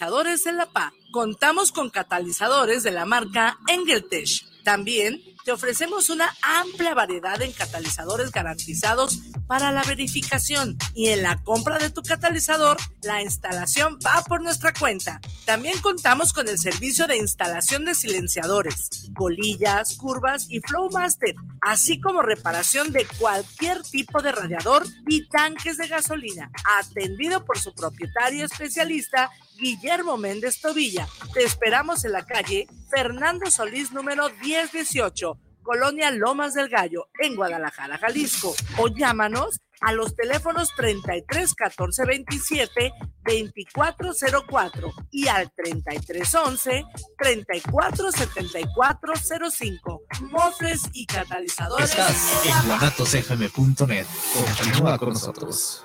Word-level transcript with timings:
Catalizadores 0.00 0.46
en 0.46 0.56
La 0.56 0.64
PA. 0.64 0.94
Contamos 1.10 1.72
con 1.72 1.90
catalizadores 1.90 2.82
de 2.82 2.90
la 2.90 3.04
marca 3.04 3.58
Engeltech. 3.68 4.46
También 4.64 5.22
te 5.44 5.52
ofrecemos 5.52 6.10
una 6.10 6.34
amplia 6.42 6.94
variedad 6.94 7.40
en 7.42 7.52
catalizadores 7.52 8.30
garantizados 8.30 9.18
para 9.46 9.72
la 9.72 9.82
verificación 9.82 10.76
y 10.94 11.08
en 11.08 11.22
la 11.22 11.42
compra 11.42 11.78
de 11.78 11.90
tu 11.90 12.02
catalizador, 12.02 12.76
la 13.02 13.22
instalación 13.22 13.98
va 14.04 14.22
por 14.24 14.42
nuestra 14.42 14.72
cuenta. 14.72 15.20
También 15.44 15.80
contamos 15.80 16.32
con 16.32 16.48
el 16.48 16.58
servicio 16.58 17.06
de 17.06 17.16
instalación 17.16 17.84
de 17.84 17.94
silenciadores, 17.94 19.10
bolillas, 19.10 19.96
curvas 19.96 20.46
y 20.48 20.60
Flowmaster, 20.60 21.34
así 21.60 22.00
como 22.00 22.22
reparación 22.22 22.92
de 22.92 23.06
cualquier 23.18 23.82
tipo 23.82 24.22
de 24.22 24.32
radiador 24.32 24.86
y 25.08 25.28
tanques 25.28 25.76
de 25.76 25.88
gasolina, 25.88 26.50
atendido 26.78 27.44
por 27.44 27.58
su 27.58 27.74
propietario 27.74 28.44
especialista 28.44 29.30
Guillermo 29.58 30.16
Méndez 30.16 30.60
Tobilla. 30.60 31.06
Te 31.34 31.42
esperamos 31.44 32.04
en 32.04 32.12
la 32.12 32.24
calle 32.24 32.66
Fernando 32.90 33.50
Solís 33.50 33.92
número 33.92 34.30
1018, 34.42 35.38
Colonia 35.62 36.10
Lomas 36.10 36.54
del 36.54 36.68
Gallo, 36.68 37.08
en 37.20 37.36
Guadalajara, 37.36 37.98
Jalisco. 37.98 38.54
O 38.78 38.88
llámanos 38.88 39.60
a 39.80 39.92
los 39.92 40.14
teléfonos 40.14 40.74
33 40.76 41.54
14 41.54 42.04
27 42.06 42.92
2404 43.24 44.92
y 45.10 45.28
al 45.28 45.50
33 45.52 46.34
11 46.34 46.84
34 47.18 48.12
74 48.12 49.14
05. 49.50 50.02
Mofres 50.30 50.82
y 50.92 51.06
catalizadores. 51.06 51.90
Estás 51.90 52.46
en 52.46 52.68
guanatosfm.net. 52.68 54.06
Continúa 54.34 54.98
con 54.98 55.10
nosotros. 55.10 55.84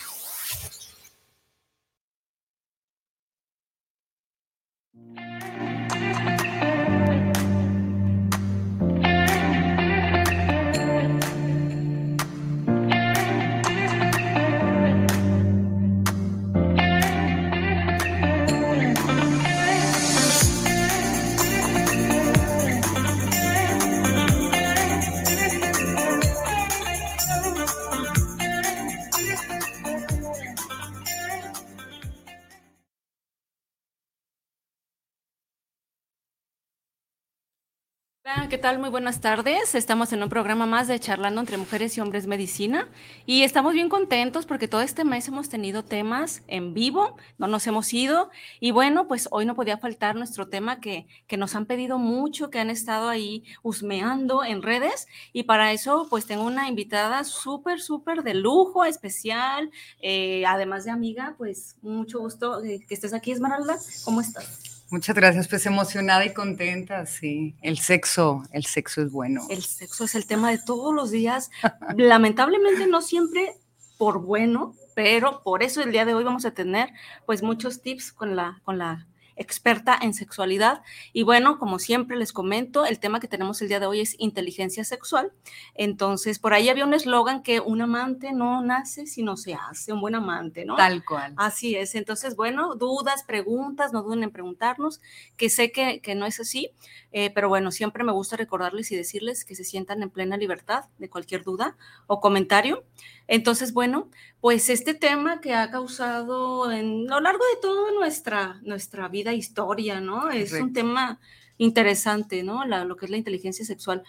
tal? 38.61 38.77
Muy 38.77 38.89
buenas 38.89 39.21
tardes. 39.21 39.73
Estamos 39.73 40.13
en 40.13 40.21
un 40.21 40.29
programa 40.29 40.67
más 40.67 40.87
de 40.87 40.99
Charlando 40.99 41.41
entre 41.41 41.57
Mujeres 41.57 41.97
y 41.97 42.01
Hombres 42.01 42.27
Medicina 42.27 42.87
y 43.25 43.41
estamos 43.41 43.73
bien 43.73 43.89
contentos 43.89 44.45
porque 44.45 44.67
todo 44.67 44.81
este 44.81 45.03
mes 45.03 45.27
hemos 45.27 45.49
tenido 45.49 45.83
temas 45.83 46.43
en 46.47 46.75
vivo, 46.75 47.17
no 47.39 47.47
nos 47.47 47.65
hemos 47.65 47.91
ido 47.91 48.29
y 48.59 48.69
bueno, 48.69 49.07
pues 49.07 49.27
hoy 49.31 49.47
no 49.47 49.55
podía 49.55 49.79
faltar 49.79 50.15
nuestro 50.15 50.47
tema 50.47 50.79
que, 50.79 51.07
que 51.25 51.37
nos 51.37 51.55
han 51.55 51.65
pedido 51.65 51.97
mucho, 51.97 52.51
que 52.51 52.59
han 52.59 52.69
estado 52.69 53.09
ahí 53.09 53.43
husmeando 53.63 54.43
en 54.43 54.61
redes 54.61 55.07
y 55.33 55.43
para 55.43 55.71
eso 55.71 56.05
pues 56.07 56.27
tengo 56.27 56.43
una 56.43 56.69
invitada 56.69 57.23
súper, 57.23 57.81
súper 57.81 58.21
de 58.21 58.35
lujo, 58.35 58.85
especial, 58.85 59.71
eh, 60.03 60.45
además 60.45 60.85
de 60.85 60.91
amiga, 60.91 61.33
pues 61.35 61.77
mucho 61.81 62.19
gusto 62.19 62.63
eh, 62.63 62.85
que 62.87 62.93
estés 62.93 63.15
aquí, 63.15 63.31
Esmeralda. 63.31 63.79
¿Cómo 64.05 64.21
estás? 64.21 64.70
Muchas 64.91 65.15
gracias, 65.15 65.47
pues 65.47 65.65
emocionada 65.65 66.25
y 66.25 66.33
contenta, 66.33 67.05
sí. 67.05 67.55
El 67.61 67.79
sexo, 67.79 68.43
el 68.51 68.65
sexo 68.65 69.01
es 69.01 69.09
bueno. 69.09 69.47
El 69.49 69.63
sexo 69.63 70.03
es 70.03 70.15
el 70.15 70.27
tema 70.27 70.51
de 70.51 70.57
todos 70.57 70.93
los 70.93 71.11
días. 71.11 71.49
Lamentablemente 71.95 72.87
no 72.87 73.01
siempre 73.01 73.53
por 73.97 74.19
bueno, 74.19 74.75
pero 74.93 75.43
por 75.43 75.63
eso 75.63 75.81
el 75.81 75.93
día 75.93 76.03
de 76.03 76.13
hoy 76.13 76.25
vamos 76.25 76.43
a 76.43 76.51
tener 76.51 76.89
pues 77.25 77.41
muchos 77.41 77.81
tips 77.81 78.11
con 78.11 78.35
la, 78.35 78.59
con 78.65 78.77
la 78.77 79.07
experta 79.41 79.97
en 80.01 80.13
sexualidad. 80.13 80.81
Y 81.13 81.23
bueno, 81.23 81.59
como 81.59 81.79
siempre 81.79 82.17
les 82.17 82.31
comento, 82.31 82.85
el 82.85 82.99
tema 82.99 83.19
que 83.19 83.27
tenemos 83.27 83.61
el 83.61 83.67
día 83.67 83.79
de 83.79 83.85
hoy 83.85 83.99
es 83.99 84.15
inteligencia 84.19 84.83
sexual. 84.83 85.31
Entonces, 85.73 86.39
por 86.39 86.53
ahí 86.53 86.69
había 86.69 86.85
un 86.85 86.93
eslogan 86.93 87.43
que 87.43 87.59
un 87.59 87.81
amante 87.81 88.31
no 88.31 88.61
nace 88.61 89.05
si 89.05 89.23
no 89.23 89.37
se 89.37 89.53
hace, 89.53 89.93
un 89.93 90.01
buen 90.01 90.15
amante, 90.15 90.65
¿no? 90.65 90.75
Tal 90.75 91.03
cual. 91.03 91.33
Así 91.37 91.75
es. 91.75 91.95
Entonces, 91.95 92.35
bueno, 92.35 92.75
dudas, 92.75 93.23
preguntas, 93.23 93.91
no 93.93 94.03
duden 94.03 94.23
en 94.23 94.31
preguntarnos, 94.31 95.01
que 95.37 95.49
sé 95.49 95.71
que, 95.71 95.99
que 96.01 96.15
no 96.15 96.25
es 96.25 96.39
así, 96.39 96.71
eh, 97.11 97.29
pero 97.33 97.49
bueno, 97.49 97.71
siempre 97.71 98.03
me 98.03 98.11
gusta 98.11 98.37
recordarles 98.37 98.91
y 98.91 98.95
decirles 98.95 99.45
que 99.45 99.55
se 99.55 99.63
sientan 99.63 100.01
en 100.01 100.09
plena 100.09 100.37
libertad 100.37 100.85
de 100.97 101.09
cualquier 101.09 101.43
duda 101.43 101.77
o 102.07 102.21
comentario. 102.21 102.83
Entonces, 103.27 103.73
bueno, 103.73 104.09
pues 104.39 104.69
este 104.69 104.93
tema 104.93 105.41
que 105.41 105.53
ha 105.53 105.71
causado 105.71 106.71
en 106.71 107.07
lo 107.07 107.19
largo 107.19 107.43
de 107.53 107.61
toda 107.61 107.91
nuestra, 107.91 108.59
nuestra 108.63 109.07
vida, 109.07 109.33
historia, 109.33 109.99
¿no? 109.99 110.29
Es 110.29 110.53
un 110.53 110.73
tema 110.73 111.19
interesante, 111.61 112.41
¿no? 112.41 112.65
lo 112.65 112.97
que 112.97 113.05
es 113.05 113.11
la 113.11 113.17
inteligencia 113.17 113.63
sexual 113.63 114.01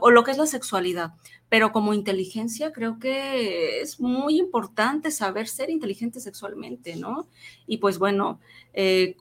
o 0.00 0.10
lo 0.12 0.22
que 0.22 0.30
es 0.30 0.38
la 0.38 0.46
sexualidad. 0.46 1.14
Pero 1.48 1.72
como 1.72 1.94
inteligencia 1.94 2.72
creo 2.72 3.00
que 3.00 3.80
es 3.80 3.98
muy 3.98 4.38
importante 4.38 5.10
saber 5.10 5.48
ser 5.48 5.68
inteligente 5.68 6.20
sexualmente, 6.20 6.94
¿no? 6.94 7.26
Y 7.66 7.78
pues 7.78 7.98
bueno, 7.98 8.38
eh, 8.72 9.16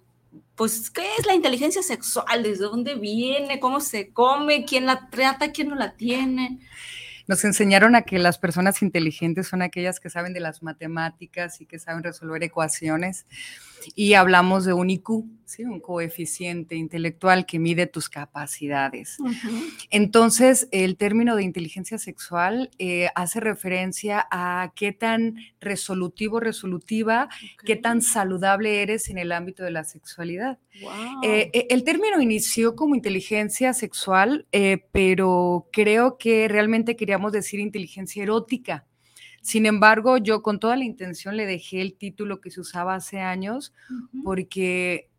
pues, 0.56 0.90
¿qué 0.90 1.04
es 1.18 1.26
la 1.26 1.34
inteligencia 1.34 1.82
sexual? 1.82 2.44
¿Desde 2.44 2.66
dónde 2.66 2.96
viene? 2.96 3.60
¿Cómo 3.60 3.80
se 3.80 4.12
come? 4.12 4.66
¿Quién 4.66 4.86
la 4.86 5.10
trata? 5.10 5.52
¿Quién 5.52 5.70
no 5.70 5.76
la 5.76 5.96
tiene? 5.96 6.60
Nos 7.28 7.44
enseñaron 7.46 7.96
a 7.96 8.02
que 8.04 8.20
las 8.20 8.38
personas 8.38 8.82
inteligentes 8.82 9.48
son 9.48 9.62
aquellas 9.62 10.00
que 10.00 10.10
saben 10.10 10.34
de 10.34 10.40
las 10.40 10.64
matemáticas 10.64 11.62
y 11.62 11.66
que 11.66 11.80
saben 11.80 12.04
resolver 12.04 12.44
ecuaciones. 12.44 13.26
Y 13.96 14.14
hablamos 14.14 14.66
de 14.66 14.74
un 14.74 14.90
IQ, 14.90 15.26
¿sí? 15.46 15.64
un 15.64 15.80
coeficiente 15.80 16.76
intelectual 16.76 17.46
que 17.46 17.60
mide 17.60 17.88
tus 17.88 18.10
capacidades. 18.10 19.18
Entonces, 19.90 20.68
el 20.72 20.98
término 20.98 21.36
de 21.36 21.44
inteligencia 21.44 21.98
sexual 21.98 22.72
eh, 22.80 23.10
hace 23.16 23.40
referencia 23.40 24.28
a 24.32 24.72
qué 24.76 24.92
tan 24.92 25.36
resolutivo, 25.60 26.40
resolutiva, 26.40 27.30
qué 27.66 27.76
tan 27.76 28.02
saludable 28.02 28.82
eres 28.82 29.10
en 29.10 29.18
el 29.18 29.32
ámbito 29.32 29.64
de 29.64 29.72
la 29.72 29.84
sexualidad. 29.84 30.60
Eh, 31.24 31.50
eh, 31.54 31.68
el 31.70 31.84
término 31.84 32.22
inició 32.22 32.76
como 32.76 32.96
inteligencia 32.96 33.74
sexual, 33.74 34.48
pero 34.92 35.68
creo 35.72 36.18
que 36.18 36.48
realmente 36.48 36.96
queríamos 36.96 37.32
decir 37.32 37.60
inteligencia 37.60 38.24
erótica. 38.24 38.86
Sin 39.42 39.66
embargo, 39.66 40.18
yo 40.18 40.42
con 40.42 40.60
toda 40.60 40.76
la 40.76 40.86
intención 40.86 41.36
le 41.36 41.46
dejé 41.46 41.82
el 41.82 41.96
título 41.96 42.42
que 42.42 42.52
se 42.52 42.62
usaba 42.62 42.96
hace 42.96 43.20
años 43.20 43.74
porque 44.24 45.11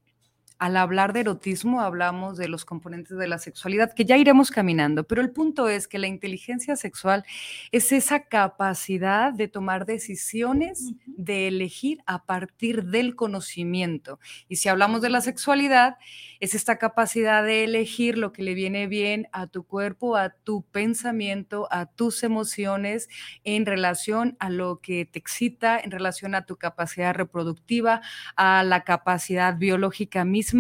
al 0.63 0.77
hablar 0.77 1.13
de 1.13 1.19
erotismo 1.19 1.81
hablamos 1.81 2.39
de 2.39 2.47
los 2.47 2.65
componentes 2.65 3.19
de 3.19 3.27
la 3.27 3.39
sexualidad, 3.39 3.93
que 3.95 4.05
ya 4.05 4.17
iremos 4.17 4.53
caminando, 4.53 5.03
pero 5.03 5.21
el 5.21 5.33
punto 5.33 5.69
es 5.69 5.89
que 5.89 5.99
la 5.99 6.07
inteligencia 6.07 6.77
sexual 6.77 7.25
es 7.73 7.91
esa 7.91 8.27
capacidad 8.27 9.33
de 9.33 9.49
tomar 9.49 9.87
decisiones, 9.87 10.93
de 11.05 11.49
elegir 11.49 11.99
a 12.07 12.27
partir 12.27 12.85
del 12.85 13.17
conocimiento. 13.17 14.21
Y 14.49 14.55
si 14.55 14.69
hablamos 14.69 15.03
de 15.03 15.11
la 15.11 15.21
sexualidad, 15.21 15.97
es 16.39 16.55
esta 16.55 16.79
capacidad 16.79 17.43
de 17.43 17.65
elegir 17.65 18.17
lo 18.17 18.33
que 18.33 18.45
le 18.45 18.55
viene 18.55 18.87
bien 18.87 19.27
a 19.33 19.49
tu 19.49 19.65
cuerpo, 19.65 20.17
a 20.17 20.31
tu 20.31 20.63
pensamiento, 20.63 21.67
a 21.73 21.87
tus 21.87 22.23
emociones 22.23 23.09
en 23.43 23.67
relación 23.67 24.37
a 24.39 24.49
lo 24.49 24.79
que 24.81 25.07
te 25.07 25.19
excita, 25.19 25.81
en 25.81 25.91
relación 25.91 26.37
a 26.37 26.47
tu 26.47 26.57
capacidad 26.57 27.17
reproductiva, 27.17 28.01
a 28.37 28.63
la 28.63 28.85
capacidad 28.85 29.57
biológica 29.59 30.25
misma 30.25 30.52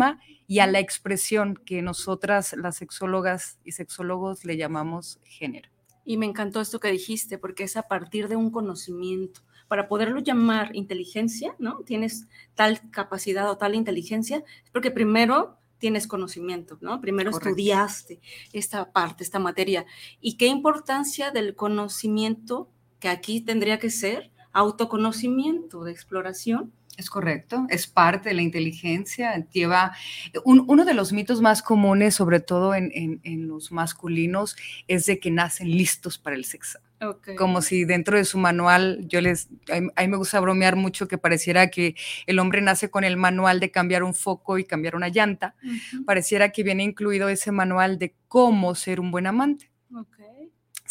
y 0.46 0.58
a 0.58 0.66
la 0.66 0.80
expresión 0.80 1.54
que 1.54 1.82
nosotras, 1.82 2.54
las 2.58 2.76
sexólogas 2.76 3.58
y 3.64 3.72
sexólogos, 3.72 4.44
le 4.44 4.56
llamamos 4.56 5.18
género. 5.24 5.70
Y 6.04 6.16
me 6.16 6.26
encantó 6.26 6.60
esto 6.60 6.80
que 6.80 6.90
dijiste, 6.90 7.38
porque 7.38 7.64
es 7.64 7.76
a 7.76 7.82
partir 7.82 8.28
de 8.28 8.36
un 8.36 8.50
conocimiento. 8.50 9.40
Para 9.68 9.88
poderlo 9.88 10.20
llamar 10.20 10.74
inteligencia, 10.74 11.54
¿no? 11.58 11.78
Tienes 11.84 12.26
tal 12.54 12.90
capacidad 12.90 13.48
o 13.50 13.56
tal 13.56 13.74
inteligencia, 13.74 14.44
es 14.64 14.70
porque 14.70 14.90
primero 14.90 15.56
tienes 15.78 16.06
conocimiento, 16.06 16.78
¿no? 16.80 17.00
Primero 17.00 17.30
estudiaste 17.30 18.20
esta 18.52 18.92
parte, 18.92 19.24
esta 19.24 19.38
materia. 19.38 19.86
¿Y 20.20 20.36
qué 20.36 20.46
importancia 20.46 21.30
del 21.30 21.56
conocimiento, 21.56 22.68
que 23.00 23.08
aquí 23.08 23.40
tendría 23.40 23.78
que 23.78 23.90
ser 23.90 24.30
autoconocimiento 24.52 25.82
de 25.82 25.92
exploración, 25.92 26.72
es 26.96 27.08
correcto, 27.08 27.66
es 27.70 27.86
parte 27.86 28.28
de 28.28 28.34
la 28.34 28.42
inteligencia. 28.42 29.46
Lleva 29.50 29.96
uno 30.44 30.84
de 30.84 30.94
los 30.94 31.12
mitos 31.12 31.40
más 31.40 31.62
comunes, 31.62 32.14
sobre 32.14 32.40
todo 32.40 32.74
en, 32.74 33.20
los 33.48 33.72
masculinos, 33.72 34.56
es 34.88 35.06
de 35.06 35.18
que 35.18 35.30
nacen 35.30 35.70
listos 35.70 36.18
para 36.18 36.36
el 36.36 36.44
sexo. 36.44 36.78
Como 37.36 37.62
si 37.62 37.84
dentro 37.84 38.16
de 38.16 38.24
su 38.24 38.38
manual, 38.38 39.04
yo 39.08 39.20
les, 39.20 39.48
a 39.70 39.80
mí, 39.80 40.08
me 40.08 40.16
gusta 40.16 40.38
bromear 40.38 40.76
mucho 40.76 41.08
que 41.08 41.18
pareciera 41.18 41.68
que 41.68 41.96
el 42.26 42.38
hombre 42.38 42.60
nace 42.60 42.90
con 42.90 43.02
el 43.04 43.16
manual 43.16 43.58
de 43.58 43.70
cambiar 43.70 44.02
un 44.04 44.14
foco 44.14 44.58
y 44.58 44.64
cambiar 44.64 44.94
una 44.94 45.08
llanta. 45.08 45.56
Pareciera 46.06 46.50
que 46.52 46.62
viene 46.62 46.84
incluido 46.84 47.28
ese 47.28 47.50
manual 47.50 47.98
de 47.98 48.14
cómo 48.28 48.74
ser 48.74 49.00
un 49.00 49.10
buen 49.10 49.26
amante. 49.26 49.70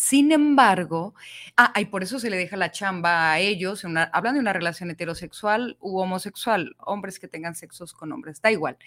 Sin 0.02 0.32
embargo, 0.32 1.14
ah, 1.58 1.80
y 1.80 1.86
por 1.86 2.02
eso 2.02 2.20
se 2.20 2.32
le 2.32 2.36
deja 2.36 2.58
la 2.58 2.72
chamba 2.72 3.34
a 3.34 3.40
ellos, 3.40 3.86
hablando 3.86 4.34
de 4.34 4.40
una 4.40 4.52
relación 4.52 4.90
heterosexual 4.90 5.78
u 5.80 6.00
homosexual, 6.00 6.76
hombres 6.80 7.20
que 7.20 7.28
tengan 7.28 7.54
sexos 7.54 7.94
con 7.94 8.12
hombres, 8.12 8.42
da 8.42 8.52
igual. 8.52 8.80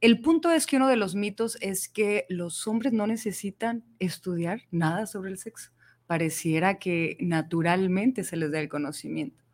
El 0.00 0.22
punto 0.22 0.50
es 0.50 0.64
que 0.64 0.76
uno 0.76 0.88
de 0.88 0.96
los 0.96 1.14
mitos 1.14 1.58
es 1.60 1.86
que 1.90 2.24
los 2.30 2.66
hombres 2.66 2.94
no 2.94 3.06
necesitan 3.06 3.84
estudiar 3.98 4.62
nada 4.70 5.04
sobre 5.04 5.32
el 5.32 5.36
sexo. 5.36 5.70
Pareciera 6.06 6.78
que 6.78 7.18
naturalmente 7.20 8.24
se 8.24 8.38
les 8.38 8.50
da 8.50 8.58
el 8.58 8.70
conocimiento. 8.70 9.44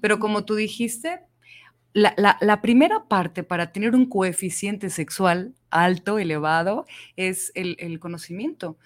Pero 0.00 0.20
como 0.20 0.44
tú 0.44 0.54
dijiste, 0.54 1.18
la, 1.94 2.60
primera 2.62 3.08
parte 3.08 3.42
para 3.42 3.72
tener 3.72 3.96
un 3.96 4.08
coeficiente 4.08 4.88
sexual 4.88 5.56
alto, 5.70 6.20
elevado, 6.20 6.86
es 7.16 7.50
el, 7.56 7.74
el 7.80 7.98
conocimiento 7.98 8.78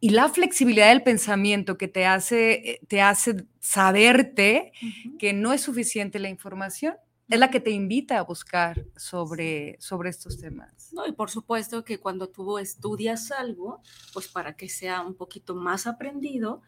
y 0.00 0.10
la 0.10 0.28
flexibilidad 0.28 0.88
del 0.88 1.02
pensamiento 1.02 1.78
que 1.78 1.88
te 1.88 2.06
hace, 2.06 2.70
eh, 2.70 2.80
te 2.88 3.00
hace 3.00 3.46
saberte 3.60 4.72
que 5.18 5.32
no 5.32 5.52
es 5.52 5.62
suficiente 5.62 6.18
la 6.18 6.28
información, 6.28 6.94
es 7.28 7.38
la 7.38 7.50
que 7.50 7.60
te 7.60 7.70
invita 7.70 8.18
a 8.18 8.22
buscar 8.22 8.84
sobre, 8.96 9.76
sobre 9.80 10.10
estos 10.10 10.38
temas. 10.38 10.92
No, 10.92 11.06
y 11.06 11.12
por 11.12 11.30
supuesto 11.30 11.84
que 11.84 11.98
cuando 11.98 12.28
tú 12.28 12.58
estudias 12.58 13.32
algo, 13.32 13.80
pues 14.12 14.28
para 14.28 14.54
que 14.54 14.68
sea 14.68 15.00
un 15.00 15.14
poquito 15.14 15.54
más 15.54 15.86
aprendido, 15.86 16.62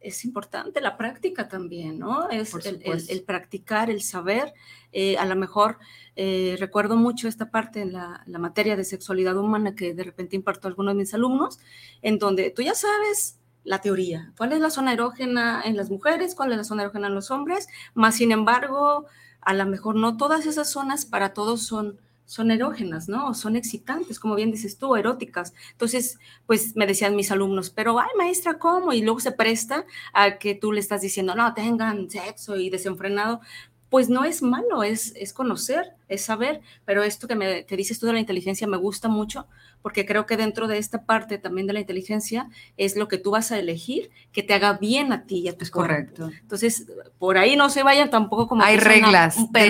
es 0.00 0.24
importante 0.24 0.80
la 0.80 0.96
práctica 0.96 1.48
también, 1.48 1.98
¿no? 1.98 2.28
Es 2.30 2.54
el, 2.54 3.22
practicar, 3.22 3.90
el 3.90 4.02
saber. 4.02 4.54
Eh, 4.92 5.16
a 5.18 5.26
lo 5.26 5.36
mejor 5.36 5.78
eh, 6.16 6.56
recuerdo 6.58 6.96
mucho 6.96 7.28
esta 7.28 7.50
parte 7.50 7.80
en 7.82 7.92
la, 7.92 8.24
materia 8.26 8.76
de 8.76 8.84
sexualidad 8.84 9.36
humana 9.36 9.74
que 9.74 9.94
de 9.94 10.04
repente 10.04 10.36
imparto 10.36 10.66
a 10.66 10.70
algunos 10.70 10.94
de 10.94 10.98
mis 10.98 11.14
alumnos, 11.14 11.58
en 12.02 12.18
donde 12.18 12.50
tú 12.50 12.62
ya 12.62 12.74
sabes 12.74 13.38
la 13.64 13.80
teoría, 13.80 14.32
cuál 14.36 14.52
es 14.52 14.60
la 14.60 14.70
zona 14.70 14.92
erógena 14.92 15.62
en 15.64 15.76
las 15.76 15.90
mujeres, 15.90 16.34
cuál 16.34 16.52
es 16.52 16.58
la 16.58 16.64
zona 16.64 16.82
erógena 16.82 17.08
en 17.08 17.14
los 17.14 17.30
hombres, 17.30 17.68
más 17.92 18.16
sin 18.16 18.32
embargo, 18.32 19.06
a 19.40 19.52
lo 19.52 19.66
mejor 19.66 19.96
no 19.96 20.16
todas 20.16 20.46
esas 20.46 20.70
zonas 20.70 21.04
para 21.04 21.34
todos 21.34 21.62
son 21.62 22.00
son 22.28 22.50
erógenas, 22.50 23.08
¿no? 23.08 23.32
Son 23.32 23.56
excitantes, 23.56 24.20
como 24.20 24.34
bien 24.34 24.52
dices 24.52 24.76
tú, 24.76 24.94
eróticas. 24.96 25.54
Entonces, 25.72 26.18
pues 26.44 26.76
me 26.76 26.86
decían 26.86 27.16
mis 27.16 27.30
alumnos, 27.32 27.70
pero, 27.70 27.98
ay, 27.98 28.08
maestra, 28.18 28.58
¿cómo? 28.58 28.92
Y 28.92 29.00
luego 29.00 29.18
se 29.18 29.32
presta 29.32 29.86
a 30.12 30.38
que 30.38 30.54
tú 30.54 30.70
le 30.72 30.80
estás 30.80 31.00
diciendo, 31.00 31.34
no, 31.34 31.54
tengan 31.54 32.10
sexo 32.10 32.56
y 32.56 32.68
desenfrenado 32.68 33.40
pues 33.90 34.08
no 34.08 34.24
es 34.24 34.42
malo, 34.42 34.82
es, 34.82 35.14
es 35.16 35.32
conocer, 35.32 35.94
es 36.08 36.22
saber, 36.22 36.60
pero 36.84 37.02
esto 37.02 37.26
que, 37.26 37.34
me, 37.34 37.64
que 37.64 37.76
dices 37.76 37.98
tú 37.98 38.06
de 38.06 38.12
la 38.12 38.20
inteligencia 38.20 38.66
me 38.66 38.76
gusta 38.76 39.08
mucho 39.08 39.46
porque 39.82 40.04
creo 40.04 40.26
que 40.26 40.36
dentro 40.36 40.66
de 40.66 40.78
esta 40.78 41.04
parte 41.04 41.38
también 41.38 41.66
de 41.66 41.72
la 41.72 41.80
inteligencia 41.80 42.50
es 42.76 42.96
lo 42.96 43.08
que 43.08 43.18
tú 43.18 43.30
vas 43.30 43.52
a 43.52 43.58
elegir 43.58 44.10
que 44.32 44.42
te 44.42 44.54
haga 44.54 44.74
bien 44.74 45.12
a 45.12 45.24
ti 45.24 45.38
y 45.38 45.48
a 45.48 45.56
tu 45.56 45.68
Correcto. 45.70 46.30
Entonces, 46.40 46.86
por 47.18 47.38
ahí 47.38 47.56
no 47.56 47.70
se 47.70 47.82
vayan 47.82 48.10
tampoco 48.10 48.48
como... 48.48 48.62
Hay 48.62 48.76
reglas. 48.76 49.36
de, 49.52 49.68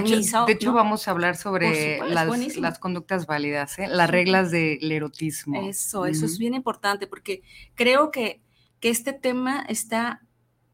hecho, 0.48 0.72
vamos 0.72 1.08
a 1.08 1.10
hablar 1.10 1.36
sobre 1.36 1.98
las, 2.08 2.56
las, 2.56 2.78
conductas 2.78 3.26
válidas, 3.26 3.78
¿eh? 3.78 3.86
las 3.88 4.08
reglas 4.08 4.50
del 4.50 4.90
erotismo. 4.90 5.68
Eso, 5.68 6.06
eso 6.06 6.26
es 6.26 6.38
bien 6.38 6.54
importante 6.54 7.06
porque 7.06 7.42
creo 7.74 8.10
que, 8.10 8.40
que 8.80 8.90
este 8.90 9.12
tema 9.12 9.64
está 9.68 10.22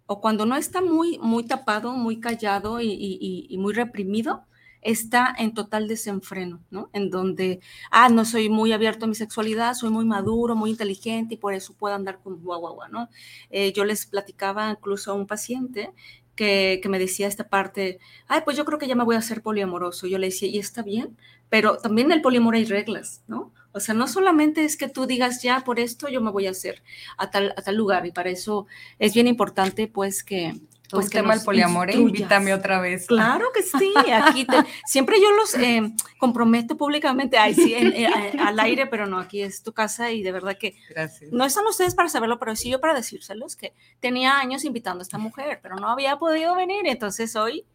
o 0.06 0.20
cuando 0.20 0.46
no 0.46 0.56
está 0.56 0.82
muy, 0.82 1.18
muy 1.18 1.44
tapado, 1.44 1.92
muy 1.92 2.20
callado 2.20 2.80
y, 2.80 3.56
muy 3.58 3.72
reprimido, 3.72 4.44
está 4.82 5.34
en 5.38 5.54
total 5.54 5.88
desenfreno, 5.88 6.62
¿no? 6.70 6.90
En 6.92 7.08
donde, 7.10 7.60
ah, 7.90 8.10
no 8.10 8.24
soy 8.26 8.50
muy 8.50 8.72
abierto 8.72 9.06
a 9.06 9.08
mi 9.08 9.14
sexualidad, 9.14 9.74
soy 9.74 9.90
muy 9.90 10.04
maduro, 10.04 10.56
muy 10.56 10.70
inteligente 10.70 11.34
y 11.34 11.38
por 11.38 11.54
eso 11.54 11.74
puedo 11.74 11.94
andar 11.94 12.20
con 12.22 12.42
guau, 12.42 12.60
guau, 12.60 12.78
¿no? 12.90 13.08
Eh, 13.50 13.72
yo 13.72 13.84
les 13.84 14.04
platicaba 14.06 14.70
incluso 14.70 15.12
a 15.12 15.14
un 15.14 15.26
paciente 15.26 15.92
que, 16.36 16.80
que, 16.82 16.88
me 16.90 16.98
decía 16.98 17.26
esta 17.28 17.48
parte, 17.48 17.98
ay, 18.28 18.42
pues 18.44 18.56
yo 18.58 18.64
creo 18.66 18.78
que 18.78 18.88
ya 18.88 18.94
me 18.96 19.04
voy 19.04 19.16
a 19.16 19.20
hacer 19.20 19.40
poliamoroso. 19.42 20.06
Yo 20.06 20.18
le 20.18 20.26
decía, 20.26 20.48
y 20.48 20.58
está 20.58 20.82
bien, 20.82 21.16
pero 21.48 21.78
también 21.78 22.08
en 22.08 22.18
el 22.18 22.22
poliamor 22.22 22.54
hay 22.56 22.64
reglas, 22.66 23.22
¿no? 23.26 23.52
O 23.74 23.80
sea, 23.80 23.92
no 23.92 24.06
solamente 24.06 24.64
es 24.64 24.76
que 24.76 24.88
tú 24.88 25.04
digas, 25.04 25.42
ya 25.42 25.64
por 25.64 25.80
esto 25.80 26.08
yo 26.08 26.20
me 26.20 26.30
voy 26.30 26.46
a 26.46 26.52
hacer 26.52 26.80
a 27.18 27.30
tal, 27.30 27.52
a 27.56 27.62
tal 27.62 27.74
lugar, 27.74 28.06
y 28.06 28.12
para 28.12 28.30
eso 28.30 28.68
es 29.00 29.14
bien 29.14 29.26
importante, 29.26 29.88
pues, 29.88 30.22
que, 30.22 30.54
pues 30.90 31.10
que 31.10 31.18
tema 31.18 31.34
el 31.34 31.40
poliamor, 31.40 31.90
¿eh? 31.90 31.96
invítame 31.96 32.54
otra 32.54 32.80
vez. 32.80 33.08
Claro 33.08 33.46
que 33.52 33.62
sí, 33.62 33.92
aquí 34.12 34.46
siempre 34.86 35.20
yo 35.20 35.32
los 35.32 35.56
eh, 35.56 35.92
comprometo 36.18 36.76
públicamente, 36.76 37.36
ay, 37.36 37.54
sí, 37.54 37.74
eh, 37.74 38.06
al 38.38 38.60
aire, 38.60 38.86
pero 38.86 39.06
no, 39.06 39.18
aquí 39.18 39.42
es 39.42 39.64
tu 39.64 39.72
casa 39.72 40.12
y 40.12 40.22
de 40.22 40.30
verdad 40.30 40.56
que 40.56 40.76
Gracias. 40.90 41.32
no 41.32 41.44
están 41.44 41.66
ustedes 41.66 41.96
para 41.96 42.08
saberlo, 42.08 42.38
pero 42.38 42.54
sí 42.54 42.70
yo 42.70 42.80
para 42.80 42.94
decírselos 42.94 43.56
que 43.56 43.74
tenía 43.98 44.38
años 44.38 44.64
invitando 44.64 45.00
a 45.00 45.02
esta 45.02 45.18
mujer, 45.18 45.58
pero 45.60 45.74
no 45.76 45.88
había 45.88 46.16
podido 46.16 46.54
venir, 46.54 46.86
entonces 46.86 47.34
hoy 47.34 47.66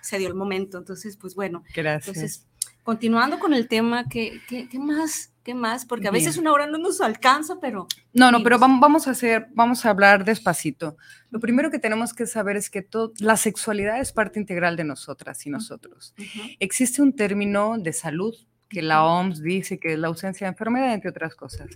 se 0.00 0.16
dio 0.16 0.28
el 0.28 0.34
momento, 0.34 0.78
entonces 0.78 1.18
pues 1.18 1.34
bueno. 1.34 1.62
Gracias. 1.74 2.08
Entonces, 2.08 2.46
continuando 2.82 3.38
con 3.38 3.52
el 3.52 3.68
tema, 3.68 4.08
¿qué, 4.08 4.40
qué, 4.48 4.66
qué 4.66 4.78
más? 4.78 5.31
¿Qué 5.42 5.54
más? 5.54 5.84
Porque 5.84 6.06
a 6.06 6.12
veces 6.12 6.38
una 6.38 6.52
hora 6.52 6.66
no 6.66 6.78
nos 6.78 7.00
alcanza, 7.00 7.58
pero... 7.60 7.88
No, 8.12 8.30
no, 8.30 8.42
pero 8.42 8.58
vamos 8.58 9.08
a 9.08 9.10
hacer, 9.10 9.48
vamos 9.54 9.84
a 9.84 9.90
hablar 9.90 10.24
despacito. 10.24 10.96
Lo 11.30 11.40
primero 11.40 11.70
que 11.70 11.80
tenemos 11.80 12.14
que 12.14 12.26
saber 12.26 12.56
es 12.56 12.70
que 12.70 12.86
la 13.18 13.36
sexualidad 13.36 14.00
es 14.00 14.12
parte 14.12 14.38
integral 14.38 14.76
de 14.76 14.84
nosotras 14.84 15.44
y 15.46 15.50
nosotros. 15.50 16.14
Existe 16.60 17.02
un 17.02 17.14
término 17.14 17.76
de 17.78 17.92
salud 17.92 18.34
que 18.72 18.80
la 18.80 19.04
OMS 19.04 19.42
dice 19.42 19.78
que 19.78 19.92
es 19.92 19.98
la 19.98 20.08
ausencia 20.08 20.46
de 20.46 20.52
enfermedad, 20.52 20.94
entre 20.94 21.10
otras 21.10 21.34
cosas. 21.34 21.68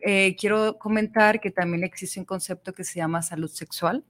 Eh, 0.00 0.36
quiero 0.38 0.78
comentar 0.78 1.40
que 1.40 1.50
también 1.50 1.82
existe 1.82 2.20
un 2.20 2.26
concepto 2.26 2.72
que 2.74 2.84
se 2.84 3.00
llama 3.00 3.22
salud 3.22 3.50
sexual, 3.50 4.04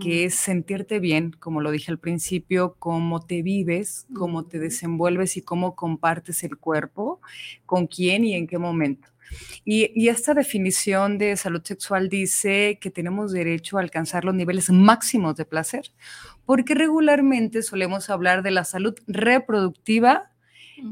que 0.00 0.24
mm. 0.24 0.26
es 0.26 0.34
sentirte 0.34 0.98
bien, 0.98 1.32
como 1.32 1.60
lo 1.60 1.70
dije 1.70 1.92
al 1.92 1.98
principio, 1.98 2.76
cómo 2.78 3.20
te 3.26 3.42
vives, 3.42 4.06
cómo 4.14 4.46
te 4.46 4.58
desenvuelves 4.58 5.36
y 5.36 5.42
cómo 5.42 5.76
compartes 5.76 6.42
el 6.42 6.56
cuerpo, 6.56 7.20
con 7.66 7.86
quién 7.86 8.24
y 8.24 8.34
en 8.34 8.46
qué 8.46 8.56
momento. 8.56 9.08
Y, 9.64 9.90
y, 9.94 10.08
esta 10.08 10.32
definición 10.32 11.18
de 11.18 11.36
salud 11.36 11.62
sexual 11.64 12.08
dice 12.08 12.78
que 12.80 12.90
tenemos 12.90 13.32
derecho 13.32 13.76
a 13.76 13.80
alcanzar 13.80 14.24
los 14.24 14.34
niveles 14.34 14.70
máximos 14.70 15.34
de 15.36 15.44
placer, 15.44 15.92
porque 16.46 16.74
regularmente 16.74 17.62
solemos 17.62 18.08
hablar 18.10 18.42
de 18.42 18.52
la 18.52 18.64
salud 18.64 18.94
reproductiva 19.06 20.30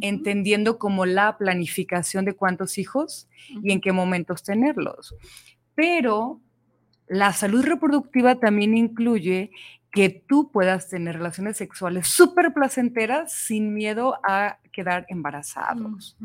entendiendo 0.01 0.79
como 0.79 1.07
la 1.07 1.37
planificación 1.39 2.25
de 2.25 2.35
cuántos 2.35 2.79
hijos 2.79 3.29
y 3.63 3.73
en 3.73 3.81
qué 3.81 3.93
momentos 3.93 4.43
tenerlos. 4.43 5.15
Pero 5.75 6.41
la 7.09 7.33
salud 7.33 7.65
reproductiva 7.65 8.37
también 8.37 8.77
incluye 8.77 9.51
que 9.93 10.09
tú 10.09 10.51
puedas 10.51 10.89
tener 10.89 11.17
relaciones 11.17 11.59
sexuales 11.59 12.09
súper 12.09 12.55
placenteras 12.55 13.33
sin 13.33 13.75
miedo 13.75 14.19
a 14.27 14.59
quedar 14.73 15.05
embarazados. 15.09 16.17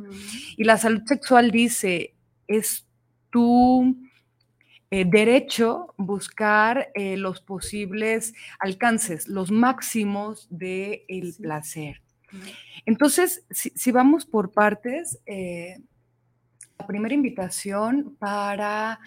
Y 0.56 0.64
la 0.64 0.78
salud 0.78 1.02
sexual 1.06 1.52
dice, 1.52 2.16
es 2.48 2.88
tu 3.30 3.98
eh, 4.90 5.04
derecho 5.06 5.94
buscar 5.98 6.92
eh, 6.96 7.18
los 7.18 7.42
posibles 7.42 8.34
alcances, 8.58 9.28
los 9.28 9.52
máximos 9.52 10.48
del 10.50 11.02
el 11.10 11.36
placer. 11.38 12.02
Entonces, 12.86 13.46
si, 13.50 13.92
vamos 13.92 14.26
por 14.26 14.52
partes, 14.52 15.20
eh, 15.26 15.78
la 16.80 16.88
primera 16.88 17.14
invitación 17.14 18.16
para 18.20 19.00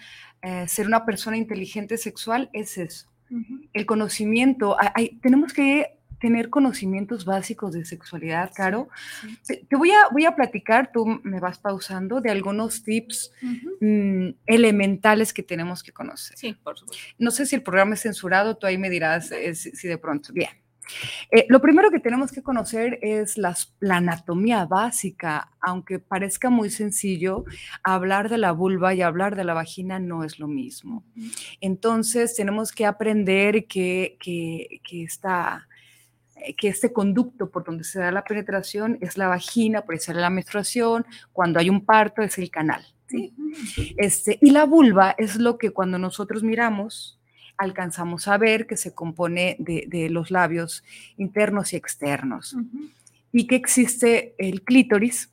ser 0.67 0.87
una 0.87 1.05
persona 1.05 1.37
inteligente 1.37 1.97
sexual 1.97 2.49
es 2.51 2.77
eso, 2.79 3.11
el 3.73 3.85
conocimiento. 3.85 4.75
tenemos 5.21 5.53
que 5.53 5.99
tener 6.21 6.49
conocimientos 6.49 7.25
básicos 7.25 7.73
de 7.73 7.83
sexualidad, 7.83 8.51
Caro. 8.55 8.89
Te, 9.45 9.75
voy, 9.75 9.89
a, 9.91 10.07
voy 10.11 10.25
a 10.25 10.35
platicar, 10.35 10.91
tú 10.93 11.19
me 11.23 11.39
vas 11.39 11.57
pausando, 11.57 12.21
de 12.21 12.29
algunos 12.29 12.83
tips 12.83 13.33
mm, 13.81 14.29
elementales 14.45 15.33
que 15.33 15.41
tenemos 15.41 15.81
que 15.81 15.91
conocer. 15.91 16.37
Sí, 16.37 16.53
por 16.53 16.77
supuesto. 16.77 17.03
No 17.17 17.31
sé 17.31 17.47
si 17.47 17.55
el 17.55 17.63
programa 17.63 17.95
es 17.95 18.01
censurado, 18.01 18.55
tú 18.55 18.67
ahí 18.67 18.77
me 18.77 18.91
dirás 18.91 19.31
eh, 19.31 19.55
si, 19.55 19.87
de 19.87 19.97
pronto. 19.97 20.31
Bien. 20.31 20.49
Eh, 21.31 21.45
lo 21.49 21.61
primero 21.61 21.91
que 21.91 21.99
tenemos 21.99 22.31
que 22.31 22.43
conocer 22.43 22.99
es 23.01 23.37
las, 23.37 23.73
la 23.79 23.97
anatomía 23.97 24.65
básica, 24.65 25.51
aunque 25.61 25.99
parezca 25.99 26.49
muy 26.49 26.69
sencillo, 26.69 27.45
hablar 27.83 28.29
de 28.29 28.37
la 28.37 28.51
vulva 28.51 28.93
y 28.93 29.01
hablar 29.01 29.35
de 29.35 29.43
la 29.43 29.53
vagina 29.53 29.99
no 29.99 30.23
es 30.23 30.39
lo 30.39 30.47
mismo. 30.47 31.03
Entonces 31.59 32.35
tenemos 32.35 32.71
que 32.71 32.85
aprender 32.85 33.65
que, 33.67 34.17
que, 34.19 34.81
que 34.83 35.03
esta, 35.03 35.67
que 36.57 36.67
este 36.67 36.91
conducto 36.91 37.49
por 37.49 37.63
donde 37.63 37.83
se 37.83 37.99
da 37.99 38.11
la 38.11 38.23
penetración 38.23 38.97
es 39.01 39.17
la 39.17 39.27
vagina, 39.27 39.81
por 39.81 39.95
eso 39.95 40.13
la 40.13 40.29
menstruación, 40.29 41.05
cuando 41.31 41.59
hay 41.59 41.69
un 41.69 41.85
parto 41.85 42.21
es 42.21 42.37
el 42.37 42.49
canal. 42.49 42.85
Este, 43.97 44.37
y 44.41 44.51
la 44.51 44.65
vulva 44.65 45.15
es 45.17 45.35
lo 45.35 45.57
que 45.57 45.71
cuando 45.71 45.97
nosotros 45.97 46.43
miramos 46.43 47.19
alcanzamos 47.61 48.27
a 48.27 48.37
ver 48.37 48.65
que 48.65 48.75
se 48.75 48.93
compone 48.93 49.55
de, 49.59 50.09
los 50.09 50.31
labios 50.31 50.83
internos 51.17 51.73
y 51.73 51.75
externos. 51.75 52.57
Y 53.31 53.45
que 53.45 53.55
existe 53.55 54.33
el 54.37 54.63
clítoris, 54.63 55.29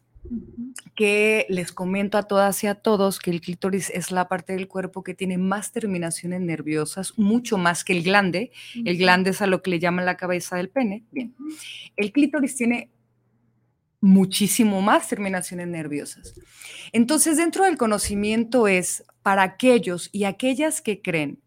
que 0.95 1.47
les 1.49 1.73
comento 1.73 2.19
a 2.19 2.25
todas 2.25 2.63
y 2.63 2.67
a 2.67 2.75
todos 2.75 3.19
que 3.19 3.31
el 3.31 3.41
clítoris 3.41 3.89
es 3.91 4.11
la 4.11 4.29
parte 4.29 4.53
del 4.53 4.69
cuerpo 4.69 5.03
que 5.03 5.15
tiene 5.15 5.39
más 5.39 5.73
terminaciones 5.73 6.43
nerviosas, 6.43 7.19
mucho 7.19 7.57
más 7.57 7.83
que 7.83 7.95
el 7.95 8.03
glande. 8.03 8.53
El 8.85 8.99
glande 8.99 9.31
es 9.31 9.41
a 9.41 9.47
lo 9.47 9.63
que 9.63 9.71
le 9.71 9.79
llaman 9.79 10.05
la 10.05 10.19
cabeza 10.19 10.57
del 10.57 10.69
pene. 10.69 11.05
Bien. 11.11 11.35
El 11.97 12.13
clítoris 12.13 12.57
tiene 12.57 12.91
muchísimo 14.00 14.81
más 14.81 15.09
terminaciones 15.09 15.69
nerviosas. 15.69 16.35
Entonces, 16.93 17.37
dentro 17.37 17.64
del 17.64 17.76
conocimiento 17.76 18.69
es 18.69 19.05
para 19.23 19.43
aquellos 19.43 20.09
y 20.12 20.25
aquellas 20.25 20.81
que 20.81 21.02
creen 21.02 21.40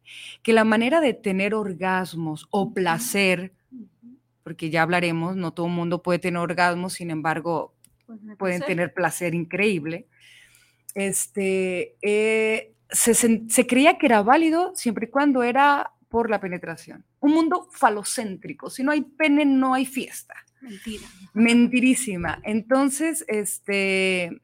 que 0.44 0.54
la 0.54 0.64
manera 0.64 1.02
de 1.02 1.14
tener 1.14 1.54
orgasmos 1.54 2.48
o 2.52 2.74
placer, 2.74 3.54
porque 4.44 4.70
ya 4.70 4.82
hablaremos, 4.82 5.36
no 5.36 5.54
todo 5.54 5.68
el 5.68 5.74
mundo 5.74 6.04
puede 6.04 6.20
tener 6.20 6.40
orgasmos, 6.40 6.94
sin 6.94 7.12
embargo, 7.12 7.74
pueden 8.38 8.62
tener 8.62 8.94
placer 8.94 9.34
increíble. 9.34 10.08
Este, 10.94 11.96
eh, 12.02 12.74
se, 12.92 13.68
creía 13.68 13.98
que 13.98 14.06
era 14.06 14.22
válido 14.22 14.76
siempre 14.76 15.08
y 15.08 15.10
cuando 15.10 15.44
era 15.44 15.92
por 16.10 16.30
la 16.30 16.42
penetración. 16.42 17.06
Un 17.20 17.32
mundo 17.32 17.68
falocéntrico. 17.72 18.70
Si 18.70 18.84
no 18.84 18.92
hay 18.92 19.02
pene, 19.02 19.46
no 19.46 19.74
hay 19.74 19.86
fiesta. 19.86 20.36
Mentira. 20.62 21.08
Mentirísima. 21.34 22.40
Entonces, 22.44 23.26
este, 23.28 24.42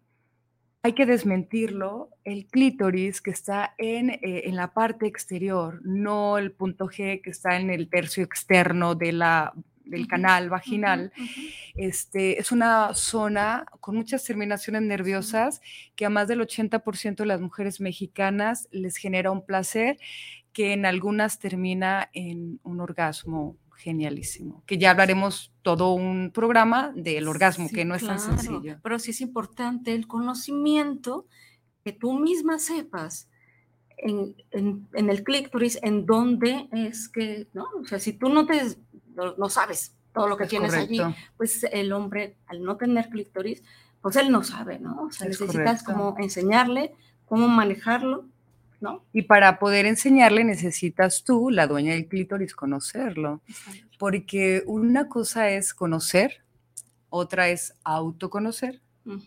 hay 0.82 0.94
que 0.94 1.06
desmentirlo. 1.06 2.10
El 2.24 2.48
clítoris 2.48 3.22
que 3.22 3.32
está 3.32 3.74
en, 3.78 4.10
eh, 4.10 4.44
en, 4.46 4.56
la 4.56 4.74
parte 4.74 5.08
exterior, 5.08 5.82
no 5.84 6.38
el 6.38 6.52
punto 6.52 6.88
G 6.88 7.22
que 7.22 7.30
está 7.30 7.58
en 7.58 7.70
el 7.70 7.90
tercio 7.90 8.24
externo 8.24 8.96
de 8.96 9.12
la 9.12 9.54
del 9.90 10.08
canal 10.08 10.50
vaginal, 10.50 11.14
este, 11.76 12.40
es 12.40 12.52
una 12.52 12.94
zona 12.94 13.66
con 13.80 13.96
muchas 13.96 14.24
terminaciones 14.24 14.82
nerviosas 14.82 15.62
que 15.96 16.06
a 16.06 16.10
más 16.10 16.28
del 16.28 16.42
80% 16.42 17.16
de 17.16 17.26
las 17.26 17.42
mujeres 17.42 17.80
mexicanas 17.80 18.68
les 18.72 18.98
genera 18.98 19.32
un 19.32 19.46
placer 19.46 19.98
que 20.54 20.74
en 20.74 20.86
algunas 20.86 21.40
termina 21.40 22.10
en 22.14 22.60
un 22.64 22.82
orgasmo 22.82 23.58
genialísimo, 23.78 24.64
que 24.66 24.78
ya 24.78 24.92
hablaremos 24.92 25.54
todo 25.62 25.94
un 25.94 26.32
programa 26.34 26.92
del 26.96 27.28
orgasmo, 27.28 27.70
que 27.70 27.86
no 27.86 27.96
es 27.96 28.06
tan 28.06 28.20
sencillo. 28.20 28.80
Pero 28.84 29.00
sí 29.00 29.12
es 29.12 29.22
importante 29.22 29.94
el 29.94 30.08
conocimiento, 30.08 31.26
que 31.84 31.94
tú 31.94 32.20
misma 32.20 32.60
sepas 32.60 33.30
en, 33.98 34.36
en 34.52 35.10
el 35.10 35.24
clítoris, 35.24 35.80
en 35.82 36.06
dónde 36.06 36.68
es 36.72 37.08
que, 37.08 37.48
¿no? 37.54 37.68
O 37.82 37.86
sea, 37.86 38.00
si 38.00 38.14
tú 38.14 38.30
no 38.30 38.46
te 38.46 38.62
no, 39.38 39.50
sabes 39.50 39.96
todo 40.14 40.28
lo 40.28 40.38
que 40.38 40.46
tienes 40.46 40.74
allí, 40.74 41.00
pues 41.38 41.64
el 41.72 41.92
hombre, 41.92 42.38
al 42.48 42.64
no 42.64 42.78
tener 42.78 43.10
clítoris, 43.10 43.64
pues 44.02 44.16
él 44.16 44.32
no 44.32 44.44
sabe, 44.44 44.80
¿no? 44.80 45.04
O 45.04 45.12
sea, 45.12 45.28
necesitas 45.28 45.84
como 45.84 46.16
enseñarle 46.20 46.94
cómo 47.26 47.48
manejarlo, 47.48 48.26
¿no? 48.80 49.04
Y 49.14 49.24
para 49.24 49.60
poder 49.60 49.86
enseñarle 49.86 50.44
necesitas 50.44 51.24
tú, 51.24 51.50
la 51.50 51.68
dueña 51.68 51.94
del 51.94 52.08
clítoris, 52.08 52.56
conocerlo. 52.56 53.42
Porque 53.98 54.64
una 54.68 55.10
cosa 55.10 55.50
es 55.50 55.74
conocer, 55.74 56.44
otra 57.10 57.50
es 57.50 57.74
autoconocer 57.84 58.82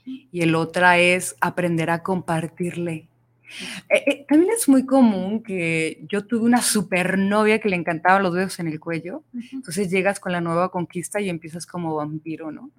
y 0.05 0.43
el 0.43 0.55
otra 0.55 0.99
es 0.99 1.37
aprender 1.41 1.91
a 1.91 2.03
compartirle 2.03 3.10
eh, 3.89 4.05
eh, 4.07 4.27
también 4.29 4.53
es 4.53 4.69
muy 4.69 4.87
común 4.87 5.43
que 5.43 6.05
yo 6.09 6.27
tuve 6.27 6.45
una 6.45 6.63
supernovia 6.63 7.61
que 7.61 7.69
le 7.69 7.77
encantaban 7.77 8.23
los 8.23 8.35
dedos 8.35 8.59
en 8.61 8.69
el 8.69 8.79
cuello, 8.81 9.25
entonces 9.53 9.91
llegas 9.91 10.21
con 10.21 10.33
la 10.33 10.41
nueva 10.41 10.71
conquista 10.71 11.21
y 11.21 11.29
empiezas 11.29 11.67
como 11.67 11.95
vampiro, 11.95 12.53
¿no? 12.53 12.71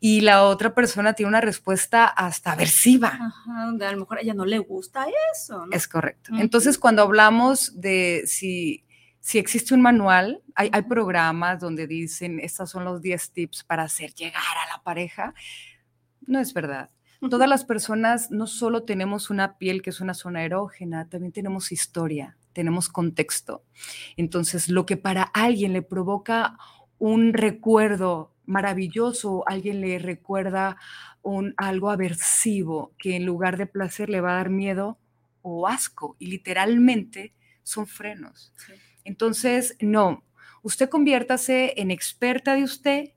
Y 0.00 0.20
la 0.20 0.44
otra 0.44 0.74
persona 0.74 1.14
tiene 1.14 1.28
una 1.28 1.40
respuesta 1.40 2.06
hasta 2.06 2.52
aversiva. 2.52 3.08
Ajá, 3.08 3.66
donde 3.66 3.86
a 3.86 3.92
lo 3.92 3.98
mejor 3.98 4.18
a 4.18 4.20
ella 4.20 4.34
no 4.34 4.44
le 4.44 4.58
gusta 4.58 5.06
eso, 5.34 5.66
¿no? 5.66 5.72
Es 5.72 5.88
correcto. 5.88 6.32
Entonces, 6.36 6.78
cuando 6.78 7.02
hablamos 7.02 7.80
de 7.80 8.22
si, 8.26 8.84
si 9.20 9.38
existe 9.38 9.74
un 9.74 9.82
manual, 9.82 10.42
hay, 10.54 10.70
hay 10.72 10.82
programas 10.82 11.60
donde 11.60 11.86
dicen, 11.86 12.40
estos 12.40 12.70
son 12.70 12.84
los 12.84 13.00
10 13.00 13.30
tips 13.32 13.64
para 13.64 13.84
hacer 13.84 14.12
llegar 14.14 14.42
a 14.42 14.76
la 14.76 14.82
pareja, 14.82 15.34
no 16.26 16.38
es 16.38 16.52
verdad 16.52 16.90
Todas 17.28 17.48
las 17.48 17.64
personas 17.64 18.30
no 18.30 18.46
solo 18.46 18.84
tenemos 18.84 19.28
una 19.28 19.58
piel 19.58 19.82
que 19.82 19.90
es 19.90 20.00
una 20.00 20.14
zona 20.14 20.42
erógena, 20.44 21.08
también 21.08 21.32
tenemos 21.32 21.70
historia, 21.70 22.38
tenemos 22.54 22.88
contexto. 22.88 23.62
Entonces, 24.16 24.70
lo 24.70 24.86
que 24.86 24.96
para 24.96 25.22
alguien 25.22 25.74
le 25.74 25.82
provoca 25.82 26.56
un 26.98 27.34
recuerdo 27.34 28.34
maravilloso, 28.46 29.44
alguien 29.46 29.80
le 29.80 29.98
recuerda 29.98 30.76
un, 31.22 31.54
algo 31.58 31.90
aversivo 31.90 32.94
que 32.98 33.16
en 33.16 33.26
lugar 33.26 33.58
de 33.58 33.66
placer 33.66 34.08
le 34.08 34.20
va 34.20 34.32
a 34.32 34.36
dar 34.36 34.50
miedo 34.50 34.98
o 35.42 35.68
asco 35.68 36.16
y 36.18 36.26
literalmente 36.26 37.34
son 37.62 37.86
frenos. 37.86 38.52
Entonces, 39.04 39.76
no, 39.80 40.24
usted 40.62 40.88
conviértase 40.88 41.74
en 41.76 41.90
experta 41.90 42.54
de 42.54 42.64
usted 42.64 43.10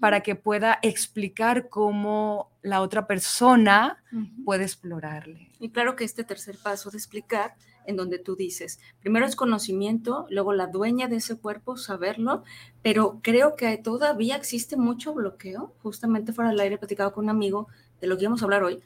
para 0.00 0.22
que 0.22 0.34
pueda 0.34 0.78
explicar 0.82 1.68
cómo 1.68 2.50
la 2.62 2.80
otra 2.80 3.06
persona 3.06 4.02
puede 4.44 4.64
explorarle. 4.64 5.50
Y 5.60 5.70
claro 5.70 5.94
que 5.94 6.04
este 6.04 6.24
tercer 6.24 6.58
paso 6.58 6.90
de 6.90 6.98
explicar, 6.98 7.54
en 7.86 7.96
donde 7.96 8.18
tú 8.18 8.36
dices, 8.36 8.80
primero 9.00 9.26
es 9.26 9.36
conocimiento, 9.36 10.26
luego 10.28 10.52
la 10.52 10.66
dueña 10.66 11.08
de 11.08 11.16
ese 11.16 11.36
cuerpo, 11.36 11.76
saberlo, 11.76 12.42
pero 12.82 13.20
creo 13.22 13.56
que 13.56 13.76
todavía 13.78 14.36
existe 14.36 14.76
mucho 14.76 15.14
bloqueo, 15.14 15.74
justamente 15.82 16.32
fuera 16.32 16.50
del 16.50 16.60
aire 16.60 16.78
platicado 16.78 17.12
con 17.12 17.24
un 17.24 17.30
amigo 17.30 17.68
de 18.00 18.06
lo 18.06 18.16
que 18.16 18.24
íbamos 18.24 18.42
a 18.42 18.44
hablar 18.44 18.64
hoy, 18.64 18.82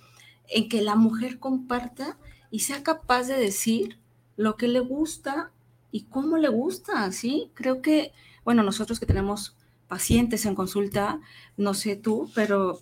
en 0.48 0.68
que 0.68 0.82
la 0.82 0.96
mujer 0.96 1.38
comparta 1.38 2.18
y 2.50 2.60
sea 2.60 2.82
capaz 2.82 3.24
de 3.24 3.38
decir 3.38 3.98
lo 4.36 4.56
que 4.56 4.68
le 4.68 4.80
gusta 4.80 5.50
y 5.90 6.02
cómo 6.02 6.36
le 6.38 6.48
gusta, 6.48 7.10
¿sí? 7.12 7.50
Creo 7.54 7.80
que, 7.82 8.12
bueno, 8.44 8.62
nosotros 8.62 9.00
que 9.00 9.06
tenemos 9.06 9.56
pacientes 9.88 10.46
en 10.46 10.54
consulta, 10.54 11.20
no 11.56 11.74
sé 11.74 11.96
tú, 11.96 12.30
pero 12.34 12.80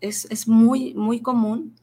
es, 0.00 0.48
muy, 0.48 0.94
muy 0.94 1.20
común 1.20 1.74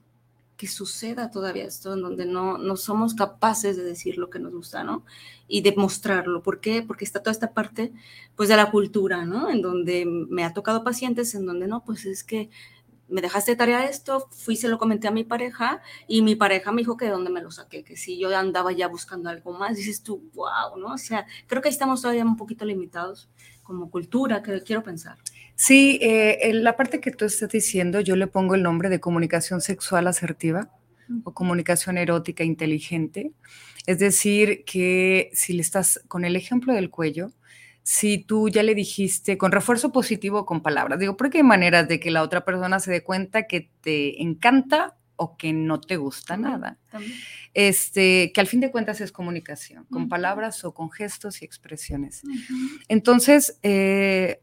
que 0.58 0.68
suceda 0.68 1.32
todavía 1.32 1.66
esto, 1.66 1.94
en 1.94 2.02
donde 2.02 2.26
no, 2.26 2.60
no 2.60 2.76
somos 2.76 3.16
capaces 3.16 3.78
de 3.78 3.84
decir 3.84 4.18
lo 4.18 4.30
que 4.30 4.38
nos 4.38 4.54
gusta, 4.54 4.84
¿no? 4.84 5.04
Y 5.48 5.62
de 5.62 5.74
mostrarlo. 5.76 6.44
¿Por 6.44 6.60
qué? 6.60 6.84
Porque 6.84 7.04
está 7.04 7.22
toda 7.22 7.32
esta 7.32 7.54
parte, 7.54 7.92
pues, 8.36 8.48
de 8.48 8.58
la 8.58 8.70
cultura, 8.70 9.26
¿no? 9.26 9.50
En 9.50 9.64
donde 9.64 10.06
me 10.06 10.44
ha 10.44 10.54
tocado 10.54 10.84
pacientes 10.84 11.34
en 11.34 11.48
donde, 11.48 11.68
no, 11.68 11.84
pues 11.84 12.06
es 12.06 12.24
que 12.24 12.52
me 13.12 13.22
dejaste 13.22 13.56
tarea 13.56 13.86
esto, 13.86 14.28
fui, 14.32 14.56
se 14.56 14.70
lo 14.70 14.78
comenté 14.78 15.08
a 15.08 15.12
mi 15.12 15.26
pareja 15.26 15.82
y 16.08 16.22
mi 16.22 16.36
pareja 16.36 16.72
me 16.72 16.82
dijo 16.82 16.96
que 16.96 17.06
de 17.06 17.12
dónde 17.12 17.30
me 17.30 17.42
lo 17.42 17.52
saqué, 17.52 17.84
que 17.84 17.98
si 17.98 18.18
yo 18.18 18.36
andaba 18.36 18.72
ya 18.72 18.88
buscando 18.88 19.30
algo 19.30 19.52
más, 19.52 19.76
dices 19.76 20.02
tú, 20.02 20.30
wow, 20.34 20.78
¿no? 20.80 20.94
O 20.94 20.98
sea, 20.98 21.26
creo 21.48 21.62
que 21.62 21.68
ahí 21.68 21.74
estamos 21.74 22.02
todavía 22.02 22.24
un 22.24 22.38
poquito 22.38 22.64
limitados 22.64 23.30
como 23.72 23.90
cultura, 23.90 24.44
que 24.44 24.62
quiero 24.64 24.84
pensar. 24.84 25.18
Sí, 25.56 25.98
eh, 26.02 26.50
en 26.50 26.64
la 26.64 26.76
parte 26.76 27.00
que 27.00 27.12
tú 27.12 27.26
estás 27.26 27.50
diciendo, 27.50 28.02
yo 28.02 28.16
le 28.18 28.28
pongo 28.28 28.56
el 28.56 28.64
nombre 28.64 28.90
de 28.90 29.00
comunicación 29.00 29.62
sexual 29.62 30.08
asertiva 30.08 30.70
o 31.24 31.34
comunicación 31.34 31.98
erótica 31.98 32.44
inteligente. 32.44 33.32
Es 33.86 34.00
decir, 34.00 34.64
que 34.66 35.30
si 35.34 35.54
le 35.54 35.62
estás 35.62 36.02
con 36.08 36.26
el 36.26 36.36
ejemplo 36.36 36.74
del 36.74 36.90
cuello, 36.90 37.32
si 37.84 38.18
tú 38.18 38.50
ya 38.50 38.62
le 38.62 38.76
dijiste 38.76 39.38
con 39.38 39.52
refuerzo 39.52 39.92
positivo 39.92 40.46
con 40.46 40.62
palabras, 40.62 41.00
digo, 41.00 41.16
porque 41.16 41.40
hay 41.40 41.44
maneras 41.44 41.88
de 41.88 42.00
que 42.00 42.12
la 42.12 42.24
otra 42.24 42.44
persona 42.44 42.80
se 42.80 42.92
dé 42.92 43.04
cuenta 43.04 43.48
que 43.48 43.70
te 43.82 44.22
encanta 44.22 44.98
o 45.22 45.38
que 45.38 45.54
no 45.54 45.80
te 45.80 45.98
gusta 45.98 46.36
nada. 46.36 46.80
Este, 47.54 48.32
que 48.34 48.42
al 48.42 48.48
fin 48.48 48.60
de 48.60 48.72
cuentas 48.72 49.02
es 49.02 49.12
comunicación, 49.12 49.86
con 49.86 50.10
palabras 50.10 50.66
o 50.66 50.74
con 50.74 50.90
gestos 50.90 51.44
y 51.44 51.46
expresiones. 51.46 52.24
Entonces, 52.88 53.60
eh, 53.62 54.42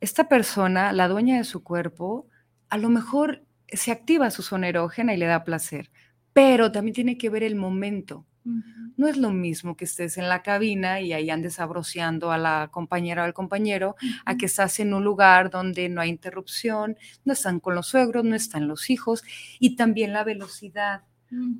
esta 0.00 0.28
persona, 0.28 0.92
la 0.92 1.06
dueña 1.06 1.36
de 1.36 1.44
su 1.44 1.62
cuerpo, 1.62 2.26
a 2.70 2.76
lo 2.76 2.88
mejor 2.88 3.44
se 3.68 3.92
activa 3.92 4.32
su 4.32 4.42
zona 4.42 4.68
erógena 4.68 5.14
y 5.14 5.16
le 5.16 5.26
da 5.26 5.44
placer, 5.44 5.92
pero 6.32 6.72
también 6.72 6.94
tiene 6.94 7.16
que 7.16 7.30
ver 7.30 7.44
el 7.44 7.54
momento. 7.54 8.26
No 8.44 9.06
es 9.06 9.16
lo 9.16 9.30
mismo 9.30 9.76
que 9.76 9.84
estés 9.84 10.18
en 10.18 10.28
la 10.28 10.42
cabina 10.42 11.00
y 11.00 11.12
ahí 11.12 11.30
andes 11.30 11.60
abroceando 11.60 12.32
a 12.32 12.38
la 12.38 12.68
compañera 12.72 13.22
o 13.22 13.24
al 13.26 13.34
compañero, 13.34 13.96
a 14.24 14.36
que 14.36 14.46
estás 14.46 14.80
en 14.80 14.94
un 14.94 15.04
lugar 15.04 15.50
donde 15.50 15.88
no 15.88 16.00
hay 16.00 16.10
interrupción, 16.10 16.96
no 17.24 17.32
están 17.32 17.60
con 17.60 17.74
los 17.74 17.88
suegros, 17.88 18.24
no 18.24 18.34
están 18.34 18.68
los 18.68 18.90
hijos, 18.90 19.22
y 19.58 19.76
también 19.76 20.12
la 20.12 20.24
velocidad, 20.24 21.02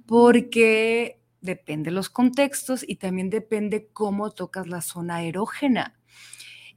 porque 0.07 1.21
depende 1.41 1.91
de 1.91 1.95
los 1.95 2.11
contextos 2.11 2.85
y 2.87 2.97
también 2.97 3.31
depende 3.31 3.89
cómo 3.93 4.31
tocas 4.31 4.67
la 4.67 4.83
zona 4.83 5.23
erógena. 5.23 5.99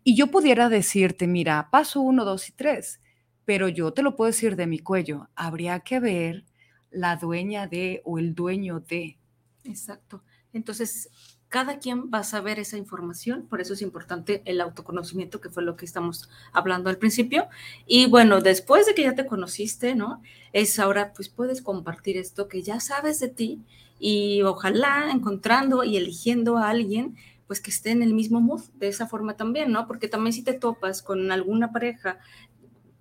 Y 0.03 0.15
yo 0.15 0.27
pudiera 0.27 0.69
decirte, 0.69 1.27
mira, 1.27 1.69
paso 1.71 2.01
uno, 2.01 2.25
dos 2.25 2.49
y 2.49 2.51
tres, 2.53 2.99
pero 3.45 3.69
yo 3.69 3.93
te 3.93 4.01
lo 4.01 4.15
puedo 4.15 4.31
decir 4.31 4.55
de 4.55 4.67
mi 4.67 4.79
cuello. 4.79 5.29
Habría 5.35 5.79
que 5.81 5.99
ver 5.99 6.45
la 6.91 7.15
dueña 7.15 7.67
de 7.67 8.01
o 8.05 8.19
el 8.19 8.35
dueño 8.35 8.79
de. 8.81 9.17
Exacto. 9.63 10.23
Entonces, 10.51 11.09
cada 11.49 11.79
quien 11.79 12.09
va 12.11 12.19
a 12.19 12.23
saber 12.23 12.59
esa 12.59 12.77
información, 12.77 13.47
por 13.47 13.61
eso 13.61 13.73
es 13.73 13.81
importante 13.81 14.41
el 14.45 14.59
autoconocimiento, 14.61 15.39
que 15.39 15.49
fue 15.49 15.63
lo 15.63 15.75
que 15.75 15.85
estamos 15.85 16.29
hablando 16.51 16.89
al 16.89 16.97
principio. 16.97 17.47
Y 17.85 18.07
bueno, 18.07 18.41
después 18.41 18.85
de 18.85 18.93
que 18.95 19.03
ya 19.03 19.15
te 19.15 19.25
conociste, 19.25 19.95
¿no? 19.95 20.21
Es 20.51 20.79
ahora, 20.79 21.13
pues 21.13 21.29
puedes 21.29 21.61
compartir 21.61 22.17
esto 22.17 22.47
que 22.47 22.61
ya 22.63 22.79
sabes 22.79 23.19
de 23.19 23.29
ti 23.29 23.61
y 23.99 24.41
ojalá 24.41 25.11
encontrando 25.11 25.83
y 25.83 25.97
eligiendo 25.97 26.57
a 26.57 26.69
alguien 26.69 27.15
pues 27.47 27.59
que 27.61 27.71
esté 27.71 27.91
en 27.91 28.01
el 28.01 28.13
mismo 28.13 28.41
mood, 28.41 28.61
de 28.75 28.87
esa 28.87 29.07
forma 29.07 29.35
también, 29.35 29.71
¿no? 29.71 29.85
Porque 29.85 30.07
también 30.07 30.33
si 30.33 30.43
te 30.43 30.53
topas 30.53 31.03
con 31.03 31.31
alguna 31.31 31.71
pareja, 31.71 32.17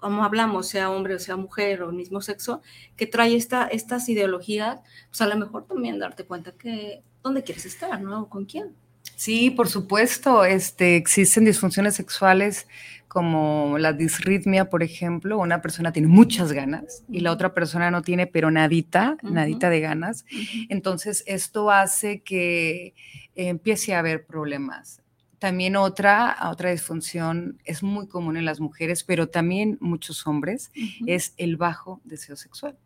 como 0.03 0.25
hablamos, 0.25 0.67
sea 0.67 0.91
hombre 0.91 1.15
o 1.15 1.19
sea 1.21 1.37
mujer 1.37 1.83
o 1.83 1.93
mismo 1.93 2.21
sexo, 2.21 2.61
que 2.97 3.07
trae 3.07 3.37
esta, 3.37 3.69
estas 3.69 4.09
ideologías, 4.09 4.81
pues 5.09 5.21
a 5.23 5.29
lo 5.29 5.37
mejor 5.37 5.65
también 5.65 6.01
darte 6.01 6.25
cuenta 6.25 6.51
que 6.53 7.03
dónde 7.23 7.45
quieres 7.45 7.65
estar, 7.67 8.01
¿no? 8.01 8.29
¿Con 8.29 8.45
quién? 8.45 8.75
Sí, 9.15 9.51
por 9.51 9.69
supuesto, 9.69 10.45
este, 10.45 10.97
existen 10.97 11.45
disfunciones 11.45 11.95
sexuales 11.95 12.67
como 13.07 13.79
la 13.79 13.93
disritmia, 13.93 14.71
por 14.71 14.83
ejemplo, 14.83 15.39
una 15.39 15.63
persona 15.63 15.93
tiene 15.93 16.09
muchas 16.09 16.51
ganas 16.51 17.05
y 17.09 17.21
la 17.21 17.31
otra 17.31 17.55
persona 17.55 17.91
no 17.91 18.03
tiene 18.03 18.27
pero 18.27 18.51
nadita, 18.51 19.19
nadita 19.23 19.71
de 19.71 19.81
ganas. 19.81 20.25
Entonces, 20.69 21.23
esto 21.27 21.71
hace 21.71 22.23
que 22.23 22.95
empiece 23.37 23.95
a 23.95 24.01
haber 24.01 24.27
problemas. 24.27 25.02
También 25.43 25.75
otra, 25.75 26.37
otra 26.53 26.71
disfunción 26.71 27.61
es 27.65 27.83
muy 27.83 28.07
común 28.07 28.37
en 28.37 28.45
las 28.45 28.61
mujeres, 28.61 29.03
pero 29.03 29.29
también 29.29 29.77
muchos 29.81 30.25
hombres, 30.29 30.71
es 31.05 31.35
el 31.37 31.57
bajo 31.57 32.01
deseo 32.05 32.37
sexual. 32.37 32.79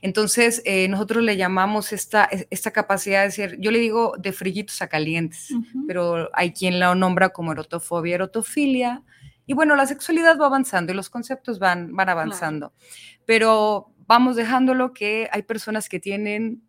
Entonces, 0.00 0.62
eh, 0.64 0.88
nosotros 0.88 1.22
le 1.22 1.36
llamamos 1.36 1.92
esta, 1.92 2.26
esta 2.48 2.70
capacidad 2.70 3.24
de 3.24 3.30
ser, 3.32 3.60
yo 3.60 3.70
le 3.70 3.80
digo 3.80 4.14
de 4.18 4.32
frillitos 4.32 4.80
a 4.80 4.88
calientes, 4.88 5.50
pero 5.86 6.30
hay 6.32 6.54
quien 6.54 6.78
la 6.78 6.94
nombra 6.94 7.34
como 7.34 7.52
erotofobia, 7.52 8.14
erotofilia. 8.14 9.02
Y 9.44 9.52
bueno, 9.52 9.76
la 9.76 9.84
sexualidad 9.84 10.38
va 10.40 10.46
avanzando 10.46 10.90
y 10.90 10.96
los 10.96 11.10
conceptos 11.10 11.58
van, 11.58 11.94
van 11.94 12.08
avanzando. 12.08 12.72
Pero 13.26 13.92
vamos 14.06 14.36
dejándolo 14.36 14.94
que 14.94 15.28
hay 15.30 15.42
personas 15.42 15.90
que 15.90 16.00
tienen 16.00 16.62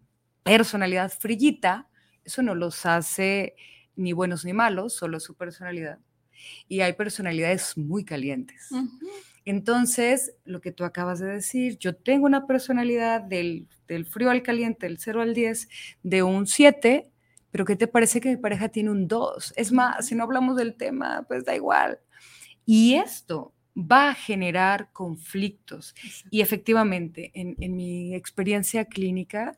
personalidad 0.44 1.10
frillita, 1.10 1.88
eso 2.26 2.42
no 2.42 2.54
los 2.54 2.86
hace 2.86 3.56
ni 3.96 4.14
buenos 4.14 4.46
ni 4.46 4.54
malos, 4.54 4.94
solo 4.94 5.20
su 5.20 5.36
personalidad. 5.36 6.00
Y 6.68 6.82
hay 6.82 6.94
personalidades 6.94 7.78
muy 7.78 8.04
calientes. 8.04 8.70
Entonces, 9.46 10.34
lo 10.44 10.60
que 10.60 10.72
tú 10.72 10.84
acabas 10.84 11.20
de 11.20 11.28
decir, 11.28 11.78
yo 11.78 11.96
tengo 11.96 12.26
una 12.26 12.48
personalidad 12.48 13.22
del, 13.22 13.68
del 13.88 14.06
frío 14.06 14.32
al 14.32 14.44
caliente, 14.44 14.88
del 14.88 14.98
0 14.98 15.22
al 15.22 15.34
10, 15.34 15.70
de 16.04 16.24
un 16.24 16.48
7, 16.48 17.12
pero 17.52 17.64
¿qué 17.64 17.76
te 17.76 17.88
parece 17.88 18.20
que 18.20 18.30
mi 18.30 18.38
pareja 18.38 18.70
tiene 18.70 18.90
un 18.90 19.08
2? 19.08 19.54
Es 19.56 19.72
más, 19.72 20.08
si 20.08 20.16
no 20.16 20.24
hablamos 20.24 20.58
del 20.58 20.76
tema, 20.76 21.24
pues 21.28 21.46
da 21.46 21.56
igual. 21.56 22.00
Y 22.66 22.96
esto 22.96 23.54
va 23.78 24.10
a 24.10 24.14
generar 24.16 24.92
conflictos. 24.92 25.94
Y 26.32 26.42
efectivamente, 26.42 27.32
en, 27.34 27.56
en 27.60 27.76
mi 27.76 28.16
experiencia 28.16 28.86
clínica, 28.86 29.58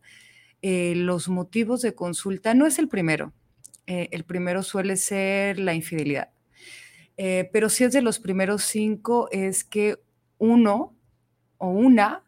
eh, 0.61 0.95
los 0.95 1.29
motivos 1.29 1.81
de 1.81 1.93
consulta 1.93 2.53
no 2.53 2.65
es 2.65 2.79
el 2.79 2.87
primero. 2.87 3.33
Eh, 3.87 4.09
el 4.11 4.25
primero 4.25 4.63
suele 4.63 4.97
ser 4.97 5.59
la 5.59 5.73
infidelidad. 5.73 6.29
Eh, 7.15 7.49
pero 7.51 7.69
si 7.69 7.85
es 7.85 7.93
de 7.93 8.01
los 8.01 8.19
primeros 8.19 8.63
cinco, 8.63 9.29
es 9.31 9.63
que 9.63 9.97
uno 10.37 10.93
o 11.57 11.69
una 11.69 12.23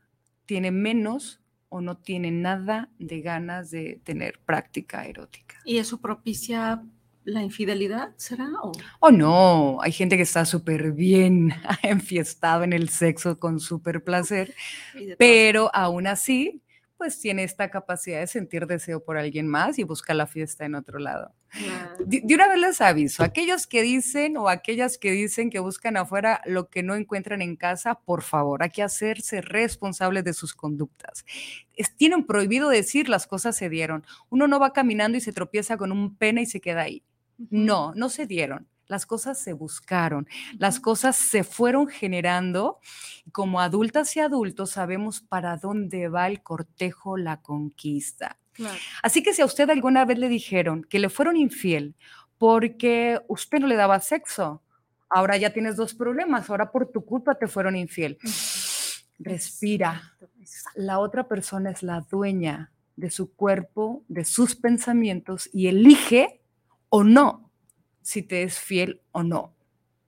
tiene 0.46 0.72
menos 0.72 1.42
o 1.68 1.82
no 1.82 1.98
tiene 1.98 2.32
nada 2.32 2.90
de 2.98 3.22
ganas 3.22 3.70
de 3.70 4.00
tener 4.04 4.40
práctica 4.40 5.06
erótica. 5.06 5.58
¿Y 5.66 5.78
eso 5.78 6.00
propicia 6.00 6.82
la 7.24 7.44
infidelidad, 7.44 8.14
será? 8.16 8.50
O 8.64 8.72
oh, 9.02 9.12
no, 9.12 9.82
hay 9.82 9.92
gente 9.92 10.16
que 10.16 10.24
está 10.24 10.46
súper 10.46 10.94
bien 10.94 11.54
enfiestado 11.84 12.64
en 12.64 12.74
el 12.74 12.90
sexo 12.90 13.38
con 13.38 13.60
súper 13.60 14.04
placer, 14.04 14.56
pero 15.18 15.70
aún 15.76 16.08
así 16.08 16.64
pues 17.00 17.18
tiene 17.18 17.44
esta 17.44 17.72
capacidad 17.72 18.20
de 18.20 18.28
sentir 18.28 18.68
deseo 18.68 19.02
por 19.02 19.18
alguien 19.18 19.48
más 19.48 19.80
y 19.80 19.84
busca 19.84 20.14
la 20.14 20.28
fiesta 20.28 20.66
en 20.66 20.76
otro 20.76 21.00
lado. 21.00 21.34
De, 22.06 22.22
una 22.36 22.50
vez 22.50 22.60
les 22.60 22.82
aviso, 22.82 23.24
aquellos 23.24 23.68
que 23.68 23.82
dicen 23.82 24.36
o 24.36 24.50
aquellas 24.50 24.98
que 24.98 25.12
dicen 25.12 25.50
que 25.50 25.60
buscan 25.60 25.96
afuera 25.96 26.42
lo 26.46 26.70
que 26.70 26.84
no 26.84 26.96
encuentran 26.96 27.42
en 27.42 27.56
casa, 27.56 27.96
por 27.96 28.22
favor, 28.22 28.64
hay 28.64 28.70
que 28.70 28.84
hacerse 28.84 29.40
responsables 29.40 30.26
de 30.26 30.34
sus 30.34 30.54
conductas. 30.54 31.24
tienen 31.96 32.26
prohibido 32.26 32.68
decir 32.68 33.08
las 33.08 33.28
cosas 33.28 33.56
se 33.56 33.70
dieron. 33.70 34.06
Uno 34.30 34.50
no 34.50 34.60
va 34.60 34.74
caminando 34.74 35.18
y 35.18 35.22
se 35.22 35.32
tropieza 35.32 35.78
con 35.78 35.94
un 35.94 36.18
pene 36.18 36.42
y 36.42 36.48
se 36.48 36.60
queda 36.60 36.82
ahí. 36.82 37.02
No, 37.50 37.94
no 37.96 38.10
se 38.10 38.28
dieron 38.28 38.68
las 38.90 39.06
cosas 39.06 39.38
se 39.40 39.54
buscaron, 39.54 40.28
las 40.58 40.80
cosas 40.80 41.16
se 41.16 41.44
fueron 41.44 41.88
generando. 41.88 42.80
Como 43.32 43.62
adultas 43.62 44.18
y 44.18 44.20
adultos 44.20 44.72
sabemos 44.72 45.22
para 45.22 45.58
dónde 45.58 46.10
va 46.10 46.28
el 46.28 46.42
cortejo, 46.42 47.16
la 47.16 47.40
conquista. 47.42 48.38
Así 49.04 49.24
que 49.24 49.34
si 49.34 49.44
a 49.44 49.46
usted 49.46 49.70
alguna 49.70 50.04
vez 50.04 50.18
le 50.18 50.28
dijeron 50.28 50.84
que 50.84 51.00
le 51.00 51.10
fueron 51.10 51.38
infiel 51.38 51.96
porque 52.40 53.22
usted 53.28 53.60
no 53.60 53.68
le 53.68 53.76
daba 53.76 54.02
sexo, 54.02 54.64
ahora 55.08 55.38
ya 55.38 55.54
tienes 55.54 55.76
dos 55.76 55.94
problemas, 55.94 56.50
ahora 56.50 56.72
por 56.72 56.92
tu 56.92 57.06
culpa 57.06 57.36
te 57.36 57.48
fueron 57.48 57.76
infiel. 57.76 58.18
Respira. 59.20 60.18
La 60.74 60.98
otra 60.98 61.28
persona 61.28 61.70
es 61.70 61.84
la 61.84 62.02
dueña 62.10 62.72
de 62.96 63.12
su 63.12 63.34
cuerpo, 63.34 64.04
de 64.08 64.26
sus 64.26 64.56
pensamientos 64.56 65.48
y 65.54 65.68
elige 65.68 66.42
o 66.90 67.04
no 67.04 67.49
si 68.10 68.24
te 68.24 68.42
es 68.42 68.58
fiel 68.58 69.02
o 69.12 69.22
no. 69.22 69.54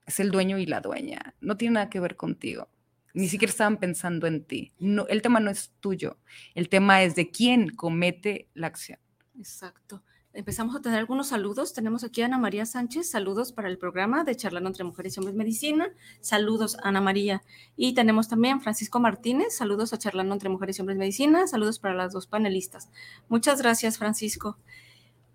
Es 0.07 0.19
el 0.19 0.31
dueño 0.31 0.57
y 0.57 0.65
la 0.65 0.81
dueña. 0.81 1.35
No 1.39 1.55
tiene 1.55 1.75
nada 1.75 1.91
que 1.91 1.99
ver 1.99 2.15
contigo. 2.15 2.67
Ni 3.13 3.27
siquiera 3.27 3.51
estaban 3.51 3.77
pensando 3.77 4.25
en 4.25 4.43
ti. 4.43 4.73
No, 4.79 5.05
el 5.07 5.21
tema 5.21 5.39
no 5.39 5.51
es 5.51 5.71
tuyo. 5.81 6.17
El 6.55 6.67
tema 6.67 7.03
es 7.03 7.13
de 7.13 7.29
quién 7.29 7.69
comete 7.69 8.49
la 8.55 8.65
acción. 8.65 8.97
Exacto. 9.37 10.01
Empezamos 10.33 10.75
a 10.75 10.81
tener 10.81 10.97
algunos 10.97 11.27
saludos. 11.27 11.73
Tenemos 11.73 12.03
aquí 12.03 12.23
a 12.23 12.25
Ana 12.25 12.39
María 12.39 12.65
Sánchez. 12.65 13.07
Saludos 13.07 13.53
para 13.53 13.67
el 13.67 13.77
programa 13.77 14.23
de 14.23 14.35
Charlando 14.35 14.69
entre 14.69 14.83
Mujeres 14.83 15.15
y 15.15 15.19
Hombres 15.19 15.35
Medicina. 15.35 15.87
Saludos, 16.21 16.77
Ana 16.81 17.01
María. 17.01 17.43
Y 17.75 17.93
tenemos 17.93 18.27
también 18.27 18.61
Francisco 18.61 18.99
Martínez. 18.99 19.55
Saludos 19.55 19.93
a 19.93 19.99
Charlando 19.99 20.33
entre 20.33 20.49
Mujeres 20.49 20.79
y 20.79 20.81
Hombres 20.81 20.97
Medicina. 20.97 21.45
Saludos 21.45 21.77
para 21.77 21.93
las 21.93 22.13
dos 22.13 22.25
panelistas. 22.25 22.89
Muchas 23.29 23.61
gracias, 23.61 23.99
Francisco. 23.99 24.57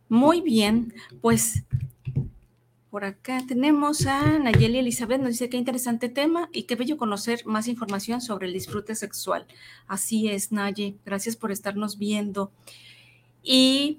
Muy 0.08 0.40
bien, 0.40 0.94
pues 1.20 1.62
por 2.96 3.04
acá 3.04 3.42
tenemos 3.46 4.06
a 4.06 4.38
Nayeli 4.38 4.78
Elizabeth, 4.78 5.20
nos 5.20 5.32
dice 5.32 5.50
qué 5.50 5.58
interesante 5.58 6.08
tema 6.08 6.48
y 6.50 6.62
qué 6.62 6.76
bello 6.76 6.96
conocer 6.96 7.44
más 7.44 7.68
información 7.68 8.22
sobre 8.22 8.46
el 8.46 8.54
disfrute 8.54 8.94
sexual. 8.94 9.44
Así 9.86 10.30
es, 10.30 10.50
Naye, 10.50 10.96
gracias 11.04 11.36
por 11.36 11.52
estarnos 11.52 11.98
viendo. 11.98 12.52
Y 13.42 13.98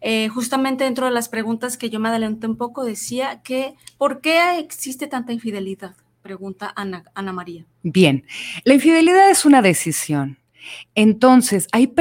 eh, 0.00 0.30
justamente 0.30 0.84
dentro 0.84 1.04
de 1.04 1.12
las 1.12 1.28
preguntas 1.28 1.76
que 1.76 1.90
yo 1.90 2.00
me 2.00 2.08
adelanté 2.08 2.46
un 2.46 2.56
poco, 2.56 2.86
decía 2.86 3.42
que 3.42 3.74
¿por 3.98 4.22
qué 4.22 4.58
existe 4.58 5.08
tanta 5.08 5.34
infidelidad? 5.34 5.94
Pregunta 6.22 6.72
Ana, 6.74 7.04
María. 7.34 7.66
Bien, 7.82 8.24
la 8.64 8.72
infidelidad 8.72 9.28
es 9.28 9.44
una 9.44 9.60
decisión. 9.60 10.38
Entonces, 10.94 11.68
hay 11.70 11.92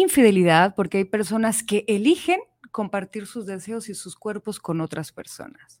infidelidad 0.00 0.74
porque 0.74 0.98
hay 0.98 1.04
personas 1.04 1.62
que 1.62 1.84
eligen 1.86 2.40
compartir 2.70 3.26
sus 3.26 3.46
deseos 3.46 3.88
y 3.88 3.94
sus 3.94 4.16
cuerpos 4.16 4.60
con 4.60 4.80
otras 4.80 5.12
personas. 5.12 5.80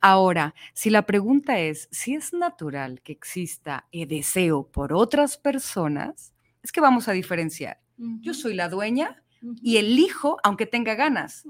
Ahora, 0.00 0.54
si 0.72 0.90
la 0.90 1.06
pregunta 1.06 1.58
es 1.58 1.88
si 1.90 2.14
es 2.14 2.32
natural 2.32 3.02
que 3.02 3.12
exista 3.12 3.86
el 3.92 4.08
deseo 4.08 4.66
por 4.66 4.92
otras 4.92 5.36
personas, 5.36 6.32
es 6.62 6.72
que 6.72 6.80
vamos 6.80 7.08
a 7.08 7.12
diferenciar. 7.12 7.80
Yo 7.96 8.34
soy 8.34 8.54
la 8.54 8.68
dueña 8.68 9.22
y 9.62 9.76
elijo, 9.76 10.38
aunque 10.42 10.66
tenga 10.66 10.94
ganas, 10.94 11.44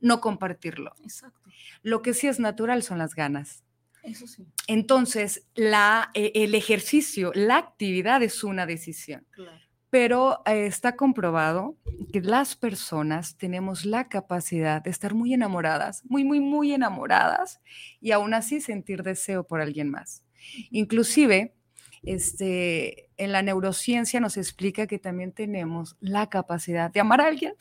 no 0.00 0.20
compartirlo. 0.20 0.92
Exacto. 1.02 1.50
Lo 1.82 2.02
que 2.02 2.14
sí 2.14 2.26
es 2.26 2.40
natural 2.40 2.82
son 2.82 2.98
las 2.98 3.14
ganas. 3.14 3.64
Eso 4.02 4.26
sí. 4.26 4.46
Entonces, 4.66 5.46
la, 5.54 6.10
eh, 6.14 6.32
el 6.34 6.54
ejercicio, 6.54 7.32
la 7.34 7.56
actividad 7.56 8.22
es 8.22 8.42
una 8.44 8.64
decisión. 8.64 9.26
Claro. 9.30 9.67
Pero 9.90 10.42
eh, 10.44 10.66
está 10.66 10.96
comprobado 10.96 11.76
que 12.12 12.20
las 12.20 12.56
personas 12.56 13.36
tenemos 13.36 13.84
la 13.84 14.08
capacidad 14.08 14.82
de 14.82 14.90
estar 14.90 15.14
muy 15.14 15.32
enamoradas, 15.34 16.04
muy, 16.04 16.24
muy, 16.24 16.40
muy 16.40 16.72
enamoradas 16.72 17.60
y 18.00 18.12
aún 18.12 18.34
así 18.34 18.60
sentir 18.60 19.02
deseo 19.02 19.46
por 19.46 19.60
alguien 19.60 19.90
más. 19.90 20.24
Inclusive, 20.70 21.54
este, 22.02 23.10
en 23.16 23.32
la 23.32 23.42
neurociencia 23.42 24.20
nos 24.20 24.36
explica 24.36 24.86
que 24.86 24.98
también 24.98 25.32
tenemos 25.32 25.96
la 26.00 26.28
capacidad 26.28 26.90
de 26.90 27.00
amar 27.00 27.20
a 27.20 27.26
alguien 27.26 27.54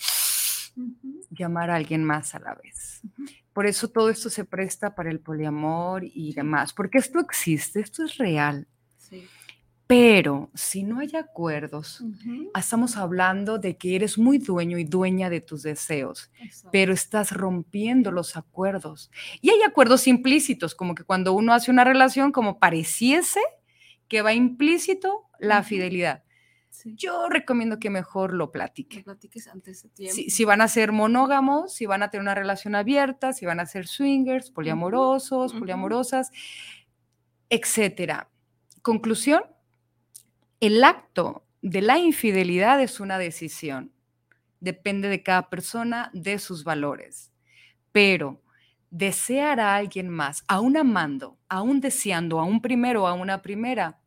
y 1.35 1.43
amar 1.43 1.69
a 1.69 1.75
alguien 1.75 2.03
más 2.03 2.35
a 2.35 2.39
la 2.39 2.55
vez. 2.55 3.01
Por 3.53 3.65
eso 3.65 3.87
todo 3.87 4.09
esto 4.09 4.29
se 4.29 4.45
presta 4.45 4.93
para 4.93 5.09
el 5.09 5.19
poliamor 5.19 6.03
y 6.03 6.33
demás, 6.33 6.73
porque 6.73 6.99
esto 6.99 7.19
existe, 7.19 7.79
esto 7.79 8.05
es 8.05 8.17
real. 8.17 8.67
Pero 9.87 10.51
si 10.53 10.83
no 10.83 10.99
hay 10.99 11.15
acuerdos, 11.15 12.03
estamos 12.53 12.97
hablando 12.97 13.57
de 13.57 13.77
que 13.77 13.95
eres 13.95 14.17
muy 14.17 14.37
dueño 14.37 14.77
y 14.77 14.83
dueña 14.83 15.29
de 15.29 15.39
tus 15.39 15.63
deseos, 15.63 16.29
pero 16.73 16.93
estás 16.93 17.31
rompiendo 17.31 18.11
los 18.11 18.35
acuerdos. 18.35 19.09
Y 19.41 19.49
hay 19.49 19.61
acuerdos 19.61 20.07
implícitos, 20.07 20.75
como 20.75 20.93
que 20.93 21.05
cuando 21.05 21.31
uno 21.31 21.53
hace 21.53 21.71
una 21.71 21.85
relación, 21.85 22.33
como 22.33 22.59
pareciese 22.59 23.39
que 24.09 24.21
va 24.21 24.33
implícito 24.33 25.23
la 25.39 25.63
fidelidad. 25.63 26.23
Yo 26.83 27.29
recomiendo 27.29 27.79
que 27.79 27.89
mejor 27.89 28.33
lo 28.33 28.51
platique. 28.51 29.03
platiques 29.03 29.47
antes 29.47 29.83
de 29.83 29.89
tiempo. 29.89 30.15
Si, 30.15 30.29
si, 30.29 30.45
van 30.45 30.61
a 30.61 30.67
ser 30.67 30.91
monógamos, 30.91 31.73
si 31.73 31.85
van 31.85 32.03
a 32.03 32.09
tener 32.09 32.21
una 32.21 32.35
relación 32.35 32.75
abierta, 32.75 33.33
si 33.33 33.45
van 33.45 33.59
a 33.59 33.65
ser 33.65 33.87
swingers, 33.87 34.51
poliamorosos, 34.51 35.53
poliamorosas, 35.53 36.29
etcétera. 37.49 38.29
Conclusión, 38.81 39.41
el 40.59 40.83
acto 40.83 41.45
de 41.61 41.81
la 41.81 41.97
infidelidad 41.99 42.81
es 42.81 42.99
una 42.99 43.17
decisión. 43.17 43.91
Depende 44.59 45.07
de 45.07 45.21
cada 45.21 45.49
persona, 45.49 46.09
de 46.13 46.39
sus 46.39 46.63
valores. 46.63 47.31
Pero 47.91 48.41
desear 48.89 49.59
a 49.59 49.75
alguien 49.75 50.09
más, 50.09 50.43
aún 50.47 50.77
amando, 50.77 51.37
aún 51.49 51.79
deseando 51.81 52.39
a 52.39 52.45
un 52.45 52.61
primero 52.61 53.03
o 53.03 53.07
a 53.07 53.13
una 53.13 53.41
primera, 53.41 53.99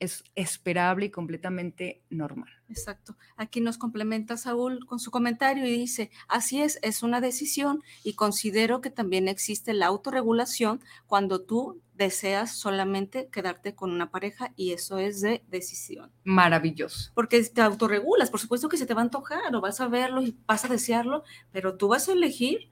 es 0.00 0.24
esperable 0.34 1.06
y 1.06 1.10
completamente 1.10 2.02
normal. 2.10 2.50
Exacto. 2.68 3.16
Aquí 3.36 3.60
nos 3.60 3.78
complementa 3.78 4.36
Saúl 4.36 4.84
con 4.86 4.98
su 5.00 5.10
comentario 5.10 5.66
y 5.66 5.72
dice, 5.72 6.10
así 6.28 6.60
es, 6.60 6.78
es 6.82 7.02
una 7.02 7.20
decisión 7.20 7.82
y 8.04 8.14
considero 8.14 8.80
que 8.80 8.90
también 8.90 9.28
existe 9.28 9.72
la 9.72 9.86
autorregulación 9.86 10.80
cuando 11.06 11.40
tú 11.40 11.80
deseas 11.94 12.56
solamente 12.56 13.28
quedarte 13.28 13.74
con 13.74 13.90
una 13.90 14.10
pareja 14.10 14.52
y 14.54 14.72
eso 14.72 14.98
es 14.98 15.20
de 15.20 15.42
decisión. 15.48 16.12
Maravilloso. 16.24 17.10
Porque 17.14 17.42
te 17.42 17.60
autorregulas, 17.60 18.30
por 18.30 18.40
supuesto 18.40 18.68
que 18.68 18.76
se 18.76 18.86
te 18.86 18.94
va 18.94 19.00
a 19.00 19.04
antojar 19.04 19.54
o 19.54 19.60
vas 19.60 19.80
a 19.80 19.88
verlo 19.88 20.22
y 20.22 20.36
vas 20.46 20.64
a 20.64 20.68
desearlo, 20.68 21.24
pero 21.50 21.76
tú 21.76 21.88
vas 21.88 22.08
a 22.08 22.12
elegir 22.12 22.70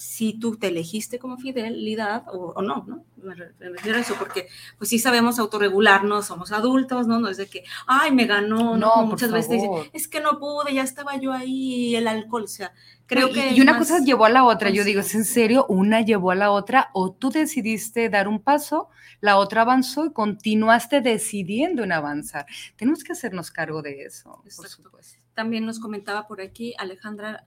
si 0.00 0.32
tú 0.32 0.56
te 0.56 0.68
elegiste 0.68 1.18
como 1.18 1.36
fidelidad 1.36 2.24
o, 2.32 2.62
no, 2.62 2.86
¿no? 2.88 3.04
Me, 3.22 3.34
refiero 3.34 3.98
a 3.98 4.00
eso, 4.00 4.14
porque 4.18 4.48
pues 4.78 4.88
sí 4.88 4.98
sabemos 4.98 5.38
autorregularnos, 5.38 6.24
somos 6.24 6.52
adultos, 6.52 7.06
¿no? 7.06 7.20
No 7.20 7.28
es 7.28 7.36
de 7.36 7.48
que, 7.48 7.64
ay, 7.86 8.10
me 8.10 8.24
ganó, 8.24 8.78
¿no? 8.78 9.04
muchas 9.04 9.30
veces 9.30 9.50
dicen, 9.50 9.70
es 9.92 10.08
que 10.08 10.22
no 10.22 10.38
pude, 10.38 10.72
ya 10.72 10.84
estaba 10.84 11.18
yo 11.18 11.34
ahí, 11.34 11.94
el 11.96 12.08
alcohol, 12.08 12.44
o 12.44 12.48
sea, 12.48 12.72
creo 13.04 13.30
que... 13.30 13.50
Y 13.50 13.60
una 13.60 13.76
cosa 13.76 13.98
llevó 13.98 14.24
a 14.24 14.30
la 14.30 14.44
otra, 14.44 14.70
yo 14.70 14.84
digo, 14.84 15.02
¿es 15.02 15.14
en 15.14 15.26
serio? 15.26 15.66
Una 15.68 16.00
llevó 16.00 16.30
a 16.30 16.34
la 16.34 16.50
otra, 16.50 16.88
o 16.94 17.12
tú 17.12 17.28
decidiste 17.28 18.08
dar 18.08 18.26
un 18.26 18.40
paso, 18.40 18.88
la 19.20 19.36
otra 19.36 19.60
avanzó 19.60 20.06
y 20.06 20.14
continuaste 20.14 21.02
decidiendo 21.02 21.84
en 21.84 21.92
avanzar. 21.92 22.46
Tenemos 22.76 23.04
que 23.04 23.12
hacernos 23.12 23.50
cargo 23.50 23.82
de 23.82 24.04
eso, 24.04 24.42
por 24.56 24.66
supuesto. 24.66 25.18
También 25.34 25.66
nos 25.66 25.78
comentaba 25.78 26.26
por 26.26 26.40
aquí 26.40 26.74
Alejandra 26.78 27.44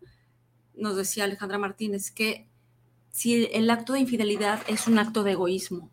nos 0.75 0.95
decía 0.95 1.23
Alejandra 1.25 1.57
Martínez, 1.57 2.12
que 2.12 2.47
si 3.12 3.45
el 3.53 3.69
acto 3.69 3.93
de 3.93 3.99
infidelidad 3.99 4.62
es 4.67 4.88
un 4.88 4.99
acto 4.99 5.23
de 5.23 5.33
egoísmo. 5.33 5.89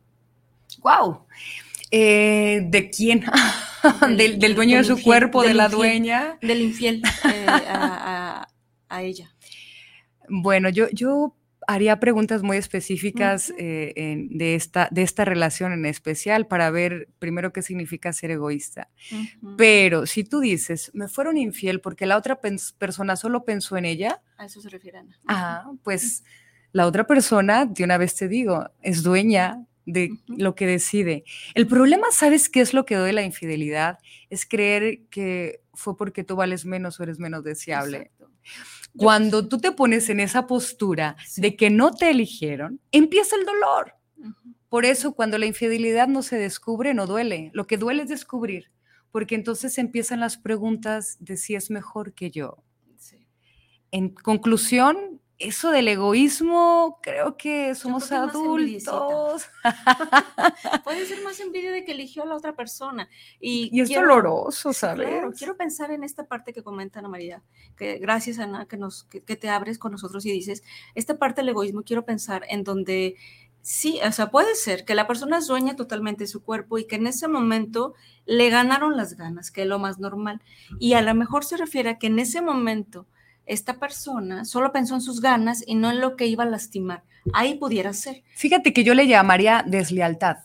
¡Wow! 0.82 1.26
Eh, 1.90 2.62
¿De 2.64 2.90
quién? 2.90 3.24
Del, 4.16 4.54
dueño 4.54 4.78
de 4.78 4.84
su 4.84 5.02
cuerpo, 5.02 5.42
de 5.42 5.54
la 5.54 5.68
dueña. 5.68 6.38
Del 6.40 6.60
infiel 6.62 7.02
eh, 7.24 7.46
a, 7.48 8.46
ella. 9.00 9.34
Bueno, 10.32 10.68
yo, 10.68 10.88
yo 10.92 11.34
haría 11.72 12.00
preguntas 12.00 12.42
muy 12.42 12.56
específicas 12.56 13.52
eh, 13.56 14.26
de, 14.28 14.54
esta, 14.56 14.88
de 14.90 15.02
esta 15.02 15.24
relación 15.24 15.72
en 15.72 15.86
especial 15.86 16.48
para 16.48 16.68
ver 16.70 17.08
primero 17.20 17.52
qué 17.52 17.62
significa 17.62 18.12
ser 18.12 18.32
egoísta. 18.32 18.88
Pero 19.56 20.06
si 20.06 20.24
tú 20.24 20.40
dices, 20.40 20.90
me 20.94 21.06
fueron 21.06 21.36
infiel 21.36 21.80
porque 21.80 22.06
la 22.06 22.16
otra 22.16 22.40
persona 22.40 23.14
solo 23.14 23.44
pensó 23.44 23.76
en 23.76 23.84
ella. 23.84 24.20
A 24.36 24.46
eso 24.46 24.60
se 24.60 24.68
refiere 24.68 24.98
Ana. 24.98 25.16
Ah, 25.28 25.70
pues 25.84 26.24
la 26.72 26.86
otra 26.86 27.06
persona, 27.06 27.66
de 27.66 27.84
una 27.84 27.98
vez 27.98 28.16
te 28.16 28.26
digo, 28.26 28.68
es 28.82 29.04
dueña 29.04 29.64
de 29.86 30.10
lo 30.26 30.56
que 30.56 30.66
decide. 30.66 31.22
El 31.54 31.68
problema, 31.68 32.08
¿sabes 32.10 32.48
qué 32.48 32.62
es 32.62 32.74
lo 32.74 32.84
que 32.84 32.96
doy 32.96 33.12
la 33.12 33.22
infidelidad? 33.22 34.00
Es 34.28 34.44
creer 34.44 35.02
que 35.08 35.60
fue 35.72 35.96
porque 35.96 36.24
tú 36.24 36.34
vales 36.34 36.64
menos 36.64 36.98
o 36.98 37.04
eres 37.04 37.20
menos 37.20 37.44
deseable. 37.44 38.10
Cuando 38.96 39.48
tú 39.48 39.58
te 39.58 39.72
pones 39.72 40.08
en 40.08 40.20
esa 40.20 40.46
postura 40.46 41.16
de 41.36 41.56
que 41.56 41.70
no 41.70 41.92
te 41.92 42.10
eligieron, 42.10 42.80
empieza 42.92 43.36
el 43.36 43.44
dolor. 43.44 43.94
Por 44.68 44.84
eso 44.84 45.12
cuando 45.12 45.38
la 45.38 45.46
infidelidad 45.46 46.08
no 46.08 46.22
se 46.22 46.36
descubre, 46.36 46.94
no 46.94 47.06
duele. 47.06 47.50
Lo 47.54 47.66
que 47.66 47.76
duele 47.76 48.04
es 48.04 48.08
descubrir, 48.08 48.70
porque 49.10 49.34
entonces 49.34 49.78
empiezan 49.78 50.20
las 50.20 50.36
preguntas 50.36 51.16
de 51.20 51.36
si 51.36 51.54
es 51.54 51.70
mejor 51.70 52.14
que 52.14 52.30
yo. 52.30 52.62
En 53.92 54.10
conclusión, 54.10 55.19
eso 55.40 55.70
del 55.70 55.88
egoísmo, 55.88 56.98
creo 57.02 57.36
que 57.36 57.74
somos 57.74 58.12
adultos. 58.12 59.48
Puede 60.84 61.06
ser 61.06 61.22
más 61.22 61.40
envidia 61.40 61.72
de 61.72 61.84
que 61.84 61.92
eligió 61.92 62.22
a 62.22 62.26
la 62.26 62.36
otra 62.36 62.54
persona. 62.54 63.08
Y, 63.40 63.80
es 63.80 63.88
doloroso, 63.88 64.72
¿sabes? 64.74 65.08
Claro, 65.08 65.32
quiero 65.32 65.56
pensar 65.56 65.90
en 65.90 66.04
esta 66.04 66.24
parte 66.24 66.52
que 66.52 66.62
comenta 66.62 66.98
Ana 66.98 67.08
María, 67.08 67.42
que 67.76 67.98
gracias 67.98 68.38
Ana, 68.38 68.66
que, 68.66 68.76
nos, 68.76 69.04
que, 69.04 69.20
te 69.20 69.48
abres 69.48 69.78
con 69.78 69.92
nosotros 69.92 70.26
y 70.26 70.30
dices, 70.30 70.62
esta 70.94 71.18
parte 71.18 71.40
del 71.40 71.48
egoísmo, 71.48 71.82
quiero 71.82 72.04
pensar 72.04 72.44
en 72.50 72.62
donde 72.62 73.16
sí, 73.62 73.98
o 74.06 74.12
sea, 74.12 74.30
puede 74.30 74.54
ser 74.54 74.84
que 74.84 74.94
la 74.94 75.06
persona 75.06 75.38
es 75.38 75.46
dueña 75.46 75.74
totalmente 75.74 76.24
de 76.24 76.28
su 76.28 76.42
cuerpo 76.42 76.78
y 76.78 76.86
que 76.86 76.96
en 76.96 77.06
ese 77.06 77.28
momento 77.28 77.94
le 78.26 78.50
ganaron 78.50 78.96
las 78.96 79.16
ganas, 79.16 79.50
que 79.50 79.62
es 79.62 79.68
lo 79.68 79.78
más 79.78 79.98
normal. 79.98 80.42
Y 80.78 80.92
a 80.92 81.02
lo 81.02 81.14
mejor 81.14 81.44
se 81.44 81.56
refiere 81.56 81.90
a 81.90 81.98
que 81.98 82.08
en 82.08 82.18
ese 82.18 82.42
momento 82.42 83.06
esta 83.50 83.78
persona 83.78 84.44
solo 84.44 84.70
pensó 84.70 84.94
en 84.94 85.00
sus 85.00 85.20
ganas 85.20 85.64
y 85.66 85.74
no 85.74 85.90
en 85.90 86.00
lo 86.00 86.16
que 86.16 86.26
iba 86.26 86.44
a 86.44 86.46
lastimar. 86.46 87.02
Ahí 87.32 87.56
pudiera 87.56 87.92
ser. 87.92 88.22
Fíjate 88.36 88.72
que 88.72 88.84
yo 88.84 88.94
le 88.94 89.08
llamaría 89.08 89.64
deslealtad. 89.66 90.38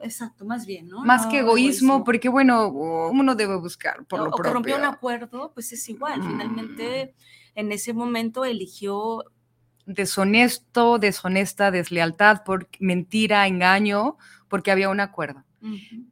Exacto, 0.00 0.44
más 0.44 0.64
bien, 0.64 0.88
¿no? 0.88 1.04
Más 1.04 1.26
que 1.26 1.40
egoísmo, 1.40 2.04
porque 2.04 2.28
bueno, 2.28 2.68
uno 2.68 3.34
debe 3.34 3.56
buscar 3.56 4.04
por 4.06 4.20
lo 4.20 4.30
o 4.30 4.36
que 4.36 4.50
rompió 4.50 4.76
un 4.76 4.84
acuerdo, 4.84 5.52
pues 5.54 5.72
es 5.72 5.88
igual. 5.88 6.22
Finalmente, 6.22 7.14
mm. 7.14 7.58
en 7.58 7.72
ese 7.72 7.92
momento 7.92 8.44
eligió 8.44 9.24
deshonesto, 9.86 10.98
deshonesta, 10.98 11.70
deslealtad, 11.70 12.44
por 12.44 12.68
mentira, 12.78 13.46
engaño, 13.46 14.16
porque 14.48 14.70
había 14.70 14.88
un 14.88 15.00
acuerdo. 15.00 15.44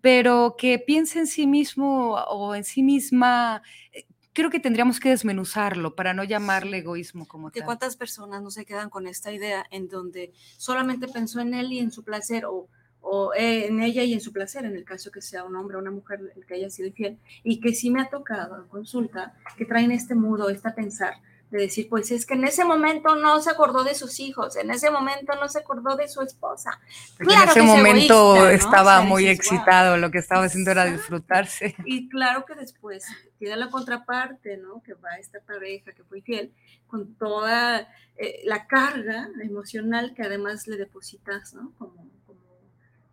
Pero 0.01 0.55
que 0.57 0.79
piense 0.79 1.19
en 1.19 1.27
sí 1.27 1.49
mismo 1.49 2.15
o 2.15 2.55
en 2.55 2.63
sí 2.63 2.85
misma, 2.85 3.63
eh, 3.93 4.07
creo 4.33 4.51
que 4.51 4.61
tendríamos 4.61 5.01
que 5.01 5.11
desmenuzarlo 5.11 5.95
para 5.95 6.15
no 6.15 6.25
llamarle 6.25 6.79
egoísmo 6.79 7.27
como 7.27 7.51
tal. 7.51 7.65
¿Cuántas 7.65 7.97
personas 7.97 8.43
no 8.43 8.51
se 8.51 8.65
quedan 8.65 8.91
con 8.91 9.07
esta 9.07 9.33
idea 9.33 9.67
en 9.71 9.89
donde 9.89 10.33
solamente 10.57 11.09
pensó 11.09 11.41
en 11.41 11.55
él 11.55 11.73
y 11.73 11.79
en 11.79 11.91
su 11.91 12.05
placer 12.05 12.45
o, 12.45 12.69
o 13.01 13.33
en 13.35 13.81
ella 13.81 14.03
y 14.03 14.13
en 14.13 14.21
su 14.21 14.33
placer, 14.33 14.65
en 14.65 14.77
el 14.77 14.85
caso 14.85 15.11
que 15.11 15.23
sea 15.23 15.45
un 15.45 15.57
hombre 15.57 15.77
o 15.77 15.81
una 15.81 15.91
mujer 15.91 16.21
el 16.37 16.47
que 16.47 16.55
haya 16.55 16.71
sido 16.71 16.89
infiel, 16.89 17.19
y 17.43 17.61
que 17.61 17.75
sí 17.75 17.91
me 17.91 18.01
ha 18.01 18.09
tocado 18.09 18.57
en 18.57 18.69
consulta 18.69 19.35
que 19.57 19.65
traen 19.65 19.91
este 19.91 20.15
mudo, 20.15 20.51
esta 20.51 20.75
pensar, 20.75 21.15
de 21.51 21.63
decir, 21.63 21.89
pues 21.89 22.11
es 22.13 22.27
que 22.27 22.35
en 22.35 22.45
ese 22.45 22.65
momento 22.65 23.17
no 23.17 23.41
se 23.41 23.51
acordó 23.51 23.83
de 23.83 23.95
sus 23.95 24.21
hijos, 24.21 24.57
en 24.57 24.71
ese 24.71 24.91
momento 24.91 25.35
no 25.35 25.49
se 25.49 25.59
acordó 25.59 25.97
de 25.97 26.09
su 26.09 26.23
esposa. 26.23 26.81
Porque 27.19 27.35
en 27.35 27.49
ese 27.49 27.63
momento 27.63 28.49
estaba 28.49 29.01
muy 29.01 29.27
excitado, 29.27 29.97
lo 29.97 30.11
que 30.11 30.19
estaba 30.19 30.45
haciendo 30.45 30.71
era 30.71 30.85
disfrutarse. 30.85 31.75
Y 31.85 32.09
claro 32.09 32.45
que 32.45 32.55
después 32.55 33.05
queda 33.39 33.57
la 33.57 33.69
contraparte, 33.69 34.59
¿no? 34.59 34.81
Que 34.83 34.95
va 34.95 35.17
esta 35.19 35.41
pareja 35.41 35.93
que 35.93 36.05
fue 36.05 36.23
fiel, 36.23 36.53
con 36.87 37.15
toda 37.15 37.89
eh, 38.17 38.43
la 38.45 38.67
carga 38.67 39.29
emocional 39.43 40.15
que 40.15 40.23
además 40.23 40.69
le 40.69 40.77
depositas, 40.77 41.53
¿no? 41.55 41.73
Como, 41.79 42.09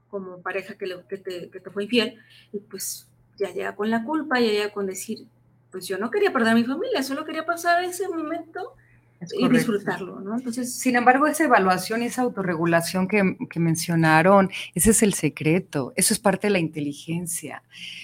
como, 0.09 0.41
pareja 0.41 0.75
que, 0.77 0.85
que, 1.09 1.17
te, 1.17 1.49
que 1.49 1.59
te 1.59 1.71
fue 1.71 1.85
infiel, 1.85 2.19
y 2.53 2.59
pues 2.59 3.07
ya 3.37 3.51
llega 3.51 3.75
con 3.75 3.89
la 3.89 4.03
culpa, 4.03 4.39
ya 4.39 4.47
llega 4.47 4.71
con 4.71 4.85
decir, 4.85 5.27
pues 5.71 5.87
yo 5.87 5.97
no 5.97 6.09
quería 6.09 6.31
perder 6.31 6.49
a 6.49 6.55
mi 6.55 6.63
familia, 6.63 7.03
solo 7.03 7.25
quería 7.25 7.45
pasar 7.45 7.83
ese 7.83 8.07
momento 8.07 8.75
y 9.37 9.49
disfrutarlo, 9.49 10.19
¿no? 10.19 10.35
Entonces, 10.35 10.75
sin 10.75 10.95
embargo, 10.95 11.25
esa 11.25 11.45
evaluación 11.45 12.03
y 12.03 12.05
esa 12.05 12.21
autorregulación 12.21 13.07
que, 13.07 13.35
que, 13.49 13.59
mencionaron, 13.59 14.51
ese 14.75 14.91
es 14.91 15.01
el 15.01 15.13
secreto, 15.13 15.91
eso 15.95 16.13
es 16.13 16.19
parte 16.19 16.47
de 16.47 16.51
la 16.51 16.59
inteligencia. 16.59 17.63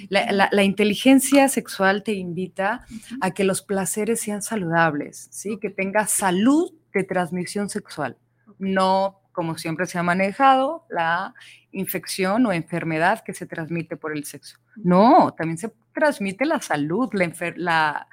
La, 0.09 0.49
la, 0.51 0.63
inteligencia 0.63 1.47
sexual 1.49 2.03
te 2.03 2.13
invita 2.13 2.85
a 3.21 3.31
que 3.31 3.43
los 3.43 3.61
placeres 3.61 4.21
sean 4.21 4.41
saludables, 4.41 5.27
¿sí? 5.31 5.57
Que 5.59 5.69
tengas 5.69 6.11
salud 6.11 6.73
de 6.93 7.03
transmisión 7.03 7.69
sexual, 7.69 8.17
no 8.57 9.22
como 9.33 9.57
siempre 9.57 9.85
se 9.85 9.97
ha 9.97 10.03
manejado, 10.03 10.85
la 10.89 11.33
infección 11.71 12.45
o 12.45 12.53
enfermedad 12.53 13.23
que 13.25 13.33
se 13.33 13.45
transmite 13.45 13.97
por 13.97 14.15
el 14.15 14.23
sexo. 14.23 14.59
No, 14.77 15.33
también 15.37 15.57
se 15.57 15.73
transmite 15.93 16.45
la 16.45 16.61
salud, 16.61 17.09
la, 17.55 18.07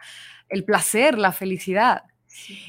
el 0.48 0.64
placer, 0.64 1.18
la 1.18 1.32
felicidad. 1.32 2.04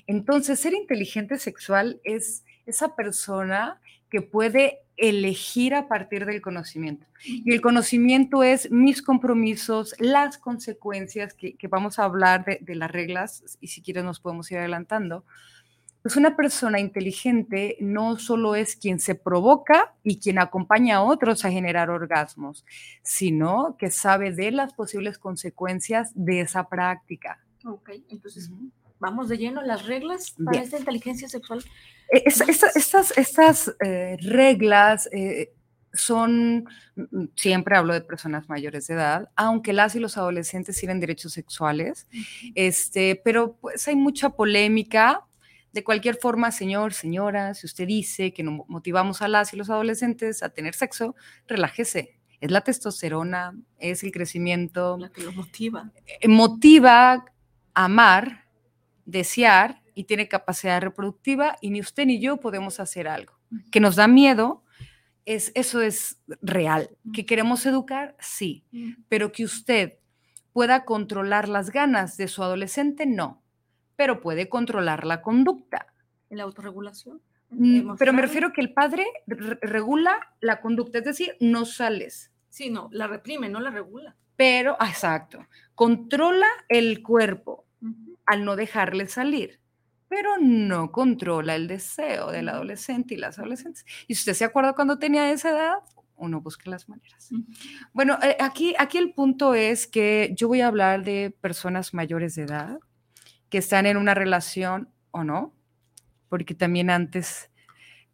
Entonces, 0.05 0.59
ser 0.59 0.73
inteligente 0.73 1.39
sexual 1.39 1.99
es 2.03 2.43
esa 2.65 2.95
persona 2.95 3.79
que 4.09 4.21
puede 4.21 4.79
elegir 4.97 5.73
a 5.73 5.87
partir 5.87 6.25
del 6.25 6.41
conocimiento. 6.41 7.07
Y 7.23 7.53
el 7.53 7.61
conocimiento 7.61 8.43
es 8.43 8.69
mis 8.69 9.01
compromisos, 9.01 9.95
las 9.99 10.37
consecuencias, 10.37 11.33
que, 11.33 11.55
vamos 11.69 11.97
a 11.97 12.03
hablar 12.03 12.45
de, 12.45 12.59
de, 12.61 12.75
las 12.75 12.91
reglas, 12.91 13.57
y 13.61 13.67
si 13.67 13.81
quieres 13.81 14.03
nos 14.03 14.19
podemos 14.19 14.51
ir 14.51 14.59
adelantando, 14.59 15.25
pues 16.01 16.15
una 16.15 16.35
persona 16.35 16.79
inteligente 16.79 17.77
no 17.79 18.17
solo 18.17 18.55
es 18.55 18.75
quien 18.75 18.99
se 18.99 19.15
provoca 19.15 19.93
y 20.03 20.19
quien 20.19 20.39
acompaña 20.39 20.97
a 20.97 21.03
otros 21.03 21.45
a 21.45 21.51
generar 21.51 21.89
orgasmos, 21.89 22.65
sino 23.03 23.75
que 23.77 23.91
sabe 23.91 24.31
de 24.31 24.51
las 24.51 24.73
posibles 24.73 25.19
consecuencias 25.19 26.11
de 26.15 26.41
esa 26.41 26.67
práctica. 26.69 27.39
Ok, 27.65 27.91
entonces 28.09 28.49
vamos 28.99 29.29
de 29.29 29.37
lleno. 29.37 29.61
Las 29.61 29.85
reglas 29.85 30.35
para 30.43 30.61
esta 30.61 30.79
inteligencia 30.79 31.29
sexual. 31.29 31.63
E, 32.11 32.23
estas, 32.25 33.15
estas 33.17 33.75
eh, 33.83 34.17
reglas 34.21 35.07
eh, 35.11 35.53
son, 35.93 36.65
mm, 36.95 37.25
siempre 37.35 37.75
hablo 37.75 37.93
de 37.93 38.01
personas 38.01 38.49
mayores 38.49 38.87
de 38.87 38.95
edad, 38.95 39.29
aunque 39.35 39.73
las 39.73 39.95
y 39.95 39.99
los 39.99 40.17
adolescentes 40.17 40.77
tienen 40.77 40.99
derechos 40.99 41.33
sexuales, 41.33 42.07
este, 42.55 43.21
pero 43.23 43.57
pues 43.61 43.87
hay 43.87 43.95
mucha 43.95 44.31
polémica 44.31 45.25
de 45.73 45.83
cualquier 45.83 46.15
forma, 46.15 46.51
señor, 46.51 46.93
señora, 46.93 47.53
si 47.53 47.65
usted 47.65 47.87
dice 47.87 48.33
que 48.33 48.43
no 48.43 48.65
motivamos 48.67 49.21
a 49.21 49.27
las 49.27 49.53
y 49.53 49.57
los 49.57 49.69
adolescentes 49.69 50.43
a 50.43 50.49
tener 50.49 50.73
sexo, 50.73 51.15
relájese. 51.47 52.19
Es 52.41 52.51
la 52.51 52.61
testosterona, 52.61 53.55
es 53.77 54.03
el 54.03 54.11
crecimiento. 54.11 54.97
La 54.97 55.09
que 55.09 55.23
lo 55.23 55.31
motiva. 55.31 55.91
Eh, 56.05 56.27
motiva 56.27 57.25
amar, 57.73 58.49
desear 59.05 59.81
y 59.93 60.05
tiene 60.05 60.27
capacidad 60.27 60.81
reproductiva 60.81 61.57
y 61.61 61.69
ni 61.69 61.79
usted 61.79 62.05
ni 62.05 62.19
yo 62.19 62.37
podemos 62.37 62.79
hacer 62.79 63.07
algo. 63.07 63.33
Que 63.71 63.79
nos 63.79 63.95
da 63.95 64.07
miedo, 64.07 64.63
es, 65.25 65.51
eso 65.55 65.81
es 65.81 66.19
real. 66.41 66.89
Que 67.13 67.25
queremos 67.25 67.65
educar, 67.65 68.17
sí, 68.19 68.65
pero 69.07 69.31
que 69.31 69.45
usted 69.45 69.99
pueda 70.51 70.83
controlar 70.83 71.47
las 71.47 71.69
ganas 71.69 72.17
de 72.17 72.27
su 72.27 72.43
adolescente, 72.43 73.05
no 73.05 73.40
pero 74.01 74.19
puede 74.19 74.49
controlar 74.49 75.05
la 75.05 75.21
conducta. 75.21 75.85
¿La 76.31 76.41
autorregulación? 76.41 77.21
Mm, 77.51 77.97
pero 77.99 78.13
me 78.13 78.23
refiero 78.23 78.51
que 78.51 78.59
el 78.59 78.73
padre 78.73 79.05
regula 79.27 80.17
la 80.39 80.59
conducta, 80.59 80.97
es 80.97 81.05
decir, 81.05 81.37
no 81.39 81.65
sales. 81.65 82.31
Sí, 82.49 82.71
no, 82.71 82.89
la 82.91 83.05
reprime, 83.05 83.47
no 83.47 83.59
la 83.59 83.69
regula. 83.69 84.15
Pero, 84.35 84.75
ah, 84.79 84.89
exacto, 84.89 85.45
controla 85.75 86.47
el 86.67 87.03
cuerpo 87.03 87.67
al 88.25 88.43
no 88.43 88.55
dejarle 88.55 89.07
salir, 89.07 89.59
pero 90.07 90.39
no 90.39 90.91
controla 90.91 91.55
el 91.55 91.67
deseo 91.67 92.31
del 92.31 92.49
adolescente 92.49 93.13
y 93.13 93.17
las 93.17 93.37
adolescentes. 93.37 93.85
Y 94.07 94.15
si 94.15 94.21
usted 94.21 94.33
se 94.33 94.45
acuerda 94.45 94.73
cuando 94.73 94.97
tenía 94.97 95.31
esa 95.31 95.51
edad, 95.51 95.75
uno 96.15 96.41
busca 96.41 96.71
las 96.71 96.89
maneras. 96.89 97.29
Bueno, 97.93 98.17
eh, 98.23 98.35
aquí, 98.39 98.73
aquí 98.79 98.97
el 98.97 99.13
punto 99.13 99.53
es 99.53 99.85
que 99.85 100.33
yo 100.35 100.47
voy 100.47 100.61
a 100.61 100.67
hablar 100.69 101.03
de 101.03 101.29
personas 101.39 101.93
mayores 101.93 102.33
de 102.33 102.45
edad 102.45 102.79
que 103.51 103.59
están 103.59 103.85
en 103.85 103.97
una 103.97 104.15
relación 104.15 104.89
o 105.11 105.23
no, 105.23 105.53
porque 106.29 106.55
también 106.55 106.89
antes 106.89 107.51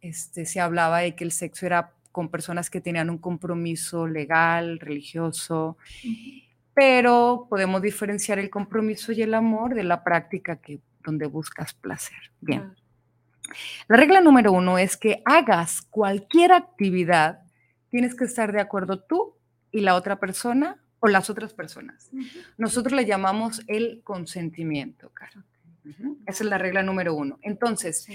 este, 0.02 0.44
se 0.44 0.60
hablaba 0.60 0.98
de 0.98 1.14
que 1.14 1.24
el 1.24 1.32
sexo 1.32 1.64
era 1.64 1.94
con 2.10 2.28
personas 2.28 2.68
que 2.68 2.80
tenían 2.80 3.08
un 3.08 3.18
compromiso 3.18 4.08
legal, 4.08 4.80
religioso, 4.80 5.78
pero 6.74 7.46
podemos 7.48 7.80
diferenciar 7.80 8.40
el 8.40 8.50
compromiso 8.50 9.12
y 9.12 9.22
el 9.22 9.32
amor 9.32 9.74
de 9.74 9.84
la 9.84 10.02
práctica 10.02 10.56
que, 10.56 10.80
donde 11.04 11.26
buscas 11.26 11.72
placer. 11.72 12.18
Bien. 12.40 12.74
La 13.86 13.96
regla 13.96 14.20
número 14.20 14.50
uno 14.52 14.76
es 14.76 14.96
que 14.96 15.22
hagas 15.24 15.82
cualquier 15.82 16.52
actividad, 16.52 17.42
tienes 17.90 18.16
que 18.16 18.24
estar 18.24 18.52
de 18.52 18.60
acuerdo 18.60 18.98
tú 18.98 19.36
y 19.70 19.80
la 19.80 19.94
otra 19.94 20.18
persona 20.18 20.82
o 21.00 21.08
las 21.08 21.30
otras 21.30 21.54
personas. 21.54 22.10
Nosotros 22.56 22.94
le 22.94 23.06
llamamos 23.06 23.62
el 23.66 24.00
consentimiento, 24.02 25.10
Caro. 25.10 25.42
Esa 26.26 26.44
es 26.44 26.50
la 26.50 26.58
regla 26.58 26.82
número 26.82 27.14
uno. 27.14 27.38
Entonces, 27.42 28.06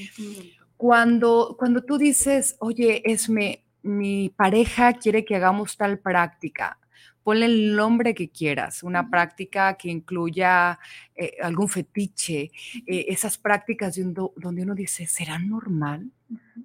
cuando, 0.78 1.56
cuando 1.58 1.84
tú 1.84 1.98
dices, 1.98 2.56
oye, 2.60 3.02
Esme, 3.06 3.64
mi 3.82 4.30
pareja 4.30 4.94
quiere 4.94 5.26
que 5.26 5.36
hagamos 5.36 5.76
tal 5.78 6.00
práctica, 6.00 6.78
ponle 7.24 7.46
el 7.46 7.76
nombre 7.76 8.14
que 8.14 8.30
quieras, 8.30 8.84
una 8.84 9.10
práctica 9.10 9.76
que 9.76 9.90
incluya 9.90 10.78
eh, 11.16 11.38
algún 11.42 11.70
fetiche, 11.70 12.52
eh, 12.86 13.06
esas 13.08 13.38
prácticas 13.38 13.98
donde 13.98 14.62
uno 14.62 14.76
dice, 14.76 15.08
¿será 15.08 15.40
normal? 15.40 16.12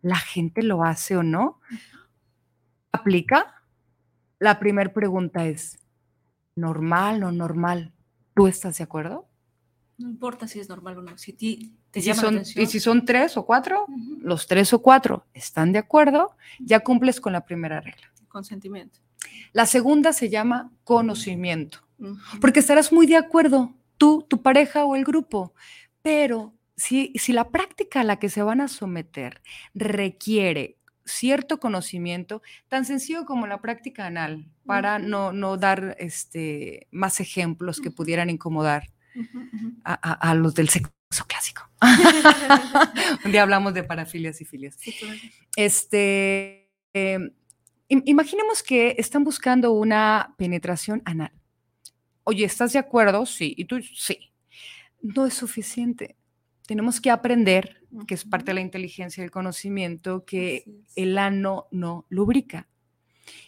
¿La 0.02 0.16
gente 0.16 0.62
lo 0.62 0.84
hace 0.84 1.16
o 1.16 1.22
no? 1.22 1.60
¿Aplica? 2.92 3.62
La 4.38 4.58
primera 4.58 4.92
pregunta 4.92 5.46
es, 5.46 5.78
normal 6.58 7.22
o 7.22 7.32
normal. 7.32 7.92
¿Tú 8.34 8.46
estás 8.46 8.78
de 8.78 8.84
acuerdo? 8.84 9.28
No 9.98 10.08
importa 10.08 10.46
si 10.46 10.60
es 10.60 10.68
normal 10.68 10.98
o 10.98 11.02
no. 11.02 11.18
Si 11.18 11.32
te, 11.32 11.46
y, 11.98 12.14
son, 12.14 12.42
y 12.54 12.66
si 12.66 12.78
son 12.78 13.04
tres 13.04 13.36
o 13.36 13.44
cuatro, 13.44 13.86
los 14.20 14.46
tres 14.46 14.72
o 14.72 14.80
cuatro 14.80 15.26
están 15.34 15.72
de 15.72 15.80
acuerdo, 15.80 16.36
ya 16.60 16.80
cumples 16.80 17.20
con 17.20 17.32
la 17.32 17.44
primera 17.44 17.80
regla. 17.80 18.12
Consentimiento. 18.28 19.00
La 19.52 19.66
segunda 19.66 20.12
se 20.12 20.28
llama 20.28 20.70
conocimiento, 20.84 21.80
porque 22.40 22.60
estarás 22.60 22.92
muy 22.92 23.06
de 23.06 23.16
acuerdo, 23.16 23.74
tú, 23.96 24.24
tu 24.28 24.42
pareja 24.42 24.84
o 24.84 24.94
el 24.94 25.04
grupo, 25.04 25.54
pero 26.02 26.54
si, 26.76 27.12
si 27.16 27.32
la 27.32 27.48
práctica 27.50 28.00
a 28.00 28.04
la 28.04 28.18
que 28.18 28.28
se 28.28 28.42
van 28.42 28.60
a 28.60 28.68
someter 28.68 29.42
requiere 29.74 30.77
cierto 31.08 31.58
conocimiento, 31.58 32.42
tan 32.68 32.84
sencillo 32.84 33.24
como 33.24 33.46
la 33.46 33.60
práctica 33.60 34.06
anal, 34.06 34.46
para 34.64 34.98
no, 34.98 35.32
no 35.32 35.56
dar 35.56 35.96
este, 35.98 36.86
más 36.90 37.20
ejemplos 37.20 37.80
que 37.80 37.90
pudieran 37.90 38.30
incomodar 38.30 38.90
a, 39.84 40.34
los 40.34 40.54
del 40.54 40.68
sexo 40.68 40.90
clásico. 41.26 41.68
Un 43.24 43.32
día 43.32 43.42
hablamos 43.42 43.74
de 43.74 43.82
parafilias 43.82 44.40
y 44.40 44.44
filias. 44.44 44.76
Este, 45.56 46.70
em, 46.92 47.32
imaginemos 47.88 48.62
que 48.62 48.94
están 48.98 49.24
buscando 49.24 49.72
una 49.72 50.34
penetración 50.36 51.02
anal. 51.04 51.32
Oye, 52.24 52.44
¿estás 52.44 52.72
de 52.74 52.78
acuerdo? 52.78 53.24
Sí. 53.26 53.54
¿Y 53.56 53.64
tú? 53.64 53.80
Sí. 53.82 54.30
No 55.00 55.26
es 55.26 55.34
suficiente 55.34 56.16
tenemos 56.68 57.00
que 57.00 57.10
aprender, 57.10 57.80
que 58.06 58.12
es 58.12 58.26
parte 58.26 58.50
de 58.50 58.56
la 58.56 58.60
inteligencia 58.60 59.22
y 59.22 59.24
el 59.24 59.30
conocimiento, 59.30 60.26
que 60.26 60.64
el 60.96 61.16
ano 61.16 61.66
no 61.70 62.04
lubrica 62.10 62.68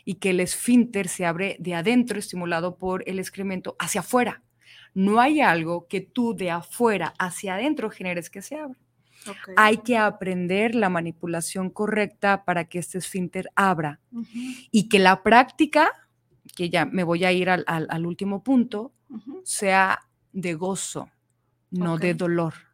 y 0.06 0.14
que 0.14 0.30
el 0.30 0.40
esfínter 0.40 1.06
se 1.06 1.26
abre 1.26 1.58
de 1.60 1.74
adentro, 1.74 2.18
estimulado 2.18 2.78
por 2.78 3.06
el 3.06 3.18
excremento, 3.18 3.76
hacia 3.78 4.00
afuera. 4.00 4.42
No 4.94 5.20
hay 5.20 5.42
algo 5.42 5.86
que 5.86 6.00
tú 6.00 6.34
de 6.34 6.50
afuera 6.50 7.12
hacia 7.18 7.56
adentro 7.56 7.90
generes 7.90 8.30
que 8.30 8.40
se 8.40 8.56
abra. 8.56 8.78
Hay 9.54 9.76
que 9.76 9.98
aprender 9.98 10.74
la 10.74 10.88
manipulación 10.88 11.68
correcta 11.68 12.46
para 12.46 12.70
que 12.70 12.78
este 12.78 12.96
esfínter 12.96 13.50
abra 13.54 14.00
y 14.70 14.88
que 14.88 14.98
la 14.98 15.22
práctica, 15.22 15.90
que 16.56 16.70
ya 16.70 16.86
me 16.86 17.04
voy 17.04 17.26
a 17.26 17.32
ir 17.32 17.50
al, 17.50 18.06
último 18.06 18.42
punto, 18.42 18.94
sea 19.44 20.08
de 20.32 20.54
gozo, 20.54 21.10
no 21.70 21.98
de 21.98 22.14
dolor 22.14 22.69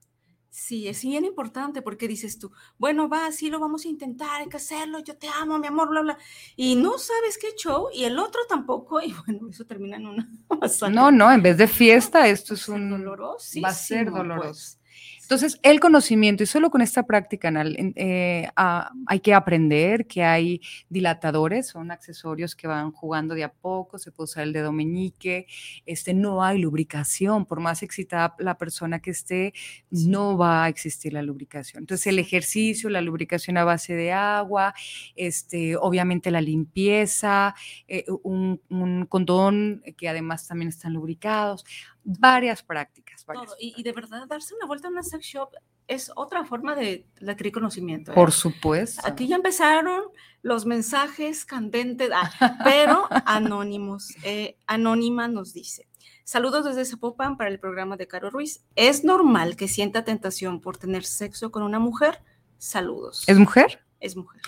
Sí, 0.58 0.88
es 0.88 1.02
bien 1.02 1.26
importante 1.26 1.82
porque 1.82 2.08
dices 2.08 2.38
tú, 2.38 2.50
bueno, 2.78 3.10
va, 3.10 3.30
sí 3.30 3.50
lo 3.50 3.60
vamos 3.60 3.84
a 3.84 3.88
intentar, 3.88 4.40
hay 4.40 4.48
que 4.48 4.56
hacerlo, 4.56 5.00
yo 5.00 5.14
te 5.14 5.28
amo, 5.28 5.58
mi 5.58 5.66
amor, 5.66 5.90
bla, 5.90 6.00
bla. 6.00 6.18
Y 6.56 6.76
no 6.76 6.96
sabes 6.96 7.36
qué 7.36 7.48
show, 7.54 7.88
y 7.92 8.04
el 8.04 8.18
otro 8.18 8.40
tampoco, 8.48 9.02
y 9.02 9.12
bueno, 9.26 9.50
eso 9.50 9.66
termina 9.66 9.98
en 9.98 10.06
una 10.06 10.28
No, 10.90 11.12
no, 11.12 11.30
en 11.30 11.42
vez 11.42 11.58
de 11.58 11.68
fiesta, 11.68 12.26
esto 12.26 12.54
es 12.54 12.70
un... 12.70 12.88
Doloroso. 12.88 13.60
Va 13.60 13.68
a 13.68 13.74
ser 13.74 14.10
doloroso. 14.10 14.78
Entonces, 15.26 15.58
el 15.64 15.80
conocimiento, 15.80 16.44
y 16.44 16.46
solo 16.46 16.70
con 16.70 16.82
esta 16.82 17.02
práctica 17.02 17.48
anal, 17.48 17.76
eh, 17.96 18.48
ah, 18.54 18.92
hay 19.06 19.18
que 19.18 19.34
aprender 19.34 20.06
que 20.06 20.22
hay 20.22 20.60
dilatadores, 20.88 21.66
son 21.66 21.90
accesorios 21.90 22.54
que 22.54 22.68
van 22.68 22.92
jugando 22.92 23.34
de 23.34 23.42
a 23.42 23.52
poco, 23.52 23.98
se 23.98 24.12
puede 24.12 24.26
usar 24.26 24.44
el 24.44 24.52
dedo 24.52 24.70
meñique, 24.70 25.48
este, 25.84 26.14
no 26.14 26.44
hay 26.44 26.58
lubricación, 26.58 27.44
por 27.44 27.58
más 27.58 27.82
excitada 27.82 28.36
la 28.38 28.56
persona 28.56 29.00
que 29.00 29.10
esté, 29.10 29.52
no 29.90 30.38
va 30.38 30.62
a 30.62 30.68
existir 30.68 31.12
la 31.12 31.22
lubricación. 31.22 31.82
Entonces, 31.82 32.06
el 32.06 32.20
ejercicio, 32.20 32.88
la 32.88 33.00
lubricación 33.00 33.56
a 33.56 33.64
base 33.64 33.94
de 33.94 34.12
agua, 34.12 34.74
este, 35.16 35.76
obviamente 35.76 36.30
la 36.30 36.40
limpieza, 36.40 37.56
eh, 37.88 38.04
un, 38.22 38.60
un 38.70 39.06
condón 39.06 39.82
que 39.96 40.08
además 40.08 40.46
también 40.46 40.68
están 40.68 40.92
lubricados 40.92 41.64
varias 42.06 42.62
prácticas. 42.62 43.26
Y, 43.58 43.82
de 43.82 43.92
verdad, 43.92 44.26
darse 44.28 44.54
una 44.54 44.66
vuelta 44.66 44.88
a 44.88 44.90
una 44.92 45.02
sex 45.02 45.24
shop 45.24 45.50
es 45.88 46.10
otra 46.14 46.44
forma 46.44 46.74
de 46.74 47.06
adquirir 47.26 47.52
conocimiento. 47.52 48.12
¿eh? 48.12 48.14
Por 48.14 48.32
supuesto. 48.32 49.02
Aquí 49.04 49.26
ya 49.26 49.36
empezaron 49.36 50.04
los 50.42 50.66
mensajes 50.66 51.44
candentes, 51.44 52.10
ah, 52.14 52.58
pero 52.64 53.06
anónimos. 53.26 54.14
Eh, 54.22 54.56
anónima 54.66 55.26
nos 55.28 55.52
dice. 55.52 55.88
Saludos 56.24 56.64
desde 56.64 56.84
Zapopan 56.84 57.36
para 57.36 57.50
el 57.50 57.58
programa 57.58 57.96
de 57.96 58.06
Caro 58.06 58.30
Ruiz. 58.30 58.64
¿Es 58.76 59.04
normal 59.04 59.56
que 59.56 59.68
sienta 59.68 60.04
tentación 60.04 60.60
por 60.60 60.76
tener 60.76 61.04
sexo 61.04 61.50
con 61.50 61.62
una 61.62 61.78
mujer? 61.78 62.22
Saludos. 62.58 63.24
¿Es 63.28 63.38
mujer? 63.38 63.84
Es 64.00 64.16
mujer. 64.16 64.42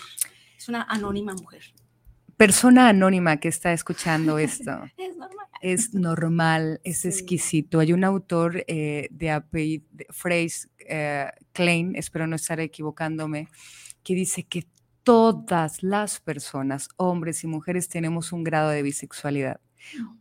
Es 0.57 0.67
una 0.69 0.83
anónima 0.83 1.33
mujer 1.33 1.73
persona 2.39 2.87
anónima 2.87 3.37
que 3.37 3.49
está 3.49 3.73
escuchando 3.73 4.39
esto. 4.39 4.71
es 4.97 5.17
normal. 5.17 5.45
Es 5.61 5.93
normal, 5.93 6.79
es 6.85 7.03
exquisito. 7.03 7.81
Hay 7.81 7.91
un 7.91 8.05
autor 8.05 8.63
eh, 8.65 9.09
de 9.11 9.29
apellido, 9.29 9.85
Phrase 10.09 10.69
eh, 10.79 11.29
Klein, 11.51 11.97
espero 11.97 12.27
no 12.27 12.37
estar 12.37 12.61
equivocándome, 12.61 13.49
que 14.03 14.15
dice 14.15 14.47
que 14.47 14.65
todas 15.03 15.83
las 15.83 16.21
personas, 16.21 16.87
hombres 16.95 17.43
y 17.43 17.47
mujeres, 17.47 17.89
tenemos 17.89 18.31
un 18.31 18.45
grado 18.45 18.69
de 18.69 18.83
bisexualidad. 18.83 19.59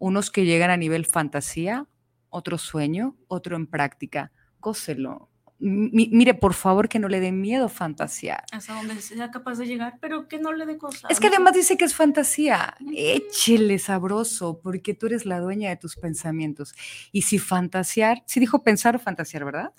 Unos 0.00 0.32
que 0.32 0.44
llegan 0.44 0.70
a 0.70 0.76
nivel 0.76 1.06
fantasía, 1.06 1.86
otro 2.30 2.58
sueño, 2.58 3.16
otro 3.28 3.54
en 3.54 3.68
práctica. 3.68 4.32
Cóselo, 4.58 5.30
mire, 5.60 6.34
por 6.34 6.54
favor, 6.54 6.88
que 6.88 6.98
no 6.98 7.08
le 7.08 7.20
dé 7.20 7.32
miedo 7.32 7.68
fantasear. 7.68 8.44
Hasta 8.52 8.74
donde 8.74 9.00
sea 9.00 9.30
capaz 9.30 9.58
de 9.58 9.66
llegar, 9.66 9.98
pero 10.00 10.28
que 10.28 10.38
no 10.38 10.52
le 10.52 10.66
dé 10.66 10.78
cosas. 10.78 11.10
Es 11.10 11.20
que 11.20 11.28
además 11.28 11.54
dice 11.54 11.76
que 11.76 11.84
es 11.84 11.94
fantasía. 11.94 12.76
Échele 12.94 13.78
sabroso, 13.78 14.60
porque 14.62 14.94
tú 14.94 15.06
eres 15.06 15.26
la 15.26 15.40
dueña 15.40 15.70
de 15.70 15.76
tus 15.76 15.96
pensamientos. 15.96 16.74
Y 17.12 17.22
si 17.22 17.38
fantasear, 17.38 18.22
si 18.26 18.40
dijo 18.40 18.62
pensar 18.62 18.96
o 18.96 18.98
fantasear, 18.98 19.44
¿verdad? 19.44 19.72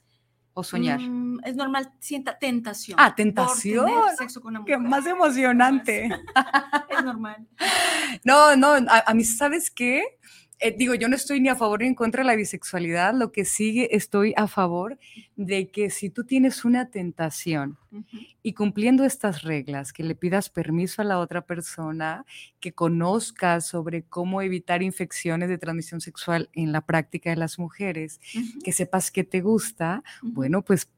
O 0.53 0.63
soñar. 0.63 0.99
Mm, 0.99 1.39
es 1.45 1.55
normal, 1.55 1.93
sienta 1.99 2.37
tentación. 2.37 2.97
Ah, 2.99 3.15
tentación. 3.15 3.89
sexo 4.17 4.41
con 4.41 4.51
una 4.51 4.59
mujer. 4.59 4.77
Qué 4.77 4.81
más 4.81 5.05
emocionante. 5.05 6.09
es 6.89 7.03
normal. 7.03 7.47
No, 8.23 8.55
no, 8.55 8.73
a 8.73 9.13
mí, 9.13 9.23
¿sabes 9.23 9.69
qué? 9.69 10.18
Eh, 10.61 10.75
digo, 10.77 10.93
yo 10.93 11.07
no 11.07 11.15
estoy 11.15 11.39
ni 11.39 11.47
a 11.47 11.55
favor 11.55 11.81
ni 11.81 11.87
en 11.87 11.95
contra 11.95 12.21
de 12.21 12.27
la 12.27 12.35
bisexualidad, 12.35 13.13
lo 13.13 13.31
que 13.31 13.45
sigue 13.45 13.95
estoy 13.95 14.33
a 14.35 14.45
favor 14.47 14.99
de 15.37 15.69
que 15.69 15.89
si 15.89 16.09
tú 16.09 16.25
tienes 16.25 16.65
una 16.65 16.89
tentación 16.89 17.77
y 18.43 18.53
cumpliendo 18.53 19.05
estas 19.05 19.43
reglas, 19.43 19.93
que 19.93 20.03
le 20.03 20.15
pidas 20.15 20.49
permiso 20.49 21.01
a 21.01 21.05
la 21.05 21.19
otra 21.19 21.45
persona, 21.45 22.25
que 22.59 22.73
conozcas 22.73 23.67
sobre 23.67 24.03
cómo 24.03 24.41
evitar 24.41 24.83
infecciones 24.83 25.47
de 25.47 25.57
transmisión 25.57 26.01
sexual 26.01 26.49
en 26.53 26.73
la 26.73 26.81
práctica 26.81 27.29
de 27.29 27.37
las 27.37 27.57
mujeres, 27.57 28.19
que 28.63 28.73
sepas 28.73 29.11
que 29.11 29.23
te 29.23 29.39
gusta, 29.39 30.03
bueno, 30.21 30.61
pues 30.61 30.89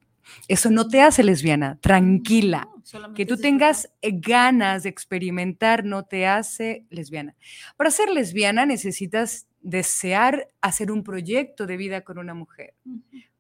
eso 0.48 0.70
no 0.70 0.88
te 0.88 1.02
hace 1.02 1.24
lesbiana, 1.24 1.78
tranquila. 1.82 2.68
que 3.16 3.26
tú 3.26 3.38
tengas 3.38 3.92
eh, 4.02 4.12
ganas 4.14 4.84
de 4.84 4.90
experimentar 4.90 5.86
no 5.86 6.04
te 6.04 6.28
hace 6.28 6.86
lesbiana. 6.90 7.36
Para 7.78 7.92
ser 7.92 8.10
lesbiana 8.10 8.66
necesitas 8.66 9.48
desear 9.62 10.48
hacer 10.62 10.92
un 10.92 11.04
proyecto 11.04 11.68
de 11.68 11.78
vida 11.78 12.02
con 12.02 12.18
una 12.18 12.34
mujer. 12.34 12.74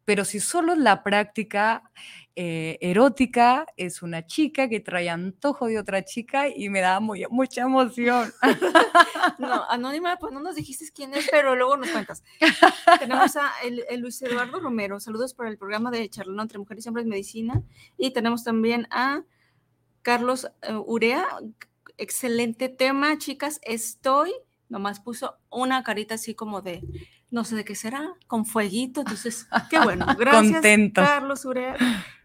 Pero 0.05 0.25
si 0.25 0.39
solo 0.39 0.75
la 0.75 1.03
práctica 1.03 1.83
eh, 2.35 2.77
erótica 2.79 3.65
es 3.75 4.01
una 4.01 4.25
chica 4.25 4.69
que 4.69 4.79
trae 4.79 5.09
antojo 5.09 5.67
de 5.67 5.77
otra 5.77 6.03
chica 6.05 6.47
y 6.47 6.69
me 6.69 6.79
da 6.79 6.99
muy, 6.99 7.25
mucha 7.29 7.61
emoción. 7.61 8.31
No, 9.37 9.69
Anónima, 9.69 10.17
pues 10.17 10.33
no 10.33 10.39
nos 10.39 10.55
dijiste 10.55 10.85
quién 10.93 11.13
es, 11.13 11.27
pero 11.31 11.55
luego 11.55 11.77
nos 11.77 11.89
cuentas. 11.89 12.23
Tenemos 12.99 13.35
a 13.35 13.51
el, 13.63 13.83
Luis 13.99 14.21
Eduardo 14.21 14.59
Romero, 14.59 14.99
saludos 14.99 15.33
para 15.33 15.49
el 15.49 15.57
programa 15.57 15.89
de 15.89 16.09
Charlón 16.09 16.39
entre 16.39 16.59
Mujeres 16.59 16.85
y 16.85 16.89
Hombres 16.89 17.05
Medicina. 17.05 17.61
Y 17.97 18.11
tenemos 18.11 18.43
también 18.43 18.87
a 18.91 19.23
Carlos 20.01 20.47
eh, 20.61 20.73
Urea, 20.73 21.25
excelente 21.97 22.69
tema, 22.69 23.17
chicas, 23.17 23.59
estoy 23.63 24.31
nomás 24.71 25.01
puso 25.01 25.37
una 25.51 25.83
carita 25.83 26.15
así 26.15 26.33
como 26.33 26.61
de, 26.61 26.81
no 27.31 27.45
sé 27.45 27.55
de 27.55 27.65
qué 27.65 27.75
será, 27.75 28.13
con 28.27 28.45
fueguito. 28.45 29.01
Entonces, 29.01 29.47
qué 29.69 29.79
bueno. 29.79 30.05
Gracias, 30.19 30.61
Carlos 30.93 31.45
Urea. 31.45 31.75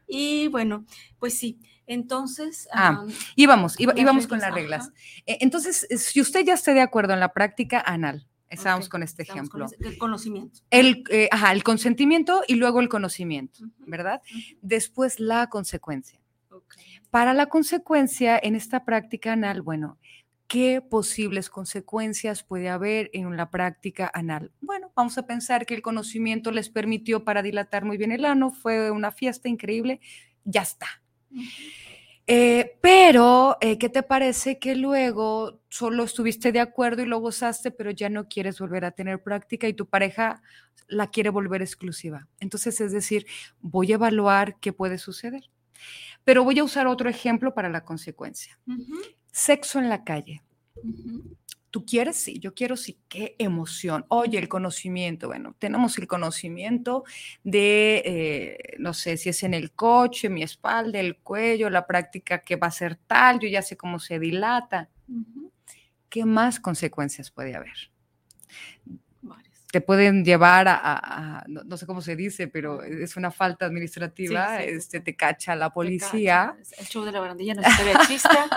Y 0.06 0.48
bueno, 0.48 0.84
pues 1.18 1.38
sí. 1.38 1.58
Entonces, 1.88 2.68
ah, 2.72 3.04
íbamos, 3.36 3.78
íbamos 3.78 4.26
con 4.26 4.40
las 4.40 4.52
reglas. 4.52 4.90
E, 5.24 5.38
entonces, 5.40 5.86
si 5.96 6.20
usted 6.20 6.44
ya 6.44 6.54
está 6.54 6.74
de 6.74 6.80
acuerdo 6.80 7.14
en 7.14 7.20
la 7.20 7.32
práctica 7.32 7.80
anal, 7.80 8.26
estamos 8.48 8.88
con 8.88 9.04
este 9.04 9.22
ejemplo. 9.22 9.66
el 9.78 9.96
conocimiento. 9.96 10.60
El, 10.70 11.04
eh, 11.10 11.28
ajá, 11.30 11.52
el 11.52 11.62
consentimiento 11.62 12.42
y 12.48 12.56
luego 12.56 12.80
el 12.80 12.88
conocimiento, 12.88 13.60
¿verdad? 13.78 14.20
Después 14.62 15.20
la 15.20 15.48
consecuencia. 15.48 16.20
Para 17.10 17.34
la 17.34 17.46
consecuencia 17.46 18.38
en 18.42 18.56
esta 18.56 18.84
práctica 18.84 19.32
anal, 19.32 19.62
bueno, 19.62 19.98
¿Qué 20.48 20.80
posibles 20.80 21.50
consecuencias 21.50 22.44
puede 22.44 22.68
haber 22.68 23.10
en 23.12 23.36
la 23.36 23.50
práctica 23.50 24.10
anal? 24.14 24.52
Bueno, 24.60 24.92
vamos 24.94 25.18
a 25.18 25.26
pensar 25.26 25.66
que 25.66 25.74
el 25.74 25.82
conocimiento 25.82 26.52
les 26.52 26.70
permitió 26.70 27.24
para 27.24 27.42
dilatar 27.42 27.84
muy 27.84 27.96
bien 27.96 28.12
el 28.12 28.24
ano, 28.24 28.52
fue 28.52 28.90
una 28.92 29.10
fiesta 29.10 29.48
increíble, 29.48 30.00
ya 30.44 30.62
está. 30.62 30.86
Eh, 32.28 32.78
pero, 32.80 33.56
eh, 33.60 33.78
¿qué 33.78 33.88
te 33.88 34.02
parece 34.02 34.58
que 34.58 34.74
luego 34.74 35.60
solo 35.68 36.04
estuviste 36.04 36.50
de 36.50 36.60
acuerdo 36.60 37.02
y 37.02 37.06
lo 37.06 37.20
gozaste, 37.20 37.70
pero 37.70 37.90
ya 37.90 38.08
no 38.08 38.28
quieres 38.28 38.58
volver 38.58 38.84
a 38.84 38.90
tener 38.90 39.22
práctica 39.22 39.68
y 39.68 39.74
tu 39.74 39.86
pareja 39.86 40.42
la 40.88 41.08
quiere 41.08 41.30
volver 41.30 41.62
exclusiva? 41.62 42.28
Entonces, 42.40 42.80
es 42.80 42.92
decir, 42.92 43.26
voy 43.60 43.92
a 43.92 43.96
evaluar 43.96 44.58
qué 44.60 44.72
puede 44.72 44.98
suceder. 44.98 45.50
Pero 46.24 46.42
voy 46.42 46.58
a 46.58 46.64
usar 46.64 46.86
otro 46.88 47.08
ejemplo 47.08 47.54
para 47.54 47.68
la 47.68 47.84
consecuencia. 47.84 48.58
Sexo 49.36 49.78
en 49.78 49.90
la 49.90 50.02
calle. 50.02 50.40
¿Tú 51.70 51.84
quieres? 51.84 52.16
Sí, 52.16 52.38
yo 52.38 52.54
quiero 52.54 52.74
sí. 52.74 52.98
Qué 53.06 53.36
emoción. 53.38 54.06
Oye, 54.08 54.38
el 54.38 54.48
conocimiento. 54.48 55.26
Bueno, 55.26 55.54
tenemos 55.58 55.98
el 55.98 56.06
conocimiento 56.06 57.04
de, 57.44 58.02
eh, 58.06 58.76
no 58.78 58.94
sé 58.94 59.18
si 59.18 59.28
es 59.28 59.42
en 59.42 59.52
el 59.52 59.72
coche, 59.72 60.30
mi 60.30 60.42
espalda, 60.42 61.00
el 61.00 61.18
cuello, 61.18 61.68
la 61.68 61.86
práctica 61.86 62.38
que 62.38 62.56
va 62.56 62.68
a 62.68 62.70
ser 62.70 62.96
tal, 62.96 63.38
yo 63.38 63.46
ya 63.46 63.60
sé 63.60 63.76
cómo 63.76 63.98
se 63.98 64.18
dilata. 64.18 64.88
¿Qué 66.08 66.24
más 66.24 66.58
consecuencias 66.58 67.30
puede 67.30 67.54
haber? 67.54 67.90
Te 69.76 69.82
pueden 69.82 70.24
llevar 70.24 70.68
a, 70.68 71.44
no, 71.48 71.76
sé 71.76 71.84
cómo 71.84 72.00
se 72.00 72.16
dice, 72.16 72.48
pero 72.48 72.82
es 72.82 73.14
una 73.18 73.30
falta 73.30 73.66
administrativa, 73.66 74.62
este, 74.62 75.00
te 75.00 75.14
cacha 75.14 75.54
la 75.54 75.68
policía. 75.68 76.56
El 76.78 76.86
show 76.86 77.04
de 77.04 77.12
la 77.12 77.20
barandilla 77.20 77.52
no 77.52 77.62
se 77.62 77.84
ve 77.84 77.92
chista. 78.06 78.48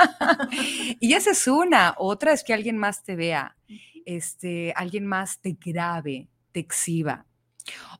y 1.01 1.11
esa 1.11 1.31
es 1.31 1.45
una. 1.45 1.93
Otra 1.97 2.31
es 2.31 2.45
que 2.45 2.53
alguien 2.53 2.77
más 2.77 3.03
te 3.03 3.17
vea, 3.17 3.57
este, 4.05 4.71
alguien 4.77 5.05
más 5.05 5.41
te 5.41 5.57
grabe, 5.59 6.29
te 6.53 6.61
exhiba. 6.61 7.25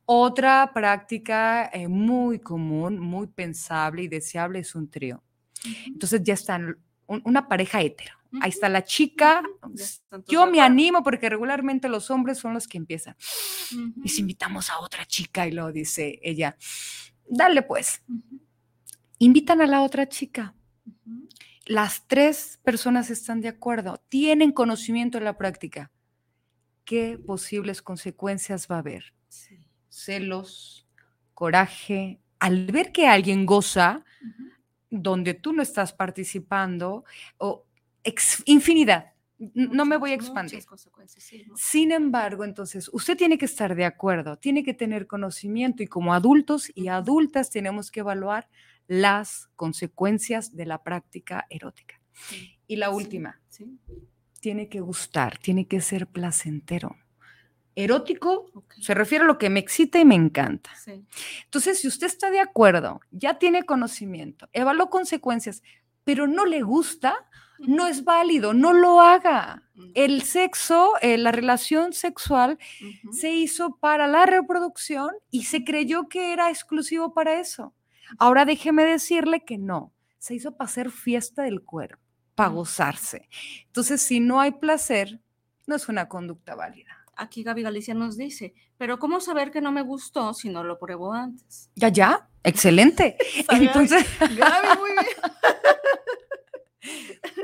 Otra 0.06 0.70
práctica 0.72 1.68
eh, 1.74 1.88
muy 1.88 2.38
común, 2.38 2.98
muy 2.98 3.26
pensable 3.26 4.04
y 4.04 4.08
deseable 4.08 4.60
es 4.60 4.74
un 4.74 4.88
trío. 4.88 5.22
Entonces 5.88 6.22
ya 6.22 6.32
están 6.32 6.78
una 7.06 7.48
pareja 7.48 7.82
hetero 7.82 8.19
Ahí 8.40 8.50
está 8.50 8.68
la 8.68 8.84
chica. 8.84 9.42
Yo 10.28 10.46
me 10.46 10.60
animo 10.60 11.02
porque 11.02 11.28
regularmente 11.28 11.88
los 11.88 12.10
hombres 12.10 12.38
son 12.38 12.54
los 12.54 12.68
que 12.68 12.78
empiezan. 12.78 13.16
Y 14.04 14.08
si 14.08 14.20
invitamos 14.20 14.70
a 14.70 14.78
otra 14.78 15.04
chica 15.04 15.46
y 15.46 15.52
lo 15.52 15.72
dice 15.72 16.20
ella, 16.22 16.56
dale 17.28 17.62
pues. 17.62 18.02
Invitan 19.18 19.60
a 19.60 19.66
la 19.66 19.82
otra 19.82 20.08
chica. 20.08 20.54
Las 21.66 22.06
tres 22.06 22.58
personas 22.64 23.10
están 23.10 23.40
de 23.40 23.48
acuerdo, 23.48 24.00
tienen 24.08 24.52
conocimiento 24.52 25.18
de 25.18 25.24
la 25.24 25.36
práctica. 25.36 25.90
¿Qué 26.84 27.18
posibles 27.18 27.82
consecuencias 27.82 28.66
va 28.68 28.76
a 28.76 28.80
haber? 28.80 29.14
Celos, 29.88 30.88
coraje, 31.34 32.20
al 32.40 32.66
ver 32.66 32.90
que 32.90 33.06
alguien 33.06 33.46
goza 33.46 34.04
donde 34.90 35.34
tú 35.34 35.52
no 35.52 35.62
estás 35.62 35.92
participando, 35.92 37.04
o 37.38 37.66
ex- 38.04 38.42
infinidad, 38.46 39.12
no 39.54 39.84
me 39.86 39.96
voy 39.96 40.10
a 40.10 40.14
expandir. 40.14 40.62
Sin 41.56 41.92
embargo, 41.92 42.44
entonces, 42.44 42.90
usted 42.92 43.16
tiene 43.16 43.38
que 43.38 43.46
estar 43.46 43.74
de 43.74 43.84
acuerdo, 43.86 44.36
tiene 44.36 44.62
que 44.62 44.74
tener 44.74 45.06
conocimiento 45.06 45.82
y 45.82 45.86
como 45.86 46.12
adultos 46.12 46.70
y 46.74 46.88
adultas 46.88 47.50
tenemos 47.50 47.90
que 47.90 48.00
evaluar 48.00 48.48
las 48.86 49.48
consecuencias 49.56 50.54
de 50.54 50.66
la 50.66 50.82
práctica 50.82 51.46
erótica. 51.48 52.00
Sí, 52.12 52.58
Y 52.66 52.76
la 52.76 52.90
última, 52.90 53.40
sí, 53.48 53.78
tiene 54.40 54.68
que 54.68 54.80
gustar, 54.80 55.38
tiene 55.38 55.66
que 55.66 55.80
ser 55.80 56.06
placentero. 56.06 56.96
Erótico 57.76 58.50
se 58.80 58.94
refiere 58.94 59.24
a 59.24 59.26
lo 59.26 59.38
que 59.38 59.48
me 59.48 59.60
excita 59.60 59.98
y 60.00 60.04
me 60.04 60.16
encanta. 60.16 60.70
Entonces, 61.44 61.80
si 61.80 61.88
usted 61.88 62.08
está 62.08 62.30
de 62.30 62.40
acuerdo, 62.40 63.00
ya 63.10 63.38
tiene 63.38 63.62
conocimiento, 63.64 64.48
evaluó 64.52 64.90
consecuencias, 64.90 65.62
pero 66.04 66.26
no 66.26 66.44
le 66.46 66.62
gusta, 66.62 67.14
no 67.66 67.86
es 67.86 68.04
válido, 68.04 68.54
no 68.54 68.72
lo 68.72 69.00
haga. 69.00 69.62
El 69.94 70.22
sexo, 70.22 70.92
eh, 71.00 71.16
la 71.16 71.32
relación 71.32 71.92
sexual 71.92 72.58
se 73.12 73.30
hizo 73.30 73.76
para 73.76 74.06
la 74.06 74.26
reproducción 74.26 75.10
y 75.30 75.44
se 75.44 75.64
creyó 75.64 76.08
que 76.08 76.32
era 76.32 76.50
exclusivo 76.50 77.14
para 77.14 77.40
eso. 77.40 77.74
Ahora 78.18 78.44
déjeme 78.44 78.84
decirle 78.84 79.44
que 79.44 79.58
no, 79.58 79.92
se 80.18 80.34
hizo 80.34 80.56
para 80.56 80.68
hacer 80.68 80.90
fiesta 80.90 81.42
del 81.42 81.62
cuerpo, 81.62 82.02
para 82.34 82.50
gozarse. 82.50 83.28
Entonces, 83.66 84.02
si 84.02 84.20
no 84.20 84.40
hay 84.40 84.52
placer, 84.52 85.20
no 85.66 85.76
es 85.76 85.88
una 85.88 86.08
conducta 86.08 86.54
válida. 86.54 86.96
Aquí 87.16 87.42
Gaby 87.42 87.62
Galicia 87.62 87.94
nos 87.94 88.16
dice, 88.16 88.54
pero 88.78 88.98
¿cómo 88.98 89.20
saber 89.20 89.50
que 89.50 89.60
no 89.60 89.72
me 89.72 89.82
gustó 89.82 90.34
si 90.34 90.48
no 90.48 90.64
lo 90.64 90.78
pruebo 90.78 91.12
antes? 91.12 91.70
Ya, 91.76 91.88
ya, 91.88 92.28
excelente. 92.42 93.16
Entonces, 93.50 94.06
Gaby, 94.18 94.78
muy 94.78 94.90
bien. 94.90 95.06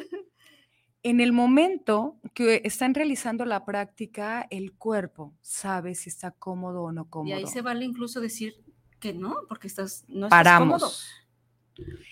en 1.07 1.21
el 1.21 1.33
momento 1.33 2.19
que 2.35 2.63
están 2.65 2.93
realizando 2.93 3.45
la 3.45 3.65
práctica, 3.65 4.45
el 4.51 4.73
cuerpo 4.73 5.37
sabe 5.41 5.95
si 5.95 6.11
está 6.11 6.33
cómodo 6.33 6.83
o 6.83 6.91
no 6.91 7.03
Y 7.03 7.09
cómodo. 7.09 7.37
ahí 7.37 7.47
se 7.47 7.63
vale 7.63 7.85
incluso 7.85 8.21
decir 8.21 8.57
que 8.99 9.15
no, 9.15 9.37
porque 9.49 9.69
estás, 9.69 10.05
no 10.09 10.27
estás 10.27 10.59
cómodo. 10.59 10.79
Paramos. 10.81 11.09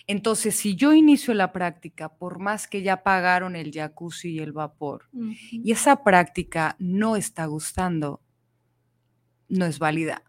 Entonces, 0.06 0.54
si 0.54 0.76
yo 0.76 0.92
inicio 0.92 1.34
la 1.34 1.50
práctica, 1.50 2.14
por 2.14 2.38
más 2.38 2.68
que 2.68 2.82
ya 2.82 3.02
pagaron 3.02 3.56
el 3.56 3.72
jacuzzi 3.72 4.34
y 4.34 4.38
el 4.38 4.52
vapor, 4.52 5.08
y 5.50 5.72
esa 5.72 6.04
práctica 6.04 6.76
no 6.78 7.16
está 7.16 7.46
gustando, 7.46 8.22
no 9.48 9.66
es 9.66 9.80
válida. 9.80 10.22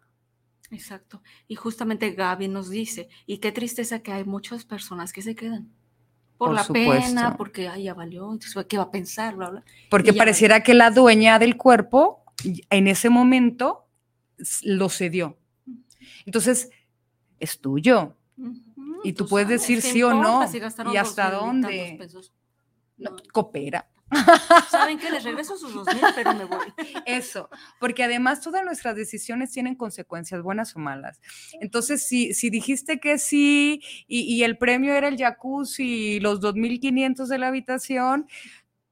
Exacto. 0.72 1.22
Y 1.48 1.54
justamente 1.54 2.10
Gaby 2.14 2.48
nos 2.48 2.72
dice, 2.72 3.10
y 3.28 3.38
qué 3.38 3.52
tristeza 3.52 4.00
que 4.00 4.12
hay 4.12 4.24
muchas 4.26 4.66
personas 4.66 5.14
que 5.14 5.22
se 5.22 5.36
quedan 5.36 5.72
por, 6.38 6.50
Por 6.50 6.56
la 6.56 6.64
supuesto. 6.64 7.08
pena, 7.08 7.38
porque 7.38 7.68
ay, 7.68 7.84
ya 7.84 7.94
valió, 7.94 8.32
entonces, 8.32 8.66
¿qué 8.68 8.78
va 8.78 8.84
a 8.84 8.92
pensar? 8.92 9.36
Bla, 9.36 9.50
bla. 9.50 9.64
Porque 9.90 10.14
pareciera 10.14 10.64
que 10.64 10.74
la 10.74 10.92
dueña 10.92 11.40
del 11.40 11.56
cuerpo 11.58 12.24
en 12.70 12.88
ese 12.88 13.10
momento 13.10 13.88
lo 14.64 14.90
cedió. 14.90 15.38
Entonces, 16.26 16.70
es 17.40 17.60
tuyo. 17.60 18.16
Y 19.04 19.14
tú 19.14 19.28
puedes 19.28 19.48
decir 19.48 19.82
¿qué 19.82 19.92
sí 19.92 20.04
o 20.04 20.14
no, 20.14 20.48
si 20.48 20.58
y 20.92 20.98
hasta 20.98 21.32
dónde. 21.32 22.00
No. 22.98 23.16
coopera. 23.32 23.88
¿Saben 24.70 25.00
qué? 25.00 25.10
Les 25.10 25.24
regreso 25.24 25.58
sus 25.58 25.74
dos 25.74 25.88
mil, 25.94 26.04
pero 26.16 26.34
me 26.34 26.46
voy. 26.46 26.74
Eso, 27.06 27.50
porque 27.80 28.04
además 28.04 28.42
todas 28.42 28.64
nuestras 28.64 28.96
decisiones 28.96 29.52
tienen 29.52 29.76
consecuencias 29.76 30.42
buenas 30.42 30.76
o 30.76 30.80
malas. 30.80 31.20
Entonces, 31.60 32.06
si, 32.08 32.34
si 32.34 32.50
dijiste 32.50 33.00
que 33.00 33.18
sí 33.18 33.82
y, 34.08 34.22
y 34.22 34.44
el 34.44 34.58
premio 34.58 34.94
era 34.94 35.08
el 35.08 35.18
jacuzzi 35.18 36.16
y 36.16 36.20
los 36.20 36.40
2.500 36.40 37.28
de 37.28 37.38
la 37.38 37.48
habitación, 37.48 38.28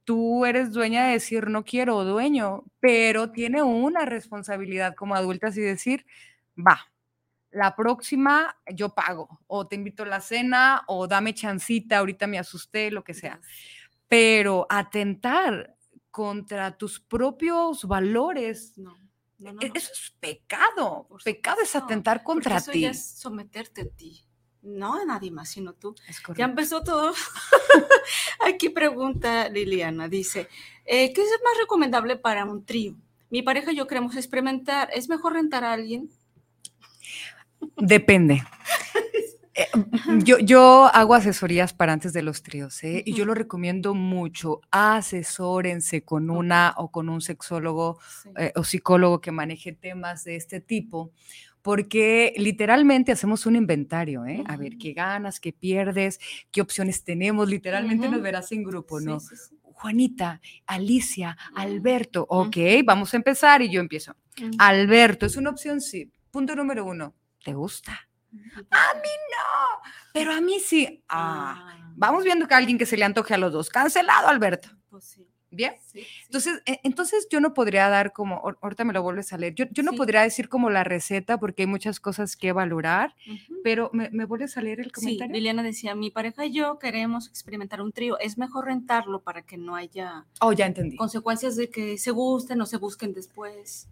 tú 0.04 0.44
eres 0.46 0.72
dueña 0.72 1.06
de 1.06 1.12
decir 1.12 1.48
no 1.48 1.64
quiero 1.64 2.04
dueño, 2.04 2.64
pero 2.80 3.30
tiene 3.30 3.62
una 3.62 4.04
responsabilidad 4.04 4.94
como 4.94 5.14
adultas 5.14 5.56
y 5.56 5.60
decir, 5.60 6.06
va, 6.56 6.80
la 7.50 7.76
próxima 7.76 8.56
yo 8.74 8.94
pago 8.94 9.40
o 9.46 9.66
te 9.68 9.76
invito 9.76 10.02
a 10.02 10.06
la 10.06 10.20
cena 10.20 10.82
o 10.88 11.06
dame 11.06 11.34
chancita, 11.34 11.98
ahorita 11.98 12.26
me 12.26 12.38
asusté, 12.38 12.90
lo 12.90 13.04
que 13.04 13.14
sea 13.14 13.40
pero 14.14 14.64
atentar 14.70 15.74
contra 16.12 16.78
tus 16.78 17.00
propios 17.00 17.84
valores, 17.84 18.78
No, 18.78 18.96
no, 19.38 19.52
no, 19.54 19.60
e- 19.60 19.72
eso 19.74 19.90
es 19.92 20.14
pecado. 20.20 21.06
Por 21.08 21.20
Pecado 21.24 21.60
es 21.62 21.74
atentar 21.74 22.22
contra 22.22 22.58
eso 22.58 22.70
ti. 22.70 22.82
ya 22.82 22.90
es 22.90 23.04
someterte 23.04 23.80
a 23.82 23.88
ti. 23.88 24.24
No 24.62 24.94
a 24.94 25.04
nadie 25.04 25.32
más, 25.32 25.48
sino 25.48 25.72
tú. 25.72 25.96
Es 26.06 26.22
Ya 26.36 26.44
empezó 26.44 26.84
todo. 26.84 27.12
Aquí 28.46 28.68
pregunta 28.68 29.48
Liliana, 29.48 30.08
dice, 30.08 30.48
eh, 30.84 31.12
¿qué 31.12 31.20
es 31.20 31.28
más 31.42 31.58
recomendable 31.58 32.14
para 32.16 32.44
un 32.44 32.64
trío? 32.64 32.94
Mi 33.30 33.42
pareja 33.42 33.72
y 33.72 33.76
yo 33.76 33.88
queremos 33.88 34.14
experimentar. 34.14 34.90
¿Es 34.94 35.08
mejor 35.08 35.32
rentar 35.32 35.64
a 35.64 35.72
alguien? 35.72 36.08
Depende. 37.78 38.44
Eh, 39.54 39.66
Yo, 40.24 40.38
yo 40.38 40.86
hago 40.92 41.14
asesorías 41.14 41.72
para 41.72 41.92
antes 41.92 42.12
de 42.12 42.22
los 42.22 42.42
tríos, 42.42 42.82
¿eh? 42.82 43.02
y 43.06 43.14
yo 43.14 43.24
lo 43.24 43.34
recomiendo 43.34 43.94
mucho. 43.94 44.60
Asesórense 44.70 46.02
con 46.04 46.28
una 46.30 46.74
o 46.76 46.90
con 46.90 47.08
un 47.08 47.20
sexólogo 47.20 47.98
Sí. 48.22 48.30
eh, 48.36 48.52
o 48.56 48.64
psicólogo 48.64 49.20
que 49.20 49.30
maneje 49.30 49.72
temas 49.72 50.24
de 50.24 50.36
este 50.36 50.60
tipo, 50.60 51.12
porque 51.62 52.34
literalmente 52.36 53.12
hacemos 53.12 53.46
un 53.46 53.56
inventario, 53.56 54.26
¿eh? 54.26 54.42
A 54.46 54.56
ver 54.56 54.76
qué 54.76 54.92
ganas, 54.92 55.40
qué 55.40 55.52
pierdes, 55.52 56.18
qué 56.50 56.60
opciones 56.60 57.04
tenemos. 57.04 57.48
Literalmente 57.48 58.08
nos 58.08 58.20
verás 58.22 58.50
en 58.52 58.64
grupo, 58.64 59.00
¿no? 59.00 59.20
sí, 59.20 59.36
sí. 59.36 59.56
Juanita, 59.62 60.40
Alicia. 60.66 61.36
Alberto, 61.54 62.26
ok, 62.28 62.56
vamos 62.84 63.12
a 63.12 63.16
empezar 63.18 63.60
y 63.62 63.70
yo 63.70 63.80
empiezo. 63.80 64.14
Alberto, 64.58 65.26
es 65.26 65.36
una 65.36 65.50
opción, 65.50 65.80
sí. 65.80 66.10
Punto 66.30 66.54
número 66.56 66.84
uno, 66.84 67.14
¿te 67.44 67.52
gusta? 67.54 68.08
A 68.70 68.94
mí 68.94 69.08
no, 69.30 69.90
pero 70.12 70.32
a 70.32 70.40
mí 70.40 70.58
sí. 70.60 71.02
Ah, 71.08 71.66
Ah, 71.66 71.92
vamos 71.96 72.24
viendo 72.24 72.46
que 72.48 72.54
a 72.54 72.58
alguien 72.58 72.78
que 72.78 72.86
se 72.86 72.96
le 72.96 73.04
antoje 73.04 73.34
a 73.34 73.38
los 73.38 73.52
dos. 73.52 73.68
Cancelado, 73.70 74.28
Alberto. 74.28 74.68
Pues 74.90 75.04
sí. 75.04 75.26
Bien. 75.50 75.74
sí, 75.86 76.00
sí. 76.00 76.06
Entonces, 76.26 76.62
e- 76.66 76.80
entonces 76.82 77.28
yo 77.30 77.40
no 77.40 77.54
podría 77.54 77.88
dar 77.88 78.12
como, 78.12 78.42
ahor- 78.42 78.58
ahorita 78.60 78.82
me 78.82 78.92
lo 78.92 79.04
vuelves 79.04 79.32
a 79.32 79.38
leer, 79.38 79.54
yo, 79.54 79.66
yo 79.70 79.84
no 79.84 79.92
Sí. 79.92 79.96
podría 79.98 80.22
decir 80.22 80.48
como 80.48 80.68
la 80.68 80.82
receta 80.82 81.38
porque 81.38 81.62
hay 81.62 81.66
muchas 81.68 82.00
cosas 82.00 82.34
que 82.34 82.50
valorar, 82.50 83.14
pero 83.62 83.88
¿me, 83.92 84.10
me 84.10 84.24
vuelves 84.24 84.56
a 84.56 84.62
leer 84.62 84.80
el 84.80 84.86
Sí, 84.86 84.90
comentario? 84.90 85.32
Liliana 85.32 85.62
decía, 85.62 85.94
mi 85.94 86.10
pareja 86.10 86.44
y 86.44 86.52
yo 86.54 86.80
queremos 86.80 87.28
experimentar 87.28 87.80
un 87.82 87.92
trío. 87.92 88.18
Es 88.18 88.36
mejor 88.36 88.64
rentarlo 88.64 89.22
para 89.22 89.42
que 89.42 89.56
no 89.56 89.76
haya 89.76 90.26
oh, 90.40 90.52
ya 90.52 90.66
entendí. 90.66 90.96
consecuencias 90.96 91.54
de 91.54 91.70
que 91.70 91.98
se 91.98 92.10
gusten 92.10 92.60
o 92.60 92.66
se 92.66 92.78
busquen 92.78 93.12
después. 93.14 93.86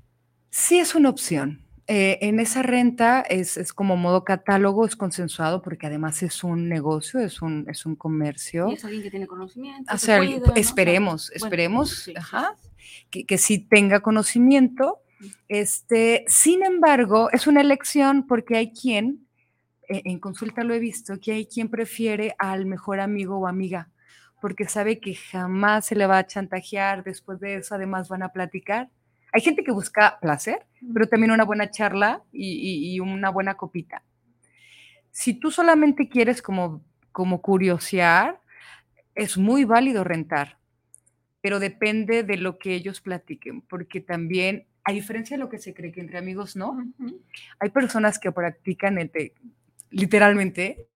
Sí 0.50 0.80
es 0.80 0.96
una 0.96 1.10
opción. 1.10 1.64
Eh, 1.88 2.18
en 2.22 2.38
esa 2.38 2.62
renta 2.62 3.22
es, 3.22 3.56
es 3.56 3.72
como 3.72 3.96
modo 3.96 4.24
catálogo, 4.24 4.86
es 4.86 4.94
consensuado 4.94 5.62
porque 5.62 5.88
además 5.88 6.22
es 6.22 6.44
un 6.44 6.68
negocio, 6.68 7.20
es 7.20 7.42
un, 7.42 7.66
es 7.68 7.84
un 7.86 7.96
comercio. 7.96 8.68
Y 8.68 8.74
es 8.74 8.84
alguien 8.84 9.02
que 9.02 9.10
tiene 9.10 9.26
conocimiento. 9.26 9.92
O 9.92 9.98
se 9.98 10.18
¿no? 10.18 10.36
O 10.36 10.44
sea, 10.44 10.54
esperemos, 10.54 11.28
bueno, 11.28 11.44
esperemos, 11.44 11.90
sí, 11.90 12.14
ajá, 12.16 12.54
sí, 12.60 12.68
que, 13.10 13.26
que 13.26 13.38
sí 13.38 13.58
tenga 13.58 14.00
conocimiento. 14.00 15.00
Este, 15.48 16.24
sin 16.28 16.64
embargo, 16.64 17.30
es 17.32 17.46
una 17.46 17.60
elección 17.60 18.26
porque 18.26 18.56
hay 18.56 18.72
quien, 18.72 19.26
eh, 19.88 20.02
en 20.04 20.20
consulta 20.20 20.64
lo 20.64 20.74
he 20.74 20.78
visto, 20.78 21.18
que 21.20 21.32
hay 21.32 21.46
quien 21.46 21.68
prefiere 21.68 22.34
al 22.38 22.66
mejor 22.66 23.00
amigo 23.00 23.38
o 23.38 23.46
amiga, 23.46 23.90
porque 24.40 24.66
sabe 24.66 25.00
que 25.00 25.14
jamás 25.14 25.86
se 25.86 25.96
le 25.96 26.06
va 26.06 26.18
a 26.18 26.26
chantajear, 26.26 27.04
después 27.04 27.40
de 27.40 27.56
eso 27.56 27.74
además 27.74 28.08
van 28.08 28.22
a 28.22 28.30
platicar. 28.30 28.88
Hay 29.32 29.40
gente 29.40 29.64
que 29.64 29.72
busca 29.72 30.18
placer, 30.20 30.66
pero 30.92 31.06
también 31.08 31.32
una 31.32 31.44
buena 31.44 31.70
charla 31.70 32.22
y, 32.32 32.52
y- 32.52 32.94
y 32.94 33.00
una 33.00 33.30
buena 33.30 33.54
copita. 33.54 34.02
Si 35.10 35.34
tú 35.34 35.50
solamente 35.50 36.08
quieres 36.08 36.40
como, 36.42 36.82
como 37.12 37.42
curiosear, 37.42 38.40
es 39.14 39.36
muy 39.38 39.64
válido 39.64 40.04
rentar, 40.04 40.58
pero 41.42 41.60
depende 41.60 42.22
de 42.24 42.36
lo 42.38 42.58
que 42.58 42.74
ellos 42.74 43.00
platiquen, 43.00 43.62
porque 43.62 44.00
también, 44.00 44.66
a 44.84 44.92
diferencia 44.92 45.36
de 45.36 45.42
lo 45.42 45.48
que 45.50 45.58
se 45.58 45.74
cree 45.74 45.92
que 45.92 46.00
entre 46.00 46.18
amigos 46.18 46.56
no, 46.56 46.78
hay 47.58 47.70
personas 47.70 48.18
que 48.18 48.32
practican 48.32 48.98
el 48.98 49.10
de- 49.10 49.34
literalmente, 49.90 50.88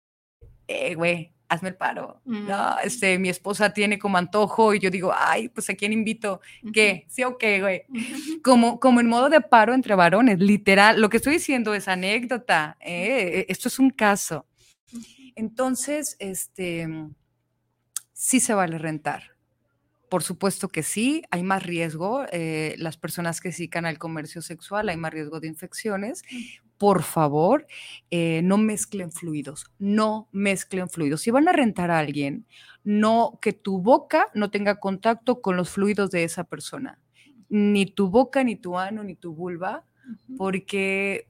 eh, 0.69 0.95
güey, 0.95 1.33
hazme 1.49 1.69
el 1.71 1.77
paro. 1.77 2.21
No, 2.25 2.71
Mm. 2.77 2.79
este, 2.85 3.19
mi 3.19 3.29
esposa 3.29 3.73
tiene 3.73 3.99
como 3.99 4.19
antojo 4.19 4.75
y 4.75 4.81
yo 4.81 4.91
digo, 4.91 5.13
ay, 5.17 5.49
pues 5.49 5.71
a 5.71 5.75
quién 5.75 5.93
invito, 5.93 6.41
¿qué? 6.73 7.07
¿Sí 7.09 7.23
o 7.25 7.39
qué, 7.39 7.61
güey? 7.61 7.83
Ujú. 7.89 8.43
Como, 8.43 8.81
como 8.81 9.01
en 9.01 9.07
modo 9.09 9.29
de 9.29 9.41
paro 9.41 9.75
entre 9.75 9.95
varones, 9.95 10.39
literal. 10.41 11.01
Lo 11.01 11.09
que 11.09 11.19
estoy 11.19 11.35
diciendo 11.35 11.75
es 11.75 11.89
anécdota, 11.89 12.77
¿eh? 12.81 13.47
esto 13.49 13.69
es 13.69 13.79
un 13.79 13.91
caso. 13.91 14.47
Entonces, 15.35 16.17
este, 16.19 16.89
sí 18.13 18.41
se 18.41 18.55
vale 18.55 18.79
rentar. 18.79 19.35
Por 20.09 20.23
supuesto 20.23 20.69
que 20.69 20.83
sí, 20.83 21.23
hay 21.31 21.43
más 21.43 21.63
riesgo. 21.65 22.25
eh, 22.33 22.75
las 22.79 22.97
personas 22.97 23.41
que 23.41 23.51
se 23.53 23.59
dedican 23.59 23.87
al 23.87 23.99
comercio 23.99 24.41
sexual, 24.41 24.89
hay 24.89 24.97
más 24.97 25.13
riesgo 25.13 25.41
de 25.41 25.49
infecciones, 25.49 26.23
por 26.79 27.03
favor, 27.03 27.67
eh, 28.11 28.41
no 28.43 28.59
mezclen 28.59 29.11
fluidos, 29.13 29.67
no 29.79 30.29
mezclen 30.33 30.89
fluidos. 30.89 31.23
Si 31.23 31.31
van 31.31 31.49
a 31.49 31.53
rentar 31.53 31.91
a 31.91 31.99
alguien, 31.99 32.47
no 32.85 33.39
que 33.41 33.53
tu 33.53 33.81
boca 33.81 34.27
no 34.35 34.51
tenga 34.51 34.79
contacto 34.81 35.41
con 35.41 35.57
los 35.57 35.71
fluidos 35.71 36.11
de 36.11 36.25
esa 36.25 36.45
persona, 36.45 37.01
ni 37.49 37.87
tu 37.87 38.09
boca, 38.09 38.45
ni 38.45 38.57
tu 38.57 38.79
ano, 38.79 39.03
ni 39.05 39.15
tu 39.17 39.35
vulva, 39.35 39.85
porque 40.37 41.29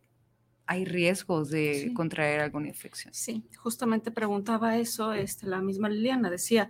hay 0.66 0.84
riesgos 0.84 1.48
de 1.50 1.74
Sí. 1.88 1.94
contraer 1.94 2.40
alguna 2.40 2.68
infección. 2.68 3.14
Sí, 3.14 3.44
justamente 3.56 4.10
preguntaba 4.10 4.76
eso, 4.78 5.12
este, 5.12 5.46
la 5.46 5.60
misma 5.62 5.88
Liliana 5.88 6.28
decía, 6.30 6.68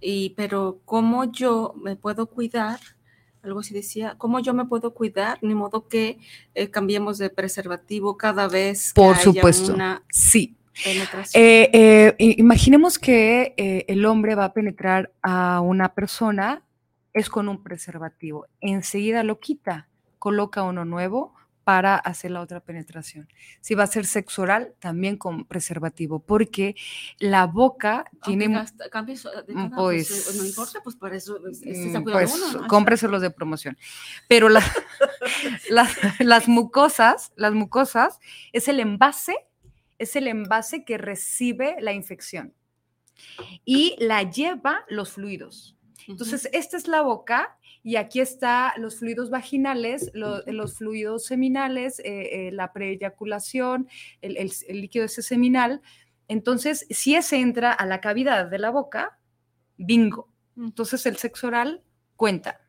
y 0.00 0.30
pero 0.30 0.80
¿cómo 0.84 1.24
yo 1.30 1.74
me 1.80 1.96
puedo 1.96 2.26
cuidar? 2.26 2.80
Algo 3.46 3.60
así 3.60 3.72
decía, 3.72 4.16
¿cómo 4.18 4.40
yo 4.40 4.52
me 4.54 4.64
puedo 4.64 4.92
cuidar? 4.92 5.38
Ni 5.40 5.54
modo 5.54 5.86
que 5.86 6.18
eh, 6.54 6.68
cambiemos 6.68 7.16
de 7.16 7.30
preservativo 7.30 8.16
cada 8.16 8.48
vez 8.48 8.92
que 8.92 9.00
Por 9.00 9.14
haya 9.14 9.22
supuesto. 9.22 9.72
una 9.72 10.02
Sí, 10.10 10.56
penetración. 10.82 11.42
Eh, 11.44 11.70
eh, 11.72 12.14
imaginemos 12.18 12.98
que 12.98 13.54
el 13.86 14.04
hombre 14.04 14.34
va 14.34 14.46
a 14.46 14.52
penetrar 14.52 15.12
a 15.22 15.60
una 15.60 15.94
persona, 15.94 16.64
es 17.12 17.30
con 17.30 17.48
un 17.48 17.62
preservativo. 17.62 18.46
Enseguida 18.60 19.22
lo 19.22 19.38
quita, 19.38 19.86
coloca 20.18 20.64
uno 20.64 20.84
nuevo 20.84 21.35
para 21.66 21.96
hacer 21.96 22.30
la 22.30 22.42
otra 22.42 22.60
penetración. 22.60 23.26
Si 23.60 23.74
va 23.74 23.82
a 23.82 23.86
ser 23.88 24.06
sexo 24.06 24.42
oral, 24.42 24.74
también 24.78 25.16
con 25.16 25.46
preservativo, 25.46 26.20
porque 26.20 26.76
la 27.18 27.46
boca 27.48 28.04
Aunque 28.20 28.20
tiene... 28.22 28.46
gasta- 28.54 28.88
cambies 28.88 29.24
mm, 29.48 29.52
cada, 29.52 29.76
pues, 29.76 30.08
eh, 30.12 30.22
pues, 30.26 30.36
no 30.36 30.44
importa, 30.46 30.80
pues 30.84 30.94
para 30.94 31.16
eso 31.16 31.44
es- 31.48 31.62
es- 31.64 31.92
se 31.92 31.98
Mm, 31.98 32.04
cuida 32.04 32.18
Pues 32.18 32.32
uno, 32.36 32.60
¿no? 32.62 32.68
cómprese 32.68 33.08
los 33.08 33.20
de 33.20 33.30
promoción. 33.30 33.76
Pero 34.28 34.48
la- 34.48 34.60
las, 35.68 35.90
las 36.20 36.46
mucosas, 36.46 37.32
las 37.34 37.52
mucosas 37.52 38.20
es 38.52 38.68
el 38.68 38.78
envase, 38.78 39.34
es 39.98 40.14
el 40.14 40.28
envase 40.28 40.84
que 40.84 40.98
recibe 40.98 41.74
la 41.80 41.92
infección 41.92 42.54
y 43.64 43.96
la 43.98 44.22
lleva 44.22 44.84
los 44.88 45.10
fluidos. 45.14 45.74
Entonces, 46.06 46.48
esta 46.52 46.76
es 46.76 46.86
la 46.86 47.00
boca 47.00 47.58
y 47.88 47.94
aquí 47.94 48.18
está 48.18 48.74
los 48.78 48.98
fluidos 48.98 49.30
vaginales, 49.30 50.10
lo- 50.12 50.42
los 50.46 50.74
fluidos 50.78 51.24
seminales, 51.24 52.00
eh, 52.00 52.48
eh, 52.48 52.50
la 52.50 52.72
preeyaculación, 52.72 53.86
el, 54.22 54.36
el- 54.38 54.50
el 54.66 54.80
líquido 54.80 55.04
ese 55.04 55.22
seminal. 55.22 55.82
Entonces, 56.26 56.84
si 56.90 57.14
ese 57.14 57.36
entra 57.36 57.72
a 57.72 57.86
la 57.86 58.00
cavidad 58.00 58.46
de 58.50 58.58
la 58.58 58.70
boca, 58.70 59.20
bingo. 59.76 60.28
Entonces, 60.56 61.06
el 61.06 61.16
sexo 61.16 61.46
oral 61.46 61.84
cuenta. 62.16 62.60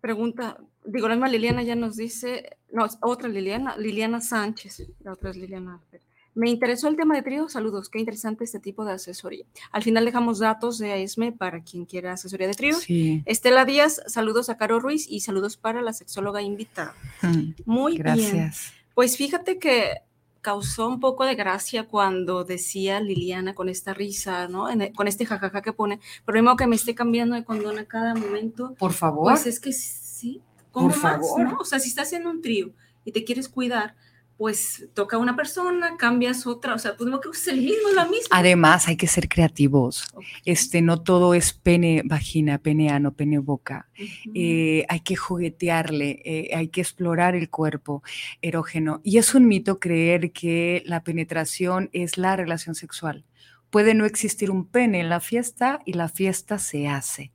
Pregunta, 0.00 0.58
digo, 0.84 1.06
la 1.08 1.14
misma 1.14 1.28
Liliana 1.28 1.62
ya 1.62 1.76
nos 1.76 1.94
dice, 1.96 2.56
no, 2.72 2.86
otra 3.02 3.28
Liliana, 3.28 3.76
Liliana 3.76 4.20
Sánchez, 4.20 4.88
la 5.04 5.12
otra 5.12 5.30
es 5.30 5.36
Liliana. 5.36 5.74
Alper. 5.74 6.00
Me 6.38 6.48
interesó 6.50 6.86
el 6.86 6.94
tema 6.96 7.16
de 7.16 7.22
trío, 7.22 7.48
saludos, 7.48 7.88
qué 7.88 7.98
interesante 7.98 8.44
este 8.44 8.60
tipo 8.60 8.84
de 8.84 8.92
asesoría. 8.92 9.44
Al 9.72 9.82
final 9.82 10.04
dejamos 10.04 10.38
datos 10.38 10.78
de 10.78 11.02
ESME 11.02 11.32
para 11.32 11.64
quien 11.64 11.84
quiera 11.84 12.12
asesoría 12.12 12.46
de 12.46 12.54
trío. 12.54 12.76
Sí. 12.76 13.24
Estela 13.26 13.64
Díaz, 13.64 14.00
saludos 14.06 14.48
a 14.48 14.56
Caro 14.56 14.78
Ruiz 14.78 15.06
y 15.08 15.18
saludos 15.18 15.56
para 15.56 15.82
la 15.82 15.92
sexóloga 15.92 16.40
invitada. 16.40 16.94
Mm, 17.22 17.50
Muy 17.66 17.92
bien. 17.94 18.02
Gracias. 18.04 18.72
Pues 18.94 19.16
fíjate 19.16 19.58
que 19.58 19.94
causó 20.40 20.86
un 20.86 21.00
poco 21.00 21.24
de 21.24 21.34
gracia 21.34 21.88
cuando 21.88 22.44
decía 22.44 23.00
Liliana 23.00 23.56
con 23.56 23.68
esta 23.68 23.92
risa, 23.92 24.46
¿no? 24.46 24.70
En 24.70 24.80
e- 24.82 24.92
con 24.92 25.08
este 25.08 25.26
jajaja 25.26 25.60
que 25.60 25.72
pone, 25.72 25.98
pero 26.24 26.40
mismo 26.40 26.56
que 26.56 26.68
me 26.68 26.76
esté 26.76 26.94
cambiando 26.94 27.34
de 27.34 27.44
condón 27.44 27.80
a 27.80 27.84
cada 27.86 28.14
momento, 28.14 28.76
Por 28.78 28.92
favor. 28.92 29.32
pues 29.32 29.44
es 29.46 29.58
que 29.58 29.72
sí, 29.72 30.40
¿cómo 30.70 30.90
Por 30.90 31.02
más, 31.02 31.12
favor. 31.16 31.40
no? 31.42 31.58
O 31.58 31.64
sea, 31.64 31.80
si 31.80 31.88
estás 31.88 32.12
en 32.12 32.28
un 32.28 32.40
trío 32.40 32.70
y 33.04 33.10
te 33.10 33.24
quieres 33.24 33.48
cuidar, 33.48 33.96
pues 34.38 34.88
toca 34.94 35.18
una 35.18 35.34
persona, 35.34 35.96
cambias 35.96 36.46
otra, 36.46 36.74
o 36.74 36.78
sea, 36.78 36.96
pues 36.96 37.10
no 37.10 37.20
que 37.20 37.28
uses 37.28 37.48
el 37.48 37.60
mismo, 37.60 37.90
la 37.92 38.04
misma. 38.04 38.28
Además, 38.30 38.86
hay 38.86 38.96
que 38.96 39.08
ser 39.08 39.28
creativos. 39.28 40.04
Este, 40.44 40.80
no 40.80 41.02
todo 41.02 41.34
es 41.34 41.52
pene, 41.52 42.02
vagina, 42.04 42.58
pene, 42.58 42.90
ano, 42.90 43.12
pene, 43.14 43.40
boca. 43.40 43.88
Eh, 44.34 44.86
hay 44.88 45.00
que 45.00 45.16
juguetearle, 45.16 46.22
eh, 46.24 46.50
hay 46.54 46.68
que 46.68 46.80
explorar 46.80 47.34
el 47.34 47.50
cuerpo 47.50 48.04
erógeno. 48.40 49.00
Y 49.02 49.18
es 49.18 49.34
un 49.34 49.48
mito 49.48 49.80
creer 49.80 50.30
que 50.30 50.84
la 50.86 51.02
penetración 51.02 51.90
es 51.92 52.16
la 52.16 52.36
relación 52.36 52.76
sexual. 52.76 53.24
Puede 53.70 53.94
no 53.94 54.06
existir 54.06 54.52
un 54.52 54.66
pene 54.66 55.00
en 55.00 55.08
la 55.08 55.18
fiesta 55.18 55.80
y 55.84 55.94
la 55.94 56.08
fiesta 56.08 56.60
se 56.60 56.86
hace. 56.86 57.32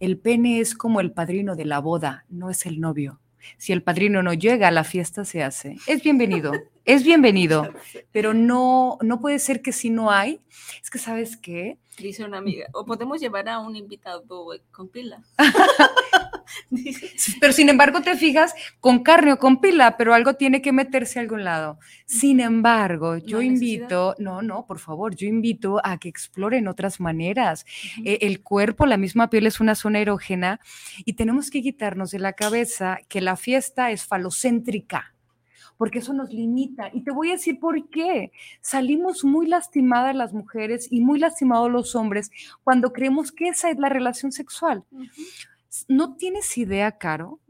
El 0.00 0.18
pene 0.18 0.60
es 0.60 0.74
como 0.74 1.00
el 1.00 1.12
padrino 1.12 1.56
de 1.56 1.64
la 1.64 1.78
boda, 1.78 2.26
no 2.28 2.50
es 2.50 2.66
el 2.66 2.78
novio. 2.78 3.21
Si 3.56 3.72
el 3.72 3.82
padrino 3.82 4.22
no 4.22 4.34
llega, 4.34 4.70
la 4.70 4.84
fiesta 4.84 5.24
se 5.24 5.42
hace. 5.42 5.76
Es 5.86 6.02
bienvenido, 6.02 6.52
es 6.84 7.04
bienvenido, 7.04 7.72
pero 8.10 8.34
no, 8.34 8.98
no 9.02 9.20
puede 9.20 9.38
ser 9.38 9.62
que 9.62 9.72
si 9.72 9.90
no 9.90 10.10
hay, 10.10 10.40
es 10.82 10.90
que 10.90 10.98
sabes 10.98 11.36
qué, 11.36 11.78
Dice 11.98 12.24
una 12.24 12.38
amiga, 12.38 12.66
o 12.72 12.86
podemos 12.86 13.20
llevar 13.20 13.48
a 13.50 13.58
un 13.58 13.76
invitado 13.76 14.54
eh, 14.54 14.62
con 14.70 14.88
pila. 14.88 15.22
Pero 17.40 17.52
sin 17.52 17.68
embargo, 17.68 18.02
te 18.02 18.16
fijas 18.16 18.54
con 18.80 19.02
carne 19.02 19.32
o 19.32 19.38
con 19.38 19.60
pila, 19.60 19.96
pero 19.96 20.14
algo 20.14 20.34
tiene 20.34 20.62
que 20.62 20.72
meterse 20.72 21.18
a 21.18 21.22
algún 21.22 21.44
lado. 21.44 21.78
Sin 22.06 22.40
embargo, 22.40 23.16
yo 23.16 23.38
necesidad. 23.38 23.42
invito, 23.42 24.14
no, 24.18 24.42
no, 24.42 24.66
por 24.66 24.78
favor, 24.78 25.14
yo 25.14 25.26
invito 25.26 25.80
a 25.84 25.98
que 25.98 26.08
exploren 26.08 26.68
otras 26.68 27.00
maneras. 27.00 27.64
Eh, 28.04 28.18
el 28.22 28.42
cuerpo, 28.42 28.86
la 28.86 28.96
misma 28.96 29.30
piel 29.30 29.46
es 29.46 29.60
una 29.60 29.74
zona 29.74 30.00
erógena 30.00 30.60
y 31.04 31.14
tenemos 31.14 31.50
que 31.50 31.62
quitarnos 31.62 32.10
de 32.10 32.18
la 32.18 32.32
cabeza 32.32 32.98
que 33.08 33.20
la 33.20 33.36
fiesta 33.36 33.90
es 33.90 34.04
falocéntrica. 34.04 35.14
Porque 35.78 35.98
eso 35.98 36.12
nos 36.12 36.32
limita. 36.32 36.90
Y 36.92 37.02
te 37.02 37.10
voy 37.10 37.30
a 37.30 37.32
decir 37.32 37.58
por 37.58 37.88
qué. 37.88 38.30
Salimos 38.60 39.24
muy 39.24 39.46
lastimadas 39.48 40.14
las 40.14 40.32
mujeres 40.32 40.86
y 40.90 41.00
muy 41.00 41.18
lastimados 41.18 41.70
los 41.70 41.96
hombres 41.96 42.30
cuando 42.62 42.92
creemos 42.92 43.32
que 43.32 43.48
esa 43.48 43.70
es 43.70 43.78
la 43.78 43.88
relación 43.88 44.30
sexual. 44.30 44.84
No 45.88 46.16
tienes 46.16 46.56
idea, 46.58 46.98
Caro, 46.98 47.40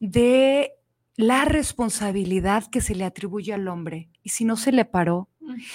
de 0.00 0.72
la 1.16 1.44
responsabilidad 1.44 2.66
que 2.70 2.80
se 2.80 2.94
le 2.94 3.04
atribuye 3.04 3.52
al 3.52 3.68
hombre. 3.68 4.10
Y 4.22 4.30
si 4.30 4.44
no 4.44 4.56
se 4.56 4.72
le 4.72 4.84
paró, 4.84 5.28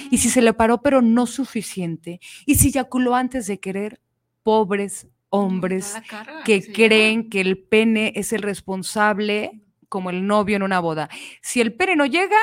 y 0.10 0.18
si 0.18 0.30
se 0.30 0.42
le 0.42 0.54
paró 0.54 0.82
pero 0.82 1.02
no 1.02 1.26
suficiente, 1.26 2.20
y 2.46 2.56
si 2.56 2.70
eyaculó 2.70 3.16
antes 3.16 3.48
de 3.48 3.60
querer, 3.60 4.02
pobres 4.44 5.08
hombres 5.30 5.94
la 5.94 6.02
carga 6.02 6.44
que 6.44 6.72
creen 6.72 7.30
que 7.30 7.42
el 7.42 7.60
pene 7.60 8.14
es 8.16 8.34
el 8.34 8.42
responsable 8.42 9.62
como 9.88 10.10
el 10.10 10.26
novio 10.26 10.56
en 10.56 10.64
una 10.64 10.80
boda. 10.80 11.10
Si 11.42 11.62
el 11.62 11.74
pene 11.74 11.96
no 11.96 12.06
llega, 12.06 12.38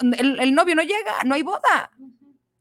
el, 0.00 0.40
el 0.40 0.54
novio 0.54 0.74
no 0.74 0.82
llega, 0.82 1.22
no 1.24 1.34
hay 1.34 1.42
boda. 1.42 1.90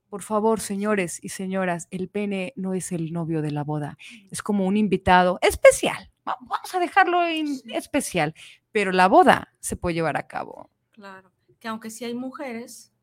Por 0.09 0.21
favor, 0.21 0.59
señores 0.61 1.19
y 1.21 1.29
señoras, 1.29 1.87
el 1.91 2.07
pene 2.09 2.53
no 2.55 2.73
es 2.73 2.91
el 2.91 3.11
novio 3.11 3.41
de 3.41 3.51
la 3.51 3.63
boda, 3.63 3.97
es 4.31 4.41
como 4.41 4.65
un 4.65 4.77
invitado 4.77 5.37
especial. 5.41 6.11
Va- 6.27 6.37
Vamos 6.41 6.73
a 6.73 6.79
dejarlo 6.79 7.25
en 7.27 7.47
Sí. 7.47 7.73
especial, 7.73 8.33
pero 8.71 8.91
la 8.91 9.07
boda 9.07 9.53
se 9.59 9.75
puede 9.75 9.95
llevar 9.95 10.17
a 10.17 10.27
cabo. 10.27 10.69
Claro, 10.91 11.31
que 11.59 11.67
aunque 11.67 11.89
sí 11.89 12.05
hay 12.05 12.13
mujeres 12.13 12.93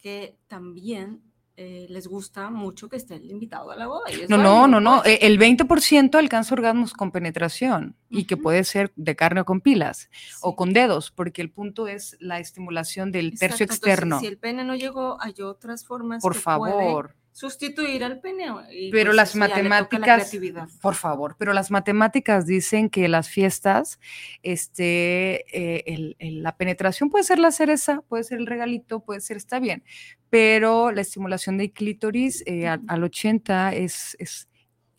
que 0.00 0.36
también 0.48 1.22
eh, 1.56 1.86
les 1.90 2.06
gusta 2.06 2.50
mucho 2.50 2.88
que 2.88 2.96
esté 2.96 3.16
el 3.16 3.30
invitado 3.30 3.70
a 3.70 3.76
la 3.76 3.86
boda. 3.86 4.10
y 4.10 4.26
No, 4.28 4.38
no, 4.38 4.66
no, 4.66 4.80
no. 4.80 5.02
pues. 5.02 5.14
eh, 5.14 5.18
El 5.22 5.38
20% 5.38 6.14
alcanza 6.18 6.54
orgasmos 6.54 6.92
con 6.94 7.10
penetración 7.12 7.96
y 8.08 8.24
que 8.24 8.36
puede 8.36 8.64
ser 8.64 8.92
de 8.96 9.14
carne 9.16 9.42
o 9.42 9.44
con 9.44 9.60
pilas 9.60 10.08
o 10.40 10.56
con 10.56 10.72
dedos, 10.72 11.10
porque 11.10 11.42
el 11.42 11.50
punto 11.50 11.88
es 11.88 12.16
la 12.20 12.38
estimulación 12.40 13.12
del 13.12 13.38
tercio 13.38 13.64
entonces, 13.64 13.76
externo. 13.86 14.20
si 14.20 14.26
el 14.26 14.38
pene 14.38 14.64
no 14.64 14.74
llegó, 14.74 15.18
hay 15.20 15.34
otras 15.42 15.84
formas 15.84 16.22
Por 16.22 16.32
que 16.34 16.40
puede 16.40 16.72
favor. 16.72 17.16
Sustituir 17.32 18.04
al 18.04 18.20
pene. 18.20 18.46
y, 18.70 18.90
Pero 18.90 19.08
pues, 19.10 19.16
las 19.16 19.34
la 19.34 19.38
matemáticas, 19.48 20.04
creatividad. 20.04 20.68
por 20.80 20.94
favor, 20.94 21.34
pero 21.38 21.52
las 21.54 21.70
matemáticas 21.70 22.46
dicen 22.46 22.90
que 22.90 23.08
las 23.08 23.28
fiestas, 23.28 23.98
este, 24.42 25.44
eh, 25.56 25.82
el- 25.86 26.16
el- 26.18 26.42
la 26.42 26.56
penetración 26.56 27.08
puede 27.10 27.24
ser 27.24 27.38
la 27.38 27.50
cereza, 27.50 28.02
puede 28.08 28.24
ser 28.24 28.38
el 28.38 28.46
regalito, 28.46 29.00
puede 29.00 29.20
ser, 29.20 29.36
está 29.36 29.58
bien, 29.60 29.82
pero 30.30 30.92
la 30.92 31.00
estimulación 31.00 31.58
del 31.58 31.72
clítoris 31.72 32.42
eh, 32.46 32.68
al, 32.68 32.82
al 32.86 33.02
80 33.04 33.74
es, 33.74 34.16
es 34.18 34.48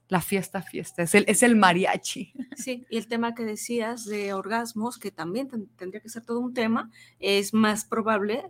la 0.09 0.21
fiesta, 0.21 0.61
fiesta, 0.61 1.01
es 1.03 1.15
el, 1.15 1.25
es 1.27 1.41
el 1.43 1.55
mariachi. 1.55 2.33
Sí, 2.55 2.85
y 2.89 2.97
el 2.97 3.07
tema 3.07 3.33
que 3.33 3.45
decías 3.45 4.05
de 4.05 4.33
orgasmos, 4.33 4.99
que 4.99 5.11
también 5.11 5.47
ten- 5.47 5.67
tendría 5.75 6.01
que 6.01 6.09
ser 6.09 6.23
todo 6.25 6.39
un 6.39 6.53
tema, 6.53 6.91
es 7.19 7.53
más 7.53 7.85
probable 7.85 8.43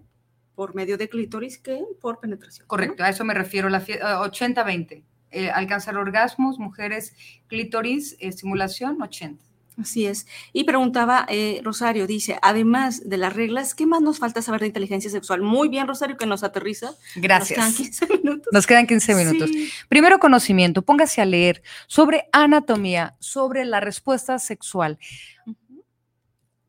por 0.55 0.75
medio 0.75 0.97
de 0.97 1.09
clítoris 1.09 1.57
que 1.57 1.83
por 2.01 2.19
penetración. 2.19 2.65
¿no? 2.65 2.67
Correcto, 2.67 3.03
a 3.03 3.09
eso 3.09 3.23
me 3.23 3.33
refiero, 3.33 3.69
la 3.69 3.85
80-20. 3.85 5.03
Eh, 5.31 5.49
alcanzar 5.49 5.97
orgasmos, 5.97 6.59
mujeres, 6.59 7.15
clítoris, 7.47 8.15
estimulación, 8.19 9.01
80. 9.01 9.43
Así 9.81 10.05
es. 10.05 10.27
Y 10.51 10.65
preguntaba 10.65 11.25
eh, 11.29 11.59
Rosario, 11.63 12.05
dice, 12.05 12.37
además 12.41 13.09
de 13.09 13.17
las 13.17 13.33
reglas, 13.33 13.73
¿qué 13.73 13.87
más 13.87 14.01
nos 14.01 14.19
falta 14.19 14.41
saber 14.41 14.61
de 14.61 14.67
inteligencia 14.67 15.09
sexual? 15.09 15.41
Muy 15.41 15.69
bien, 15.69 15.87
Rosario, 15.87 16.17
que 16.17 16.27
nos 16.27 16.43
aterriza. 16.43 16.87
Nos 16.87 17.13
quedan 17.13 17.21
Gracias. 17.23 17.75
15 17.75 18.07
minutos. 18.07 18.53
Nos 18.53 18.67
quedan 18.67 18.85
15 18.85 19.15
minutos. 19.15 19.49
Sí. 19.49 19.71
Primero 19.89 20.19
conocimiento, 20.19 20.83
póngase 20.83 21.21
a 21.21 21.25
leer 21.25 21.63
sobre 21.87 22.25
anatomía, 22.31 23.15
sobre 23.19 23.65
la 23.65 23.79
respuesta 23.79 24.37
sexual. 24.37 24.99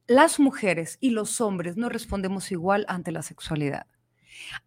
Las 0.07 0.39
mujeres 0.39 0.99
y 1.01 1.11
los 1.11 1.41
hombres 1.41 1.79
no 1.79 1.89
respondemos 1.89 2.53
igual 2.53 2.85
ante 2.89 3.11
la 3.11 3.23
sexualidad. 3.23 3.87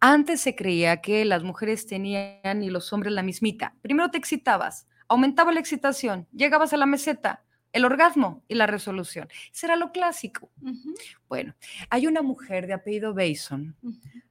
Antes 0.00 0.40
se 0.40 0.56
creía 0.56 1.00
que 1.00 1.24
las 1.24 1.44
mujeres 1.44 1.86
tenían 1.86 2.62
y 2.62 2.70
los 2.70 2.92
hombres 2.92 3.12
la 3.12 3.22
mismita. 3.22 3.76
Primero 3.80 4.10
te 4.10 4.18
excitabas, 4.18 4.88
aumentaba 5.06 5.52
la 5.52 5.60
excitación, 5.60 6.26
llegabas 6.32 6.72
a 6.72 6.76
la 6.76 6.86
meseta, 6.86 7.44
el 7.72 7.84
orgasmo 7.84 8.42
y 8.48 8.56
la 8.56 8.66
resolución. 8.66 9.28
Eso 9.52 9.66
era 9.66 9.76
lo 9.76 9.92
clásico. 9.92 10.50
Bueno, 11.28 11.54
hay 11.88 12.08
una 12.08 12.22
mujer 12.22 12.66
de 12.66 12.72
apellido 12.72 13.14
Bason, 13.14 13.76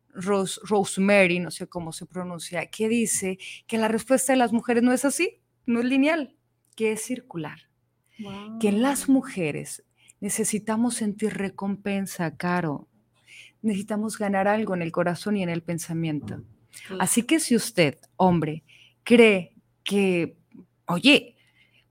Rose, 0.09 0.59
Rosemary, 0.63 1.39
no 1.39 1.51
sé 1.51 1.67
cómo 1.67 1.93
se 1.93 2.05
pronuncia, 2.05 2.65
que 2.65 2.89
dice 2.89 3.37
que 3.65 3.77
la 3.77 3.87
respuesta 3.87 4.33
de 4.33 4.39
las 4.39 4.51
mujeres 4.51 4.83
no 4.83 4.91
es 4.91 5.05
así, 5.05 5.39
no 5.65 5.79
es 5.79 5.85
lineal, 5.85 6.35
que 6.75 6.91
es 6.91 7.01
circular. 7.01 7.69
Que 8.59 8.69
en 8.69 8.81
las 8.81 9.07
mujeres 9.07 9.83
necesitamos 10.19 10.95
sentir 10.95 11.33
recompensa, 11.33 12.35
Caro. 12.35 12.87
Necesitamos 13.61 14.17
ganar 14.17 14.47
algo 14.47 14.75
en 14.75 14.81
el 14.81 14.91
corazón 14.91 15.37
y 15.37 15.43
en 15.43 15.49
el 15.49 15.63
pensamiento. 15.63 16.41
Así 16.99 17.23
que 17.23 17.39
si 17.39 17.55
usted, 17.55 17.97
hombre, 18.15 18.63
cree 19.03 19.53
que, 19.83 20.37
oye, 20.85 21.35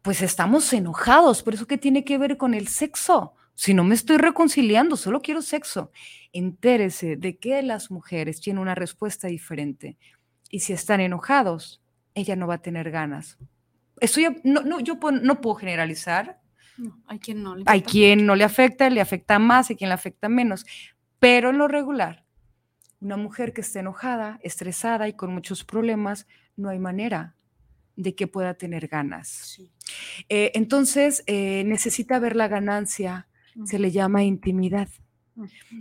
pues 0.02 0.22
estamos 0.22 0.72
enojados, 0.72 1.42
por 1.42 1.54
eso 1.54 1.66
que 1.66 1.78
tiene 1.78 2.04
que 2.04 2.18
ver 2.18 2.36
con 2.36 2.54
el 2.54 2.68
sexo. 2.68 3.34
Si 3.54 3.74
no 3.74 3.84
me 3.84 3.94
estoy 3.94 4.18
reconciliando, 4.18 4.96
solo 4.96 5.22
quiero 5.22 5.42
sexo. 5.42 5.90
Entérese 6.32 7.16
de 7.16 7.38
que 7.38 7.62
las 7.62 7.90
mujeres 7.90 8.40
tienen 8.40 8.62
una 8.62 8.74
respuesta 8.74 9.28
diferente. 9.28 9.96
Y 10.50 10.60
si 10.60 10.72
están 10.72 11.00
enojados, 11.00 11.82
ella 12.14 12.36
no 12.36 12.46
va 12.46 12.54
a 12.54 12.62
tener 12.62 12.90
ganas. 12.90 13.38
Eso 14.00 14.20
no, 14.44 14.62
no, 14.62 14.80
yo 14.80 14.98
no 15.22 15.40
puedo 15.40 15.56
generalizar. 15.56 16.40
Hay 17.06 17.18
quien 17.18 17.42
no 17.42 17.54
le 17.54 17.62
afecta. 17.62 17.72
Hay 17.72 17.82
quien 17.82 18.26
no 18.26 18.34
le 18.36 18.44
afecta, 18.44 18.90
le 18.90 19.00
afecta 19.00 19.38
más, 19.38 19.70
hay 19.70 19.76
quien 19.76 19.88
le 19.88 19.94
afecta 19.94 20.28
menos. 20.28 20.66
Pero 21.18 21.50
en 21.50 21.58
lo 21.58 21.68
regular, 21.68 22.24
una 23.00 23.16
mujer 23.16 23.52
que 23.52 23.60
esté 23.60 23.80
enojada, 23.80 24.38
estresada 24.42 25.08
y 25.08 25.14
con 25.14 25.32
muchos 25.32 25.64
problemas, 25.64 26.26
no 26.56 26.68
hay 26.68 26.78
manera 26.78 27.34
de 27.96 28.14
que 28.14 28.26
pueda 28.26 28.54
tener 28.54 28.88
ganas. 28.88 29.58
Eh, 30.28 30.52
entonces, 30.54 31.22
eh, 31.26 31.64
necesita 31.64 32.18
ver 32.18 32.36
la 32.36 32.48
ganancia, 32.48 33.28
se 33.64 33.78
le 33.78 33.90
llama 33.90 34.22
intimidad. 34.22 34.88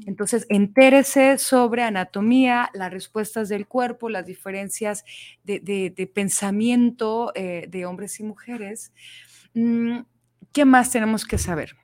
Entonces, 0.05 0.45
entérese 0.49 1.37
sobre 1.37 1.83
anatomía, 1.83 2.69
las 2.73 2.91
respuestas 2.91 3.49
del 3.49 3.67
cuerpo, 3.67 4.09
las 4.09 4.25
diferencias 4.25 5.05
de, 5.43 6.11
pensamiento 6.13 7.31
eh, 7.35 7.67
de 7.69 7.85
hombres 7.85 8.19
y 8.19 8.23
mujeres. 8.23 8.93
Mm, 9.53 9.99
¿Qué 10.55 10.63
más 10.63 10.89
tenemos 10.89 11.25
que 11.25 11.37
saber? 11.37 11.75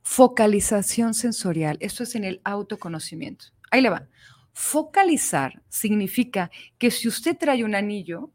Focalización 0.00 1.12
sensorial. 1.12 1.76
Esto 1.80 2.02
es 2.02 2.14
en 2.14 2.24
el 2.24 2.40
autoconocimiento. 2.44 3.48
Ahí 3.70 3.82
le 3.82 3.90
va. 3.90 4.08
Focalizar 4.54 5.62
significa 5.68 6.50
que 6.78 6.90
si 6.90 7.08
usted 7.08 7.36
trae 7.36 7.62
un 7.62 7.74
anillo, 7.74 8.30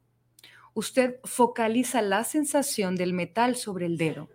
usted 0.75 1.15
focaliza 1.23 2.03
la 2.03 2.23
sensación 2.23 2.95
del 2.95 3.13
metal 3.13 3.55
sobre 3.55 3.87
el 3.87 3.97
dedo 3.97 4.29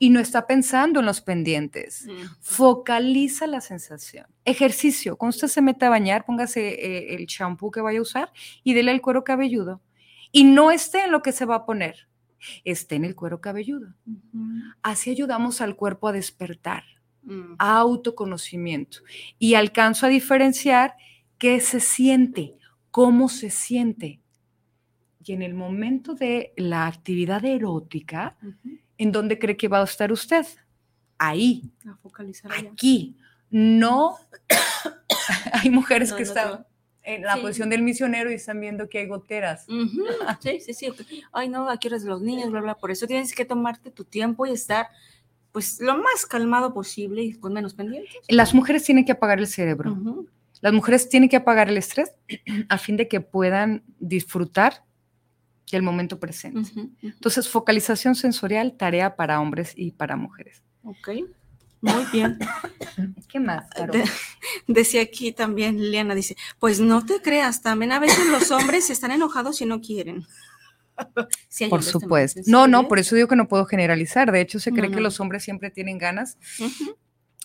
y 0.00 0.10
no 0.10 0.18
está 0.18 0.48
pensando 0.48 0.98
en 0.98 1.06
los 1.06 1.20
pendientes. 1.20 2.08
Focaliza 2.40 3.46
la 3.46 3.60
sensación. 3.60 4.26
Ejercicio. 4.44 5.16
Cuando 5.16 5.36
usted 5.36 5.46
se 5.46 5.62
mete 5.62 5.84
a 5.84 5.90
bañar, 5.90 6.24
póngase 6.24 6.66
eh, 6.68 7.14
el 7.14 7.28
champú 7.28 7.70
que 7.70 7.80
vaya 7.80 8.00
a 8.00 8.02
usar 8.02 8.32
y 8.64 8.74
dele 8.74 8.90
el 8.90 9.00
cuero 9.00 9.22
cabelludo. 9.22 9.80
Y 10.32 10.42
no 10.42 10.72
esté 10.72 11.04
en 11.04 11.12
lo 11.12 11.22
que 11.22 11.30
se 11.30 11.44
va 11.44 11.54
a 11.54 11.64
poner, 11.64 12.08
esté 12.64 12.96
en 12.96 13.04
el 13.04 13.14
cuero 13.14 13.40
cabelludo. 13.40 13.94
Así 14.82 15.10
ayudamos 15.10 15.60
al 15.60 15.76
cuerpo 15.76 16.08
a 16.08 16.12
despertar, 16.12 16.84
mm. 17.22 17.54
a 17.58 17.78
autoconocimiento. 17.78 18.98
Y 19.38 19.54
alcanzo 19.54 20.06
a 20.06 20.08
diferenciar 20.08 20.94
qué 21.38 21.60
se 21.60 21.80
siente, 21.80 22.56
cómo 22.90 23.28
se 23.28 23.50
siente. 23.50 24.20
Y 25.24 25.32
en 25.32 25.42
el 25.42 25.54
momento 25.54 26.14
de 26.14 26.52
la 26.56 26.86
actividad 26.86 27.44
erótica, 27.44 28.36
¿en 28.96 29.12
dónde 29.12 29.38
cree 29.38 29.56
que 29.56 29.68
va 29.68 29.80
a 29.80 29.84
estar 29.84 30.10
usted? 30.10 30.46
Ahí. 31.18 31.70
A 31.86 31.96
focalizar 31.96 32.50
Aquí. 32.52 33.16
No. 33.50 34.16
hay 35.52 35.70
mujeres 35.70 36.12
que 36.12 36.22
están 36.22 36.64
en 37.08 37.22
la 37.22 37.36
posición 37.40 37.70
del 37.70 37.82
misionero 37.82 38.30
y 38.30 38.34
están 38.34 38.60
viendo 38.60 38.88
que 38.88 38.98
hay 38.98 39.06
goteras. 39.06 39.66
Sí, 40.40 40.60
sí, 40.60 40.74
sí. 40.74 40.92
Ay, 41.32 41.48
no, 41.48 41.68
aquí 41.70 41.88
eres 41.88 42.04
los 42.04 42.20
niños, 42.20 42.50
bla, 42.50 42.60
bla. 42.60 42.74
Por 42.74 42.90
eso 42.90 43.06
tienes 43.06 43.34
que 43.34 43.46
tomarte 43.46 43.90
tu 43.90 44.04
tiempo 44.04 44.46
y 44.46 44.50
estar, 44.50 44.88
pues, 45.50 45.80
lo 45.80 45.96
más 45.96 46.26
calmado 46.26 46.74
posible 46.74 47.22
y 47.22 47.32
con 47.32 47.54
menos 47.54 47.72
pendientes. 47.72 48.14
Las 48.28 48.52
mujeres 48.52 48.84
tienen 48.84 49.06
que 49.06 49.12
apagar 49.12 49.38
el 49.38 49.46
cerebro. 49.46 49.96
Las 50.60 50.72
mujeres 50.72 51.08
tienen 51.08 51.30
que 51.30 51.36
apagar 51.36 51.70
el 51.70 51.78
estrés 51.78 52.12
a 52.68 52.76
fin 52.76 52.98
de 52.98 53.08
que 53.08 53.22
puedan 53.22 53.84
disfrutar 53.98 54.84
y 55.70 55.76
el 55.76 55.82
momento 55.82 56.20
presente. 56.20 56.70
Entonces, 57.02 57.48
focalización 57.48 58.16
sensorial, 58.16 58.76
tarea 58.76 59.16
para 59.16 59.40
hombres 59.40 59.72
y 59.76 59.92
para 59.92 60.16
mujeres. 60.16 60.62
Ok, 60.82 61.08
muy 61.80 62.04
bien. 62.12 62.38
¿Qué 63.28 63.40
más? 63.40 63.64
decía 64.66 65.02
aquí 65.02 65.32
también 65.32 65.78
Liliana, 65.78 66.14
dice, 66.14 66.36
pues 66.58 66.80
no 66.80 67.04
te 67.04 67.20
creas, 67.20 67.62
también 67.62 67.92
a 67.92 68.00
veces 68.00 68.26
los 68.26 68.50
hombres 68.50 68.90
están 68.90 69.10
enojados 69.10 69.60
y 69.60 69.66
no 69.66 69.80
quieren. 69.80 70.26
por 71.70 71.82
supuesto. 71.82 72.40
No, 72.46 72.66
no, 72.66 72.88
por 72.88 72.98
eso 72.98 73.14
digo 73.14 73.28
que 73.28 73.36
no 73.36 73.48
puedo 73.48 73.64
generalizar. 73.66 74.32
De 74.32 74.40
hecho, 74.40 74.58
se 74.58 74.72
cree 74.72 74.90
que 74.90 75.00
los 75.00 75.20
hombres 75.20 75.44
siempre 75.44 75.70
tienen 75.70 75.98
ganas. 75.98 76.38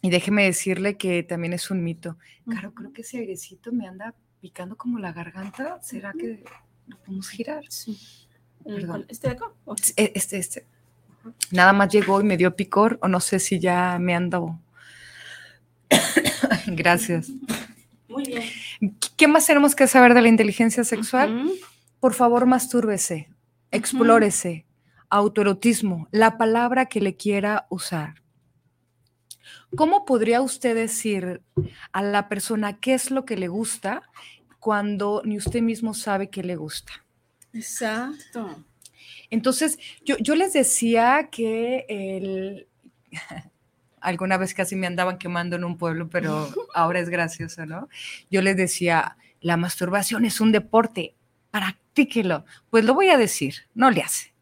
Y 0.01 0.09
déjeme 0.09 0.43
decirle 0.43 0.97
que 0.97 1.23
también 1.23 1.53
es 1.53 1.71
un 1.71 1.83
mito. 1.83 2.17
Claro, 2.49 2.73
creo 2.73 2.91
que 2.91 3.01
ese 3.01 3.19
airecito 3.19 3.71
me 3.71 3.87
anda 3.87 4.15
picando 4.41 4.75
como 4.75 4.99
la 4.99 5.13
garganta. 5.13 5.79
¿Será 5.81 6.13
que 6.13 6.43
lo 6.87 6.97
podemos 6.97 7.29
girar. 7.29 7.63
Sí. 7.69 7.97
¿Este 9.07 9.27
de 9.27 9.33
acá? 9.33 9.45
E, 9.95 10.11
este, 10.15 10.37
este. 10.37 10.65
Nada 11.51 11.73
más 11.73 11.89
llegó 11.89 12.21
y 12.21 12.23
me 12.23 12.37
dio 12.37 12.55
picor, 12.55 12.99
o 13.01 13.07
no 13.07 13.19
sé 13.19 13.39
si 13.39 13.59
ya 13.59 13.97
me 13.99 14.15
ando. 14.15 14.59
Gracias. 16.67 17.31
Muy 18.07 18.23
bien. 18.25 18.43
¿Qué 19.17 19.27
más 19.27 19.45
tenemos 19.45 19.75
que 19.75 19.87
saber 19.87 20.13
de 20.13 20.21
la 20.21 20.27
inteligencia 20.27 20.83
sexual? 20.83 21.51
Por 21.99 22.13
favor, 22.13 22.45
mastúrbese, 22.45 23.29
explórese, 23.71 24.65
autoerotismo, 25.09 26.07
la 26.11 26.37
palabra 26.37 26.87
que 26.87 27.01
le 27.01 27.15
quiera 27.15 27.67
usar. 27.69 28.15
¿Cómo 29.75 30.05
podría 30.05 30.41
usted 30.41 30.75
decir 30.75 31.41
a 31.91 32.01
la 32.01 32.29
persona 32.29 32.79
qué 32.79 32.93
es 32.93 33.09
lo 33.09 33.25
que 33.25 33.37
le 33.37 33.47
gusta 33.47 34.03
cuando 34.63 35.21
ni 35.25 35.35
usted 35.35 35.61
mismo 35.61 35.93
sabe 35.93 36.29
qué 36.29 36.41
le 36.41 36.55
gusta. 36.55 36.93
Exacto. 37.51 38.63
Entonces, 39.33 39.79
yo, 40.05 40.35
les 40.35 40.53
decía 40.53 41.29
que 41.31 41.85
el... 41.89 42.67
alguna 43.99 44.37
vez 44.37 44.53
casi 44.53 44.75
me 44.75 44.85
andaban 44.85 45.17
quemando 45.17 45.55
en 45.55 45.63
un 45.63 45.77
pueblo, 45.77 46.09
pero 46.09 46.49
ahora 46.75 46.99
es 46.99 47.09
gracioso, 47.09 47.65
¿no? 47.65 47.89
Yo 48.29 48.41
les 48.41 48.55
decía, 48.55 49.17
la 49.41 49.57
masturbación 49.57 50.25
es 50.25 50.39
un 50.39 50.51
deporte, 50.51 51.15
practíquelo. 51.51 52.45
Pues 52.69 52.85
lo 52.85 52.93
voy 52.93 53.09
a 53.09 53.17
decir, 53.17 53.55
no 53.73 53.89
le 53.89 54.01
hace. 54.01 54.33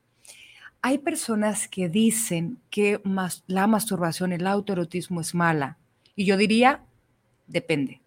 Hay 0.82 0.98
personas 0.98 1.68
que 1.68 1.88
dicen 1.88 2.60
que 2.70 3.02
la 3.48 3.68
masturbación, 3.68 4.34
el 4.34 4.46
autoerotismo 4.46 5.22
es 5.22 5.34
mala. 5.34 5.78
Y 6.16 6.26
yo 6.26 6.36
diría, 6.36 6.84
depende 7.48 8.02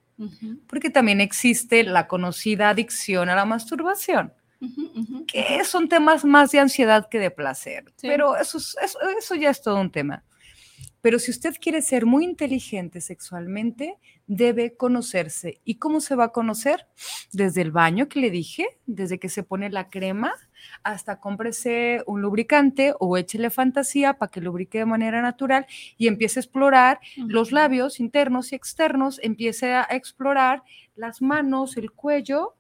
porque 0.68 0.91
también 0.91 1.20
existe 1.20 1.82
la 1.82 2.07
conocida 2.07 2.70
adicción 2.70 3.28
a 3.28 3.35
la 3.35 3.45
masturbación, 3.45 4.32
que 5.27 5.65
son 5.65 5.89
temas 5.89 6.25
más 6.25 6.51
de 6.51 6.61
ansiedad 6.61 7.09
que 7.09 7.19
de 7.19 7.31
placer, 7.31 7.85
pero 8.01 8.37
eso, 8.37 8.59
eso 8.59 9.35
ya 9.35 9.51
es 9.51 9.63
todo 9.63 9.81
un 9.81 9.91
tema. 9.91 10.25
Pero 11.05 11.19
si 11.19 11.31
usted 11.31 11.55
quiere 11.61 11.83
ser 11.83 12.07
muy 12.07 12.25
inteligente 12.25 13.03
sexualmente, 13.03 13.99
debe 14.27 14.75
conocerse. 14.75 15.61
¿Y 15.63 15.75
cómo 15.75 16.01
se 16.01 16.17
va 16.17 16.25
a 16.25 16.33
conocer? 16.33 16.87
Desde 17.31 17.61
el 17.61 17.73
baño 17.73 18.09
que 18.09 18.21
le 18.21 18.31
dije, 18.31 18.67
desde 18.87 19.19
que 19.19 19.29
se 19.29 19.43
pone 19.43 19.69
la 19.69 19.91
crema, 19.91 20.33
hasta 20.83 21.21
cómprese 21.21 22.03
un 22.07 22.23
lubricante 22.23 22.95
o 22.99 23.19
échele 23.19 23.51
fantasía 23.51 24.15
para 24.15 24.31
que 24.31 24.41
lubrique 24.41 24.79
de 24.79 24.87
manera 24.87 25.21
natural 25.21 25.67
y 25.99 26.07
empiece 26.07 26.39
a 26.39 26.43
explorar 26.43 27.01
los 27.17 27.53
labios 27.53 28.01
internos 28.01 28.53
y 28.53 28.55
externos, 28.55 29.21
empiece 29.23 29.75
a 29.75 29.87
explorar 29.91 30.63
las 30.97 31.21
manos, 31.21 31.77
el 31.77 31.91
cuello, 31.91 32.55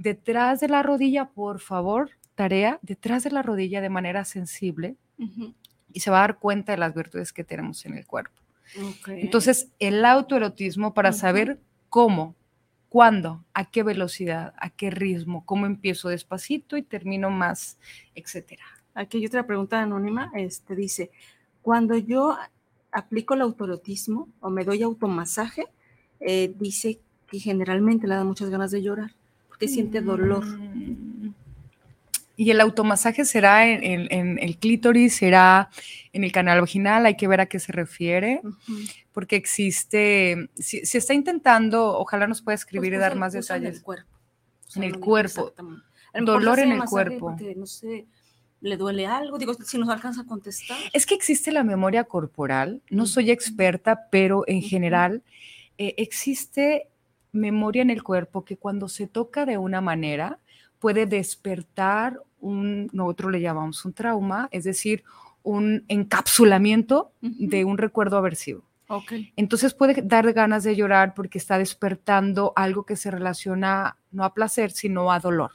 detrás 0.00 0.60
de 0.60 0.68
la 0.68 0.82
rodilla, 0.82 1.26
por 1.26 1.60
favor, 1.60 2.10
tarea, 2.34 2.78
detrás 2.80 3.22
de 3.22 3.30
la 3.30 3.42
rodilla 3.42 3.82
de 3.82 3.90
manera 3.90 4.24
sensible 4.24 4.96
y 5.92 6.00
se 6.00 6.10
va 6.10 6.18
a 6.18 6.20
dar 6.20 6.38
cuenta 6.38 6.72
de 6.72 6.78
las 6.78 6.94
virtudes 6.94 7.34
que 7.34 7.44
tenemos 7.44 7.84
en 7.84 7.94
el 7.94 8.06
cuerpo. 8.06 8.40
Entonces, 9.08 9.68
el 9.78 10.02
autoerotismo 10.04 10.94
para 10.94 11.12
saber 11.12 11.60
cómo, 11.90 12.34
cuándo, 12.88 13.44
a 13.52 13.70
qué 13.70 13.82
velocidad, 13.82 14.54
a 14.56 14.70
qué 14.70 14.90
ritmo, 14.90 15.44
cómo 15.44 15.66
empiezo 15.66 16.08
despacito 16.08 16.78
y 16.78 16.82
termino 16.82 17.28
más, 17.28 17.76
etcétera. 18.14 18.64
Aquí 18.94 19.18
hay 19.18 19.26
otra 19.26 19.46
pregunta 19.46 19.82
anónima, 19.82 20.32
este 20.34 20.74
dice, 20.74 21.10
cuando 21.60 21.94
yo 21.96 22.38
aplico 22.90 23.34
el 23.34 23.42
autorotismo 23.42 24.28
o 24.40 24.48
me 24.48 24.64
doy 24.64 24.82
automasaje, 24.82 25.66
eh, 26.20 26.54
dice 26.58 27.00
que 27.26 27.38
generalmente 27.38 28.06
le 28.06 28.14
da 28.14 28.24
muchas 28.24 28.48
ganas 28.48 28.70
de 28.70 28.82
llorar 28.82 29.19
porque 29.60 29.68
siente 29.74 30.00
dolor. 30.00 30.44
Mm. 30.46 31.34
Y 32.36 32.50
el 32.50 32.60
automasaje 32.62 33.26
será 33.26 33.68
en, 33.68 33.82
en- 33.84 34.08
en 34.10 34.38
el 34.38 34.56
clítoris, 34.56 35.14
será 35.16 35.68
en 36.14 36.24
el 36.24 36.32
canal 36.32 36.60
vaginal, 36.62 37.04
hay 37.04 37.14
que 37.16 37.28
ver 37.28 37.40
a 37.42 37.46
qué 37.46 37.58
se 37.58 37.70
refiere, 37.70 38.40
porque 39.12 39.36
existe, 39.36 40.48
si, 40.54 40.86
si 40.86 40.96
está 40.98 41.12
intentando, 41.12 41.98
ojalá 41.98 42.26
nos 42.26 42.40
pueda 42.40 42.54
escribir 42.54 42.92
Pues 42.92 42.98
y 42.98 43.00
dar 43.00 43.16
más 43.16 43.36
puso 43.36 43.54
En 43.54 43.60
detalles. 43.60 43.78
el 43.78 43.84
cuerpo. 43.84 44.08
O 44.74 44.78
En 44.78 44.82
el 44.84 44.92
no 44.92 45.00
cuerpo. 45.00 45.52
Dolor 46.14 46.58
en 46.60 46.72
el 46.72 46.84
cuerpo. 46.84 47.36
no 47.56 47.66
sé, 47.66 48.06
le 48.62 48.76
duele 48.78 49.06
algo. 49.06 49.36
Digo, 49.38 49.52
si 49.54 49.76
nos 49.76 49.90
alcanza 49.90 50.22
a 50.22 50.26
contestar. 50.26 50.78
Es 50.94 51.04
que 51.04 51.14
existe 51.14 51.52
la 51.52 51.62
memoria 51.62 52.04
corporal, 52.04 52.80
no 52.88 53.04
soy 53.04 53.30
experta, 53.30 54.08
pero 54.10 54.44
en 54.46 54.62
general 54.62 55.22
eh, 55.76 55.94
existe 55.98 56.86
memoria 57.32 57.82
en 57.82 57.90
el 57.90 58.02
cuerpo 58.02 58.44
que 58.44 58.56
cuando 58.56 58.88
se 58.88 59.06
toca 59.06 59.46
de 59.46 59.58
una 59.58 59.80
manera 59.80 60.38
puede 60.78 61.06
despertar 61.06 62.20
un, 62.40 62.88
nosotros 62.92 63.30
le 63.32 63.40
llamamos 63.40 63.84
un 63.84 63.92
trauma, 63.92 64.48
es 64.50 64.64
decir, 64.64 65.04
un 65.42 65.84
encapsulamiento 65.88 67.12
de 67.20 67.64
un 67.64 67.78
recuerdo 67.78 68.16
aversivo. 68.16 68.64
Entonces 69.36 69.72
puede 69.74 70.02
dar 70.02 70.32
ganas 70.32 70.64
de 70.64 70.74
llorar 70.74 71.14
porque 71.14 71.38
está 71.38 71.58
despertando 71.58 72.52
algo 72.56 72.84
que 72.84 72.96
se 72.96 73.10
relaciona 73.10 73.96
no 74.10 74.24
a 74.24 74.34
placer, 74.34 74.70
sino 74.72 75.12
a 75.12 75.20
dolor. 75.20 75.52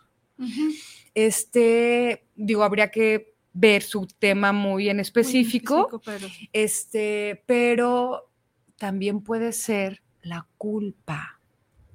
Este, 1.13 2.25
digo, 2.35 2.63
habría 2.63 2.91
que 2.91 3.33
ver 3.53 3.83
su 3.83 4.07
tema 4.19 4.51
muy 4.51 4.89
en 4.89 4.97
Muy 4.97 5.01
específico, 5.01 6.01
pero- 6.03 6.27
este, 6.51 7.43
pero 7.45 8.29
también 8.77 9.21
puede 9.21 9.53
ser 9.53 10.01
la 10.21 10.45
culpa. 10.57 11.34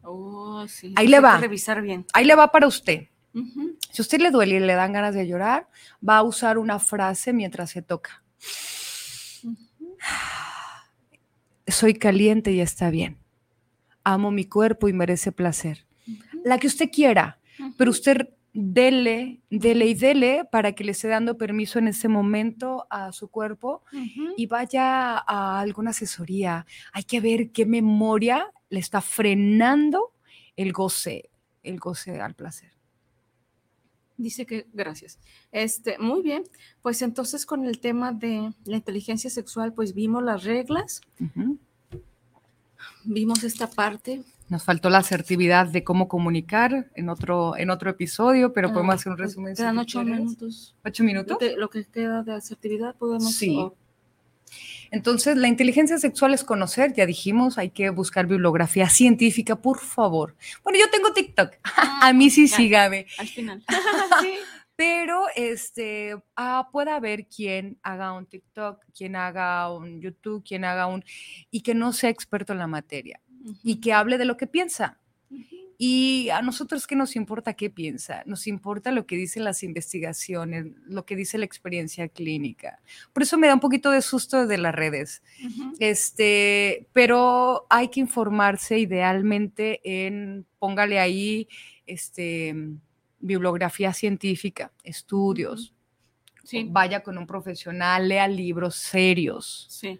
Oh, 0.02 0.66
sí. 0.68 0.94
Ahí 0.96 1.08
le 1.08 1.20
va. 1.20 1.38
revisar 1.38 1.82
bien. 1.82 2.06
Ahí 2.12 2.24
le 2.24 2.34
va 2.34 2.50
para 2.50 2.66
usted. 2.66 3.08
Si 3.32 4.00
a 4.00 4.02
usted 4.02 4.20
le 4.20 4.30
duele 4.30 4.56
y 4.56 4.60
le 4.60 4.74
dan 4.74 4.92
ganas 4.92 5.14
de 5.14 5.26
llorar, 5.26 5.68
va 6.06 6.18
a 6.18 6.22
usar 6.22 6.58
una 6.58 6.78
frase 6.78 7.32
mientras 7.32 7.70
se 7.70 7.82
toca. 7.82 8.22
Soy 11.66 11.94
caliente 11.94 12.50
y 12.50 12.60
está 12.60 12.90
bien. 12.90 13.18
Amo 14.02 14.30
mi 14.30 14.46
cuerpo 14.46 14.88
y 14.88 14.92
merece 14.92 15.30
placer. 15.30 15.86
La 16.44 16.58
que 16.58 16.66
usted 16.66 16.90
quiera, 16.90 17.38
pero 17.76 17.90
usted 17.90 18.30
dele, 18.52 19.40
dele 19.50 19.86
y 19.86 19.94
dele 19.94 20.44
para 20.50 20.72
que 20.72 20.84
le 20.84 20.92
esté 20.92 21.08
dando 21.08 21.36
permiso 21.36 21.78
en 21.78 21.88
ese 21.88 22.08
momento 22.08 22.86
a 22.90 23.12
su 23.12 23.28
cuerpo 23.28 23.82
y 24.36 24.46
vaya 24.46 25.18
a 25.18 25.60
alguna 25.60 25.90
asesoría. 25.90 26.66
Hay 26.92 27.04
que 27.04 27.20
ver 27.20 27.50
qué 27.50 27.66
memoria 27.66 28.52
le 28.68 28.80
está 28.80 29.00
frenando 29.00 30.12
el 30.56 30.72
goce, 30.72 31.30
el 31.62 31.78
goce 31.78 32.20
al 32.20 32.34
placer. 32.34 32.72
Dice 34.16 34.44
que, 34.44 34.66
gracias. 34.74 35.18
Este, 35.50 35.96
muy 35.98 36.20
bien. 36.20 36.44
Pues 36.82 37.00
entonces 37.00 37.46
con 37.46 37.64
el 37.64 37.80
tema 37.80 38.12
de 38.12 38.52
la 38.64 38.76
inteligencia 38.76 39.30
sexual, 39.30 39.72
pues 39.72 39.94
vimos 39.94 40.22
las 40.22 40.44
reglas, 40.44 41.00
vimos 43.04 43.44
esta 43.44 43.70
parte. 43.70 44.22
Nos 44.50 44.64
faltó 44.64 44.90
la 44.90 44.98
asertividad 44.98 45.68
de 45.68 45.84
cómo 45.84 46.08
comunicar 46.08 46.90
en 46.96 47.08
otro, 47.08 47.56
en 47.56 47.70
otro 47.70 47.88
episodio, 47.88 48.52
pero 48.52 48.72
podemos 48.72 48.92
Ah, 48.92 48.96
hacer 48.96 49.12
un 49.12 49.18
resumen. 49.18 49.54
Quedan 49.54 49.78
ocho 49.78 50.02
quieres. 50.02 50.20
minutos. 50.20 50.76
¿Ocho 50.84 51.04
minutos? 51.04 51.38
Lo 51.56 51.70
que 51.70 51.84
queda 51.84 52.24
de 52.24 52.32
asertividad 52.34 52.96
podemos. 52.96 53.32
Sí. 53.32 53.56
Entonces, 54.90 55.36
la 55.36 55.46
inteligencia 55.46 55.98
sexual 55.98 56.34
es 56.34 56.42
conocer, 56.42 56.92
ya 56.92 57.06
dijimos, 57.06 57.58
hay 57.58 57.70
que 57.70 57.90
buscar 57.90 58.26
bibliografía 58.26 58.88
científica, 58.88 59.54
por 59.54 59.78
favor. 59.78 60.34
Bueno, 60.64 60.80
yo 60.80 60.90
tengo 60.90 61.12
TikTok, 61.12 61.52
a 62.02 62.12
mí 62.12 62.28
sí 62.28 62.48
ya, 62.48 62.56
sígame, 62.56 63.06
Al 63.18 63.28
final. 63.28 63.62
Sí. 64.20 64.34
pero 64.74 65.26
este, 65.36 66.16
ah, 66.34 66.68
puede 66.72 66.90
haber 66.90 67.26
quien 67.26 67.78
haga 67.84 68.12
un 68.12 68.26
TikTok, 68.26 68.84
quien 68.92 69.14
haga 69.14 69.72
un 69.72 70.00
YouTube, 70.00 70.42
quien 70.42 70.64
haga 70.64 70.86
un, 70.88 71.04
y 71.52 71.60
que 71.60 71.74
no 71.74 71.92
sea 71.92 72.10
experto 72.10 72.52
en 72.52 72.58
la 72.58 72.66
materia 72.66 73.20
y 73.62 73.76
que 73.76 73.92
hable 73.92 74.18
de 74.18 74.24
lo 74.24 74.36
que 74.36 74.46
piensa. 74.46 74.98
Y 75.82 76.28
a 76.28 76.42
nosotros, 76.42 76.86
¿qué 76.86 76.94
nos 76.94 77.16
importa 77.16 77.54
qué 77.54 77.70
piensa? 77.70 78.22
Nos 78.26 78.46
importa 78.46 78.92
lo 78.92 79.06
que 79.06 79.16
dicen 79.16 79.44
las 79.44 79.62
investigaciones, 79.62 80.66
lo 80.84 81.06
que 81.06 81.16
dice 81.16 81.38
la 81.38 81.46
experiencia 81.46 82.06
clínica. 82.08 82.82
Por 83.14 83.22
eso 83.22 83.38
me 83.38 83.46
da 83.46 83.54
un 83.54 83.60
poquito 83.60 83.90
de 83.90 84.02
susto 84.02 84.46
de 84.46 84.58
las 84.58 84.74
redes. 84.74 85.22
Este, 85.78 86.86
pero 86.92 87.66
hay 87.70 87.88
que 87.88 88.00
informarse 88.00 88.78
idealmente 88.78 89.80
en, 89.82 90.44
póngale 90.58 90.98
ahí, 90.98 91.48
este, 91.86 92.54
bibliografía 93.18 93.94
científica, 93.94 94.72
estudios. 94.84 95.72
Sí. 96.44 96.68
Vaya 96.70 97.02
con 97.02 97.16
un 97.16 97.26
profesional, 97.26 98.06
lea 98.06 98.28
libros 98.28 98.76
serios. 98.76 99.66
Sí. 99.70 99.98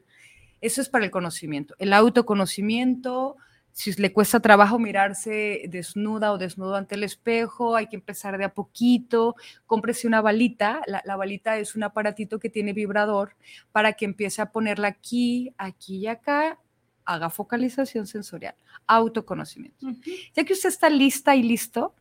Eso 0.61 0.81
es 0.81 0.89
para 0.89 1.05
el 1.05 1.11
conocimiento. 1.11 1.75
El 1.79 1.93
autoconocimiento, 1.93 3.37
si 3.73 3.93
le 3.95 4.13
cuesta 4.13 4.41
trabajo 4.41 4.79
mirarse 4.79 5.63
desnuda 5.69 6.33
o 6.33 6.39
desnudo 6.39 6.77
ante 6.77 6.97
el 6.97 7.05
espejo, 7.05 7.77
hay 7.77 7.87
que 7.87 7.97
empezar 7.97 8.37
de 8.37 8.45
a 8.45 8.53
poquito. 8.55 9.37
Cómprese 9.67 10.07
una 10.07 10.21
balita. 10.21 10.83
La, 10.87 11.03
la 11.05 11.17
balita 11.17 11.59
es 11.59 11.75
un 11.77 11.83
aparatito 11.85 12.39
que 12.39 12.51
tiene 12.51 12.73
vibrador 12.73 13.37
para 13.73 13.95
que 13.95 14.05
empiece 14.05 14.43
a 14.43 14.51
ponerla 14.53 14.89
aquí, 14.89 15.55
aquí 15.57 15.99
y 15.99 16.07
acá. 16.09 16.59
Haga 17.05 17.31
focalización 17.31 18.07
sensorial, 18.07 18.55
autoconocimiento. 18.87 19.87
Ya 20.35 20.45
que 20.45 20.53
usted 20.53 20.69
está 20.69 20.91
lista 20.91 21.35
y 21.35 21.43
listo, 21.43 21.95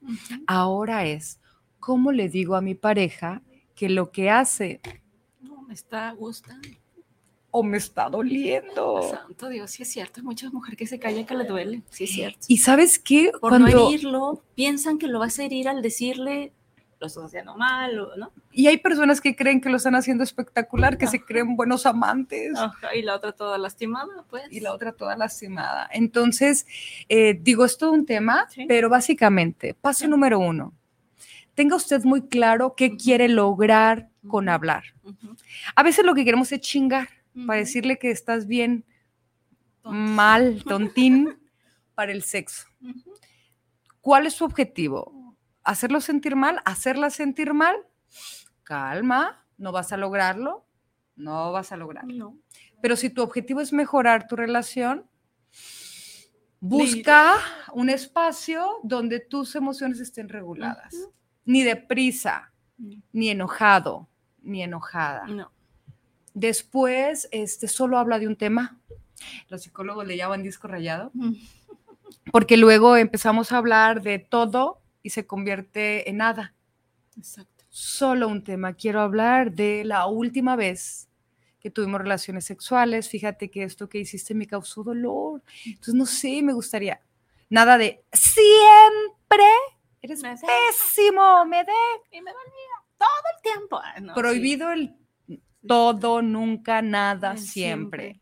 ahora 0.46 1.06
es, 1.06 1.40
¿cómo 1.80 2.12
le 2.12 2.30
digo 2.30 2.56
a 2.56 2.62
mi 2.62 2.76
pareja 2.76 3.42
que 3.74 3.90
lo 3.90 4.12
que 4.12 4.30
hace 4.30 4.82
No, 5.42 5.62
me 5.64 5.74
está 5.74 6.12
gustando. 6.12 6.68
O 7.52 7.64
me 7.64 7.78
está 7.78 8.10
doliendo? 8.10 9.02
Santo 9.10 9.50
Dios, 9.50 9.72
sí 9.72 9.84
es 9.84 9.92
cierto. 9.92 10.20
Hay 10.20 10.26
mucha 10.26 10.50
mujer 10.50 10.76
que 10.76 10.86
se 10.88 11.00
calla 11.00 11.26
que 11.26 11.36
le 11.36 11.46
duele. 11.46 11.82
Sí 11.90 12.04
es 12.06 12.12
cierto. 12.12 12.40
Y 12.48 12.58
sabes 12.58 13.00
qué? 13.00 13.32
Por 13.32 13.52
Cuando, 13.52 13.68
no 13.70 13.88
herirlo, 13.90 14.44
piensan 14.56 14.98
que 14.98 15.08
lo 15.08 15.20
vas 15.20 15.40
a 15.40 15.44
herir 15.44 15.68
al 15.68 15.82
decirle 15.82 16.54
lo 17.00 17.08
estás 17.08 17.24
haciendo 17.24 17.56
mal, 17.56 17.96
¿no? 18.18 18.30
y 18.52 18.68
hay 18.68 18.76
personas 18.76 19.22
que 19.22 19.34
creen 19.34 19.62
que 19.62 19.70
lo 19.70 19.78
están 19.78 19.96
haciendo 19.96 20.22
espectacular, 20.22 20.98
que 20.98 21.08
se 21.08 21.24
creen 21.24 21.56
buenos 21.56 21.86
amantes. 21.86 22.58
Ajá, 22.58 22.94
y 22.94 23.04
la 23.04 23.16
otra 23.16 23.32
toda 23.32 23.58
lastimada, 23.58 24.26
pues. 24.30 24.44
Y 24.52 24.60
la 24.60 24.74
otra 24.74 24.92
toda 24.92 25.16
lastimada. 25.16 25.90
Entonces, 25.94 26.68
eh, 27.08 27.40
digo, 27.42 27.64
es 27.64 27.78
todo 27.78 27.94
un 27.94 28.06
tema, 28.06 28.48
Sí. 28.50 28.66
pero 28.68 28.90
básicamente, 28.90 29.74
paso 29.76 30.00
Sí. 30.04 30.08
número 30.10 30.40
uno, 30.40 30.74
tenga 31.56 31.78
usted 31.78 32.04
muy 32.04 32.24
claro 32.28 32.74
qué 32.76 32.98
quiere 32.98 33.30
lograr 33.30 34.10
con 34.28 34.50
hablar. 34.50 34.84
A 35.76 35.84
veces 35.84 36.04
lo 36.04 36.14
que 36.14 36.26
queremos 36.26 36.52
es 36.52 36.60
chingar 36.60 37.08
para 37.48 37.60
decirle 37.60 37.98
que 38.00 38.12
estás 38.12 38.48
bien 38.48 38.86
mal, 39.84 40.64
tontín, 40.64 41.40
para 41.96 42.12
el 42.12 42.24
sexo. 42.24 42.68
¿Cuál 44.02 44.26
es 44.28 44.34
su 44.34 44.46
objetivo? 44.46 45.36
¿Hacerlo 45.64 46.02
sentir 46.02 46.36
mal? 46.36 46.62
¿Hacerla 46.66 47.10
sentir 47.10 47.54
mal? 47.54 47.76
Calma, 48.64 49.46
no 49.58 49.72
vas 49.72 49.92
a 49.92 49.98
lograrlo, 49.98 50.66
no 51.16 51.52
vas 51.52 51.72
a 51.72 51.78
lograrlo. 51.78 52.14
No. 52.16 52.38
Pero 52.82 52.96
si 52.96 53.10
tu 53.10 53.22
objetivo 53.22 53.60
es 53.62 53.74
mejorar 53.74 54.28
tu 54.28 54.36
relación, 54.36 55.06
busca 56.60 57.36
un 57.74 57.90
espacio 57.90 58.80
donde 58.84 59.20
tus 59.20 59.56
emociones 59.56 60.00
estén 60.00 60.30
reguladas. 60.30 60.96
Ni 61.46 61.64
deprisa, 61.64 62.54
No. 62.78 63.02
ni 63.12 63.30
enojado, 63.30 64.08
ni 64.42 64.64
enojada. 64.64 65.26
No. 65.28 65.52
Después, 66.40 67.28
este, 67.32 67.68
solo 67.68 67.98
habla 67.98 68.18
de 68.18 68.28
un 68.28 68.36
tema. 68.38 68.80
Los 69.50 69.64
psicólogos 69.64 70.08
le 70.08 70.16
llaman 70.16 70.42
disco 70.42 70.68
rayado, 70.70 71.12
Mm. 71.14 71.34
porque 72.32 72.56
luego 72.56 72.96
empezamos 72.96 73.52
a 73.52 73.58
hablar 73.58 74.02
de 74.02 74.20
todo 74.20 74.82
y 75.04 75.10
se 75.10 75.28
convierte 75.28 76.10
en 76.10 76.18
nada. 76.18 76.54
Exacto. 77.18 77.66
Solo 77.70 78.28
un 78.30 78.44
tema. 78.44 78.74
Quiero 78.74 79.02
hablar 79.02 79.52
de 79.52 79.84
la 79.84 80.06
última 80.08 80.56
vez 80.56 81.10
que 81.60 81.70
tuvimos 81.70 82.00
relaciones 82.00 82.46
sexuales. 82.46 83.10
Fíjate 83.10 83.52
que 83.52 83.64
esto 83.64 83.90
que 83.90 84.00
hiciste 84.00 84.34
me 84.34 84.48
causó 84.48 84.84
dolor. 84.84 85.44
Entonces, 85.66 85.94
no 85.94 86.06
sé, 86.06 86.42
me 86.42 86.54
gustaría. 86.54 87.02
Nada 87.50 87.78
de 87.78 88.02
siempre 88.14 89.44
eres 90.02 90.22
Me 90.24 90.30
pésimo, 90.36 91.46
me 91.46 91.64
de 91.66 91.72
Y 92.12 92.22
me 92.22 92.32
dolía 92.32 92.76
todo 92.98 93.10
el 93.36 93.42
tiempo. 93.42 93.82
Ah, 93.84 94.00
no, 94.00 94.14
sí. 94.14 94.20
prohibido 94.20 94.72
el 94.72 94.96
todo, 95.68 96.22
nunca, 96.22 96.82
nada, 96.82 97.38
siempre. 97.38 98.20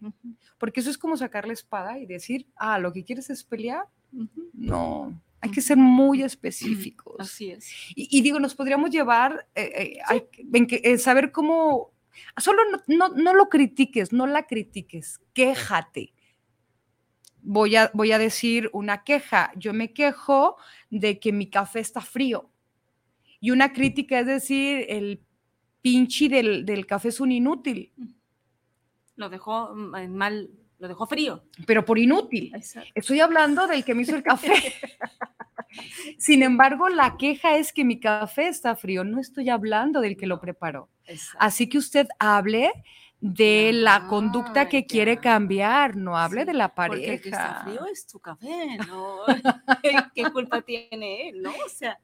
Porque 0.57 0.79
eso 0.79 0.89
es 0.89 0.97
como 0.97 1.17
sacar 1.17 1.45
la 1.47 1.53
espada 1.53 1.99
y 1.99 2.05
decir, 2.05 2.47
ah, 2.55 2.79
lo 2.79 2.91
que 2.93 3.03
quieres 3.03 3.29
es 3.29 3.43
pelear. 3.43 3.85
No, 4.53 5.21
hay 5.41 5.51
que 5.51 5.61
ser 5.61 5.77
muy 5.77 6.23
específicos. 6.23 7.15
Así 7.19 7.51
es. 7.51 7.69
Y, 7.95 8.07
y 8.17 8.21
digo, 8.21 8.39
nos 8.39 8.55
podríamos 8.55 8.89
llevar 8.89 9.47
eh, 9.53 9.99
eh, 10.11 10.27
en 10.53 10.65
que- 10.67 10.81
en 10.83 10.97
saber 10.99 11.31
cómo 11.31 11.91
Solo 12.37 12.63
no, 12.71 12.81
no, 12.87 13.09
no 13.09 13.33
lo 13.35 13.47
critiques, 13.47 14.11
no 14.11 14.25
la 14.25 14.47
critiques, 14.47 15.19
quéjate. 15.33 16.13
Voy 17.43 17.75
a, 17.75 17.91
voy 17.93 18.11
a 18.11 18.17
decir 18.17 18.69
una 18.73 19.03
queja. 19.03 19.51
Yo 19.55 19.71
me 19.71 19.93
quejo 19.93 20.57
de 20.89 21.19
que 21.19 21.31
mi 21.31 21.47
café 21.49 21.79
está 21.79 22.01
frío. 22.01 22.49
Y 23.39 23.51
una 23.51 23.71
crítica 23.71 24.19
es 24.19 24.25
decir, 24.25 24.85
el 24.89 25.21
pinche 25.91 26.29
del, 26.29 26.65
del 26.65 26.85
café 26.85 27.09
es 27.09 27.19
un 27.19 27.31
inútil, 27.31 27.91
Lo 29.15 29.29
dejó 29.29 29.73
mm, 29.73 29.95
en 29.95 30.15
mal, 30.15 30.49
lo 30.79 30.87
dejó 30.87 31.05
frío. 31.07 31.43
pero 31.65 31.83
por 31.85 31.97
inútil. 31.97 32.51
Exacto. 32.55 32.89
Estoy 32.95 33.19
hablando 33.19 33.67
del 33.67 33.83
que 33.83 33.93
me 33.95 34.01
hizo 34.03 34.15
el 34.15 34.23
café. 34.23 34.51
Sin 36.17 36.43
embargo, 36.43 36.89
la 36.89 37.17
queja 37.17 37.57
es 37.57 37.73
que 37.73 37.83
mi 37.83 37.99
café 37.99 38.47
está 38.47 38.75
frío. 38.75 39.03
No 39.03 39.19
estoy 39.19 39.49
hablando 39.49 40.01
del 40.01 40.15
que 40.17 40.27
lo 40.27 40.39
preparó. 40.39 40.89
Así 41.39 41.67
que 41.67 41.77
usted 41.77 42.07
hable 42.19 42.71
de 43.19 43.71
la 43.73 44.07
conducta 44.07 44.69
que 44.69 44.85
quiere 44.85 45.17
cambiar, 45.17 45.95
no 45.95 46.17
hable 46.17 46.41
Sí, 46.41 46.47
de 46.47 46.53
la 46.53 46.73
Porque 46.73 47.13
el 47.15 47.21
que 47.21 47.29
está 47.29 47.63
pareja. 47.63 47.63
frío 47.63 47.85
es 47.91 48.07
tu 48.07 48.19
café, 48.19 48.77
¿no? 48.87 49.17
¿Qué 50.15 50.31
culpa 50.31 50.61
tiene 50.61 51.29
él, 51.29 51.41
no? 51.41 51.51
O 51.51 51.69
sea, 51.69 51.99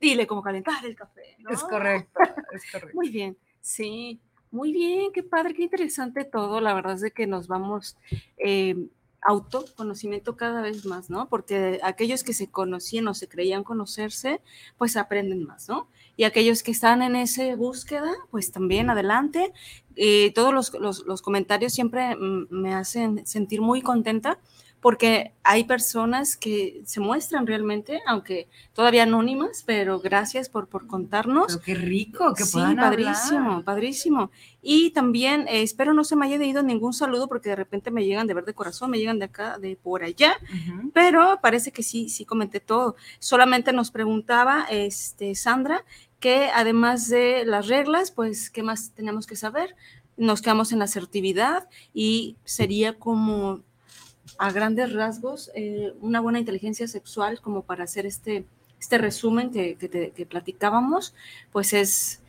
dile 0.00 0.26
cómo 0.26 0.42
calentar 0.42 0.84
el 0.84 0.94
café, 0.96 1.36
¿no? 1.38 1.50
Es 1.50 1.62
correcto, 1.64 2.20
es 2.52 2.62
correcto. 2.70 2.96
Muy 2.96 3.10
bien, 3.10 3.36
sí, 3.60 4.20
muy 4.50 4.72
bien, 4.72 5.12
qué 5.12 5.22
padre, 5.22 5.54
qué 5.54 5.62
interesante 5.62 6.24
todo. 6.24 6.60
La 6.60 6.74
verdad 6.74 6.94
es 6.94 7.00
de 7.00 7.10
que 7.10 7.26
nos 7.26 7.48
vamos 7.48 7.96
eh, 8.38 8.76
autoconocimiento 9.20 10.36
cada 10.36 10.62
vez 10.62 10.86
más, 10.86 11.10
¿no? 11.10 11.28
Porque 11.28 11.80
aquellos 11.82 12.22
que 12.24 12.32
se 12.32 12.50
conocían 12.50 13.08
o 13.08 13.14
se 13.14 13.28
creían 13.28 13.64
conocerse, 13.64 14.40
pues 14.78 14.96
aprenden 14.96 15.44
más, 15.44 15.68
¿no? 15.68 15.88
Y 16.16 16.24
aquellos 16.24 16.62
que 16.62 16.70
están 16.70 17.02
en 17.02 17.16
esa 17.16 17.54
búsqueda, 17.56 18.12
pues 18.30 18.50
también 18.52 18.90
adelante. 18.90 19.52
Eh, 19.96 20.32
todos 20.34 20.54
los, 20.54 20.72
los- 20.74 21.04
los 21.06 21.22
comentarios 21.22 21.72
siempre 21.72 22.14
mm, 22.16 22.46
me 22.50 22.74
hacen 22.74 23.26
sentir 23.26 23.60
muy 23.60 23.82
contenta 23.82 24.38
porque 24.80 25.32
hay 25.42 25.64
personas 25.64 26.36
que 26.36 26.82
se 26.84 27.00
muestran 27.00 27.46
realmente, 27.46 28.00
aunque 28.06 28.48
todavía 28.74 29.02
anónimas, 29.02 29.64
pero 29.66 29.98
gracias 30.00 30.48
por, 30.48 30.68
por 30.68 30.86
contarnos. 30.86 31.46
Pero 31.48 31.62
qué 31.62 31.74
rico 31.74 32.34
que 32.34 32.44
Sí, 32.44 32.52
puedan 32.52 32.76
padrísimo, 32.76 33.38
hablar. 33.50 33.64
padrísimo. 33.64 34.30
Y 34.62 34.90
también 34.90 35.46
eh, 35.48 35.62
espero 35.62 35.94
no 35.94 36.04
se 36.04 36.14
me 36.16 36.26
haya 36.26 36.44
ido 36.44 36.62
ningún 36.62 36.92
saludo 36.92 37.28
porque 37.28 37.48
de 37.48 37.56
repente 37.56 37.90
me 37.90 38.04
llegan 38.04 38.26
de 38.26 38.34
ver 38.34 38.44
de 38.44 38.54
corazón, 38.54 38.90
me 38.90 38.98
llegan 38.98 39.18
de 39.18 39.24
acá, 39.26 39.58
de 39.58 39.76
por 39.76 40.04
allá, 40.04 40.36
Ujú. 40.44 40.90
pero 40.92 41.38
parece 41.42 41.72
que 41.72 41.82
sí, 41.82 42.08
sí 42.08 42.24
comenté 42.24 42.60
todo. 42.60 42.94
Solamente 43.18 43.72
nos 43.72 43.90
preguntaba 43.90 44.66
este, 44.70 45.34
Sandra 45.34 45.84
que 46.20 46.50
además 46.54 47.08
de 47.08 47.44
las 47.46 47.68
reglas, 47.68 48.10
pues, 48.10 48.50
¿qué 48.50 48.62
más 48.64 48.90
teníamos 48.90 49.26
que 49.26 49.36
saber? 49.36 49.76
Nos 50.16 50.42
quedamos 50.42 50.72
en 50.72 50.80
la 50.80 50.86
asertividad 50.86 51.68
y 51.94 52.36
sería 52.44 52.98
como 52.98 53.62
a 54.38 54.52
grandes 54.52 54.92
rasgos 54.92 55.50
eh, 55.54 55.92
una 56.00 56.20
buena 56.20 56.38
inteligencia 56.38 56.86
sexual 56.88 57.40
como 57.40 57.62
para 57.62 57.84
hacer 57.84 58.06
este, 58.06 58.44
este 58.80 58.96
resumen 58.98 59.50
que, 59.50 59.74
que, 59.76 59.88
te- 59.88 60.10
que 60.12 60.24
platicábamos, 60.26 61.12
pues 61.52 61.72
es, 61.72 62.22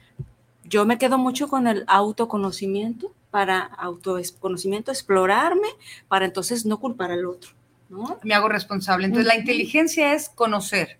yo 0.63 0.85
me 0.85 0.97
quedo 0.97 1.17
mucho 1.17 1.47
con 1.47 1.67
el 1.67 1.83
autoconocimiento 1.87 3.13
para 3.31 3.59
autoconocimiento, 3.59 4.91
explorarme, 4.91 5.67
para 6.07 6.25
entonces 6.25 6.65
no 6.65 6.79
culpar 6.79 7.11
al 7.11 7.25
otro, 7.27 7.51
¿no? 7.89 8.17
Me 8.23 8.33
hago 8.33 8.49
responsable. 8.49 9.05
Entonces, 9.05 9.27
la 9.27 9.37
inteligencia 9.37 10.13
es 10.13 10.29
conocer, 10.29 10.97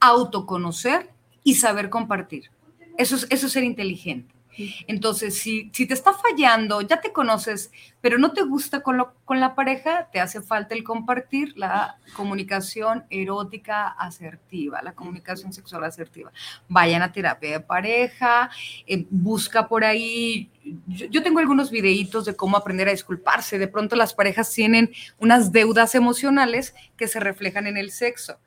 autoconocer 0.00 1.10
y 1.44 1.56
saber 1.56 1.90
compartir. 1.90 2.50
Eso 2.96 3.16
es, 3.16 3.26
eso 3.30 3.46
es 3.46 3.52
ser 3.52 3.64
inteligente. 3.64 4.34
Entonces, 4.86 5.38
si, 5.38 5.70
si 5.72 5.86
te 5.86 5.94
está 5.94 6.12
fallando, 6.12 6.80
ya 6.80 7.00
te 7.00 7.12
conoces, 7.12 7.70
pero 8.00 8.18
no 8.18 8.32
te 8.32 8.42
gusta 8.42 8.80
con, 8.82 8.96
lo- 8.96 9.14
con 9.24 9.40
la 9.40 9.54
pareja, 9.54 10.08
te 10.12 10.20
hace 10.20 10.40
falta 10.42 10.74
el 10.74 10.84
compartir 10.84 11.52
la 11.56 11.98
comunicación 12.14 13.04
erótica 13.10 13.88
asertiva, 13.88 14.82
la 14.82 14.92
comunicación 14.94 15.52
sexual 15.52 15.84
asertiva. 15.84 16.32
Vayan 16.68 17.02
a 17.02 17.12
terapia 17.12 17.50
de 17.52 17.60
pareja, 17.60 18.50
eh, 18.86 19.06
busca 19.10 19.68
por 19.68 19.84
ahí. 19.84 20.50
Yo, 20.86 21.06
yo 21.06 21.22
tengo 21.22 21.38
algunos 21.40 21.70
videitos 21.70 22.24
de 22.24 22.36
cómo 22.36 22.56
aprender 22.56 22.88
a 22.88 22.92
disculparse. 22.92 23.58
De 23.58 23.68
pronto 23.68 23.96
las 23.96 24.14
parejas 24.14 24.50
tienen 24.52 24.90
unas 25.18 25.52
deudas 25.52 25.94
emocionales 25.94 26.74
que 26.96 27.08
se 27.08 27.20
reflejan 27.20 27.66
en 27.66 27.76
el 27.76 27.90
sexo. 27.90 28.38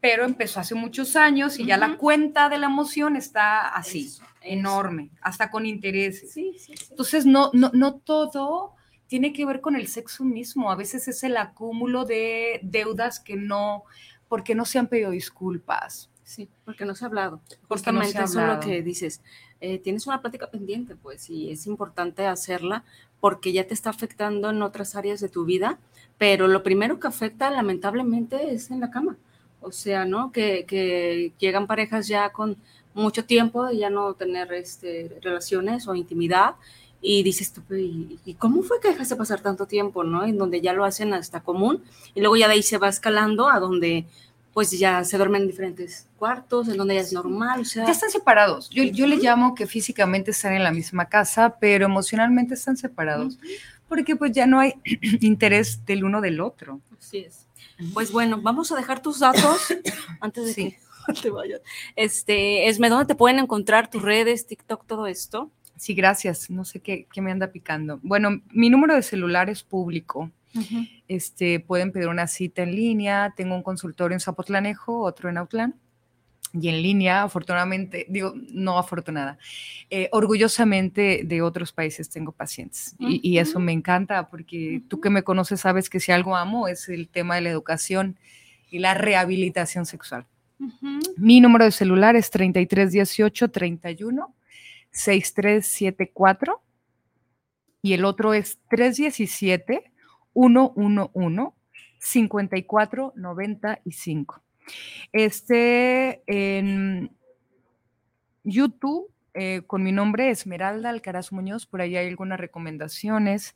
Pero 0.00 0.24
empezó 0.24 0.60
hace 0.60 0.74
muchos 0.74 1.16
años 1.16 1.58
y 1.58 1.66
ya 1.66 1.76
la 1.76 1.96
cuenta 1.96 2.48
de 2.48 2.58
la 2.58 2.66
emoción 2.66 3.16
está 3.16 3.68
así, 3.68 4.06
Eso, 4.06 4.22
eso. 4.22 4.32
enorme, 4.42 5.10
hasta 5.20 5.50
con 5.50 5.66
intereses. 5.66 6.32
Sí, 6.32 6.54
sí, 6.58 6.76
sí. 6.76 6.86
Entonces, 6.90 7.26
no, 7.26 7.50
no, 7.52 7.70
no 7.74 7.94
todo 7.96 8.74
tiene 9.08 9.32
que 9.32 9.44
ver 9.44 9.60
con 9.60 9.74
el 9.74 9.88
sexo 9.88 10.24
mismo. 10.24 10.70
A 10.70 10.76
veces 10.76 11.08
es 11.08 11.24
el 11.24 11.36
acúmulo 11.36 12.04
de 12.04 12.60
deudas 12.62 13.18
que 13.18 13.36
no, 13.36 13.84
porque 14.28 14.54
no 14.54 14.64
se 14.64 14.78
han 14.78 14.86
pedido 14.86 15.10
disculpas. 15.10 16.10
Sí, 16.22 16.48
porque 16.66 16.84
no 16.84 16.94
se 16.94 17.04
ha 17.04 17.08
hablado. 17.08 17.40
No 17.62 17.68
Justamente 17.68 18.18
ha 18.18 18.24
eso 18.24 18.40
es 18.40 18.46
lo 18.46 18.60
que 18.60 18.82
dices. 18.82 19.22
Eh, 19.60 19.78
tienes 19.78 20.06
una 20.06 20.20
plática 20.20 20.50
pendiente, 20.50 20.94
pues, 20.94 21.30
y 21.30 21.50
es 21.50 21.66
importante 21.66 22.26
hacerla 22.26 22.84
porque 23.18 23.52
ya 23.52 23.66
te 23.66 23.74
está 23.74 23.90
afectando 23.90 24.50
en 24.50 24.62
otras 24.62 24.94
áreas 24.94 25.20
de 25.20 25.30
tu 25.30 25.44
vida, 25.46 25.78
pero 26.18 26.46
lo 26.46 26.62
primero 26.62 27.00
que 27.00 27.08
afecta 27.08 27.50
lamentablemente 27.50 28.52
es 28.52 28.70
en 28.70 28.80
la 28.80 28.90
cama. 28.90 29.16
O 29.60 29.72
sea, 29.72 30.04
¿no? 30.04 30.32
Que, 30.32 30.64
que 30.66 31.32
llegan 31.38 31.66
parejas 31.66 32.06
ya 32.08 32.30
con 32.30 32.56
mucho 32.94 33.24
tiempo 33.24 33.64
de 33.66 33.76
ya 33.76 33.90
no 33.90 34.14
tener 34.14 34.52
este, 34.52 35.18
relaciones 35.22 35.86
o 35.86 35.94
intimidad 35.94 36.56
y 37.00 37.22
dices 37.22 37.52
tú, 37.52 37.62
"Pero, 37.68 37.80
¿y, 37.80 38.34
cómo 38.38 38.62
fue 38.62 38.80
que 38.80 38.88
dejaste 38.88 39.14
pasar 39.16 39.40
tanto 39.40 39.66
tiempo, 39.66 40.02
no? 40.04 40.24
En 40.24 40.36
donde 40.36 40.60
ya 40.60 40.72
lo 40.72 40.84
hacen 40.84 41.14
hasta 41.14 41.40
común 41.40 41.82
y 42.14 42.20
luego 42.20 42.36
ya 42.36 42.48
de 42.48 42.54
ahí 42.54 42.62
se 42.62 42.78
va 42.78 42.88
escalando 42.88 43.48
a 43.48 43.60
donde 43.60 44.06
pues 44.52 44.72
ya 44.72 45.04
se 45.04 45.16
duermen 45.16 45.42
en 45.42 45.48
diferentes 45.48 46.08
cuartos, 46.18 46.66
en 46.68 46.76
donde 46.76 46.96
ya 46.96 47.02
es 47.02 47.12
normal, 47.12 47.60
o 47.60 47.64
sea, 47.64 47.84
Ya 47.86 47.92
están 47.92 48.10
separados. 48.10 48.68
Yo, 48.70 48.82
yo 48.82 49.06
le 49.06 49.16
llamo 49.16 49.54
que 49.54 49.68
físicamente 49.68 50.32
están 50.32 50.52
en 50.54 50.64
la 50.64 50.72
misma 50.72 51.04
casa, 51.08 51.56
pero 51.60 51.84
emocionalmente 51.84 52.54
están 52.54 52.76
separados. 52.76 53.38
Porque 53.88 54.16
pues 54.16 54.32
ya 54.32 54.46
no 54.46 54.58
hay 54.58 54.74
interés 55.20 55.86
del 55.86 56.02
uno 56.02 56.20
del 56.20 56.40
otro. 56.40 56.80
Así 56.98 57.18
es. 57.18 57.47
Pues 57.94 58.12
bueno, 58.12 58.40
vamos 58.42 58.72
a 58.72 58.76
dejar 58.76 59.00
tus 59.02 59.20
datos 59.20 59.74
antes 60.20 60.46
de 60.46 60.52
Sí. 60.52 60.76
que 61.06 61.12
te 61.22 61.30
vayas. 61.30 61.60
Este, 61.96 62.68
Esme, 62.68 62.88
¿dónde 62.88 63.06
te 63.06 63.14
pueden 63.14 63.38
encontrar 63.38 63.88
tus 63.90 64.02
redes, 64.02 64.46
TikTok, 64.46 64.86
todo 64.86 65.06
esto? 65.06 65.50
Sí, 65.76 65.94
gracias. 65.94 66.50
No 66.50 66.64
sé 66.64 66.80
qué, 66.80 67.06
qué 67.12 67.20
me 67.20 67.30
anda 67.30 67.52
picando. 67.52 68.00
Bueno, 68.02 68.40
mi 68.50 68.68
número 68.68 68.94
de 68.94 69.02
celular 69.02 69.48
es 69.48 69.62
público. 69.62 70.30
Este, 71.06 71.60
pueden 71.60 71.92
pedir 71.92 72.08
una 72.08 72.26
cita 72.26 72.62
en 72.62 72.74
línea. 72.74 73.32
Tengo 73.36 73.54
un 73.54 73.62
consultorio 73.62 74.14
en 74.16 74.20
Zapotlanejo, 74.20 75.02
otro 75.02 75.28
en 75.28 75.38
Autlán. 75.38 75.74
Y 76.52 76.68
en 76.68 76.82
línea, 76.82 77.24
afortunadamente, 77.24 78.06
digo, 78.08 78.32
no 78.50 78.78
afortunada, 78.78 79.38
eh, 79.90 80.08
orgullosamente 80.12 81.22
de 81.24 81.42
otros 81.42 81.72
países 81.72 82.08
tengo 82.08 82.32
pacientes. 82.32 82.96
Y, 82.98 83.20
y 83.22 83.38
eso 83.38 83.60
me 83.60 83.72
encanta 83.72 84.28
porque 84.28 84.82
tú 84.88 85.00
que 85.00 85.10
me 85.10 85.22
conoces 85.22 85.60
sabes 85.60 85.90
que 85.90 86.00
si 86.00 86.10
algo 86.10 86.36
amo 86.36 86.68
es 86.68 86.88
el 86.88 87.08
tema 87.08 87.34
de 87.34 87.42
la 87.42 87.50
educación 87.50 88.16
y 88.70 88.78
la 88.78 88.94
rehabilitación 88.94 89.86
sexual. 89.86 90.26
Mi 91.16 91.40
número 91.40 91.64
de 91.64 91.70
celular 91.70 92.16
es 92.16 92.30
3318 92.30 93.48
31 93.50 94.34
6374 94.90 96.60
y 97.82 97.92
el 97.92 98.04
otro 98.04 98.34
es 98.34 98.58
317 98.68 99.92
111 100.34 101.52
5495. 102.00 104.42
Este 105.12 106.22
en 106.26 107.10
YouTube 108.44 109.10
eh, 109.40 109.62
con 109.68 109.84
mi 109.84 109.92
nombre 109.92 110.30
Esmeralda 110.30 110.90
Alcaraz 110.90 111.30
Muñoz, 111.30 111.64
por 111.64 111.80
ahí 111.80 111.96
hay 111.96 112.08
algunas 112.08 112.40
recomendaciones. 112.40 113.54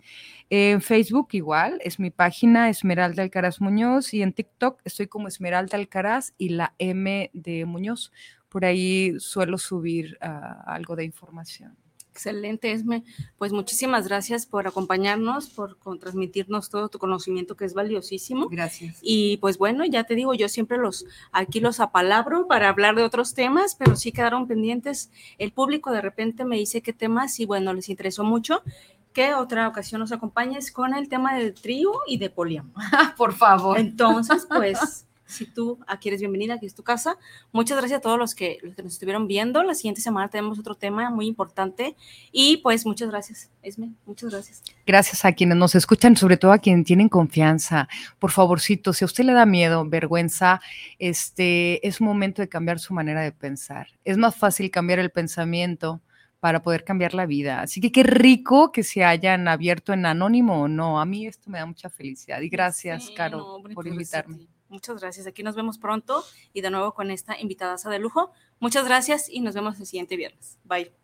En 0.48 0.80
Facebook 0.80 1.30
igual, 1.32 1.80
es 1.82 1.98
mi 1.98 2.10
página 2.10 2.68
Esmeralda 2.68 3.24
Alcaraz 3.24 3.60
Muñoz 3.60 4.14
y 4.14 4.22
en 4.22 4.32
TikTok 4.32 4.80
estoy 4.84 5.08
como 5.08 5.26
Esmeralda 5.26 5.76
Alcaraz 5.76 6.34
y 6.38 6.50
la 6.50 6.74
M 6.78 7.30
de 7.32 7.64
Muñoz. 7.64 8.12
Por 8.48 8.64
ahí 8.64 9.18
suelo 9.18 9.58
subir 9.58 10.18
ah, 10.20 10.62
algo 10.66 10.94
de 10.94 11.04
información. 11.04 11.76
Excelente, 12.12 12.72
Esme. 12.72 13.04
Pues 13.38 13.52
muchísimas 13.52 14.06
gracias 14.06 14.44
por 14.44 14.66
acompañarnos, 14.66 15.48
por 15.48 15.78
transmitirnos 15.98 16.68
todo 16.68 16.90
tu 16.90 16.98
conocimiento 16.98 17.56
que 17.56 17.64
es 17.64 17.72
valiosísimo. 17.72 18.48
Gracias. 18.50 18.98
Y 19.00 19.38
pues 19.38 19.56
bueno, 19.56 19.86
ya 19.86 20.04
te 20.04 20.14
digo, 20.14 20.34
yo 20.34 20.50
siempre 20.50 20.76
los 20.76 21.06
aquí 21.32 21.58
los 21.58 21.80
apalabro 21.80 22.46
para 22.48 22.68
hablar 22.68 22.96
de 22.96 23.02
otros 23.02 23.32
temas, 23.32 23.76
pero 23.76 23.96
sí 23.96 24.12
quedaron 24.12 24.46
pendientes. 24.46 25.10
El 25.38 25.52
público 25.52 25.90
de 25.90 26.02
repente 26.02 26.44
me 26.44 26.56
dice 26.56 26.82
qué 26.82 26.92
temas 26.92 27.40
y 27.40 27.46
bueno, 27.46 27.72
les 27.72 27.88
interesó 27.88 28.24
mucho. 28.24 28.62
Que 29.14 29.34
otra 29.34 29.68
ocasión 29.68 30.00
nos 30.00 30.12
acompañes 30.12 30.70
con 30.70 30.94
el 30.94 31.08
tema 31.08 31.34
del 31.34 31.54
trío 31.54 31.92
y 32.06 32.18
de 32.18 32.28
poliamor. 32.28 32.72
Por 33.16 33.32
favor. 33.32 33.78
Entonces, 33.78 34.46
pues 34.46 35.06
Si 35.26 35.46
tú 35.46 35.78
aquí 35.86 36.08
eres 36.08 36.20
bienvenida, 36.20 36.54
aquí 36.54 36.66
es 36.66 36.74
tu 36.74 36.82
casa. 36.82 37.16
Muchas 37.52 37.78
gracias 37.78 37.98
a 37.98 38.00
todos 38.00 38.18
los 38.18 38.34
que, 38.34 38.58
los 38.62 38.74
que 38.74 38.82
nos 38.82 38.94
estuvieron 38.94 39.26
viendo. 39.26 39.62
La 39.62 39.74
siguiente 39.74 40.00
semana 40.00 40.28
tenemos 40.28 40.58
otro 40.58 40.74
tema 40.74 41.10
muy 41.10 41.26
importante. 41.26 41.96
Y 42.32 42.58
pues 42.58 42.84
muchas 42.84 43.08
gracias, 43.08 43.50
Esme. 43.62 43.92
Muchas 44.04 44.30
gracias. 44.30 44.62
Gracias 44.86 45.24
a 45.24 45.32
quienes 45.32 45.56
nos 45.56 45.74
escuchan, 45.74 46.16
sobre 46.16 46.36
todo 46.36 46.52
a 46.52 46.58
quienes 46.58 46.84
tienen 46.84 47.08
confianza. 47.08 47.88
Por 48.18 48.30
favorcito, 48.30 48.92
si 48.92 49.04
a 49.04 49.06
usted 49.06 49.24
le 49.24 49.32
da 49.32 49.46
miedo, 49.46 49.88
vergüenza, 49.88 50.60
este 50.98 51.86
es 51.86 52.00
momento 52.00 52.42
de 52.42 52.48
cambiar 52.48 52.78
su 52.78 52.94
manera 52.94 53.22
de 53.22 53.32
pensar. 53.32 53.88
Es 54.04 54.18
más 54.18 54.36
fácil 54.36 54.70
cambiar 54.70 54.98
el 54.98 55.10
pensamiento 55.10 56.02
para 56.42 56.60
poder 56.60 56.82
cambiar 56.82 57.14
la 57.14 57.24
vida. 57.24 57.60
Así 57.60 57.80
que 57.80 57.92
qué 57.92 58.02
rico 58.02 58.72
que 58.72 58.82
se 58.82 59.04
hayan 59.04 59.46
abierto 59.46 59.92
en 59.92 60.04
anónimo 60.06 60.62
o 60.62 60.66
no. 60.66 61.00
A 61.00 61.04
mí 61.04 61.24
esto 61.24 61.48
me 61.48 61.58
da 61.58 61.66
mucha 61.66 61.88
felicidad 61.88 62.40
y 62.40 62.48
gracias, 62.48 63.06
Sí, 63.06 63.14
Caro, 63.14 63.60
no, 63.62 63.74
por 63.74 63.86
invitarme. 63.86 64.48
Muchas 64.72 65.00
gracias. 65.00 65.26
Aquí 65.26 65.42
nos 65.42 65.54
vemos 65.54 65.78
pronto 65.78 66.24
y 66.52 66.62
de 66.62 66.70
nuevo 66.70 66.94
con 66.94 67.10
esta 67.10 67.38
invitada 67.38 67.76
de 67.76 67.98
lujo. 67.98 68.32
Muchas 68.58 68.84
gracias 68.86 69.28
y 69.28 69.40
nos 69.40 69.54
vemos 69.54 69.78
el 69.78 69.86
siguiente 69.86 70.16
viernes. 70.16 70.58
Bye. 70.64 71.01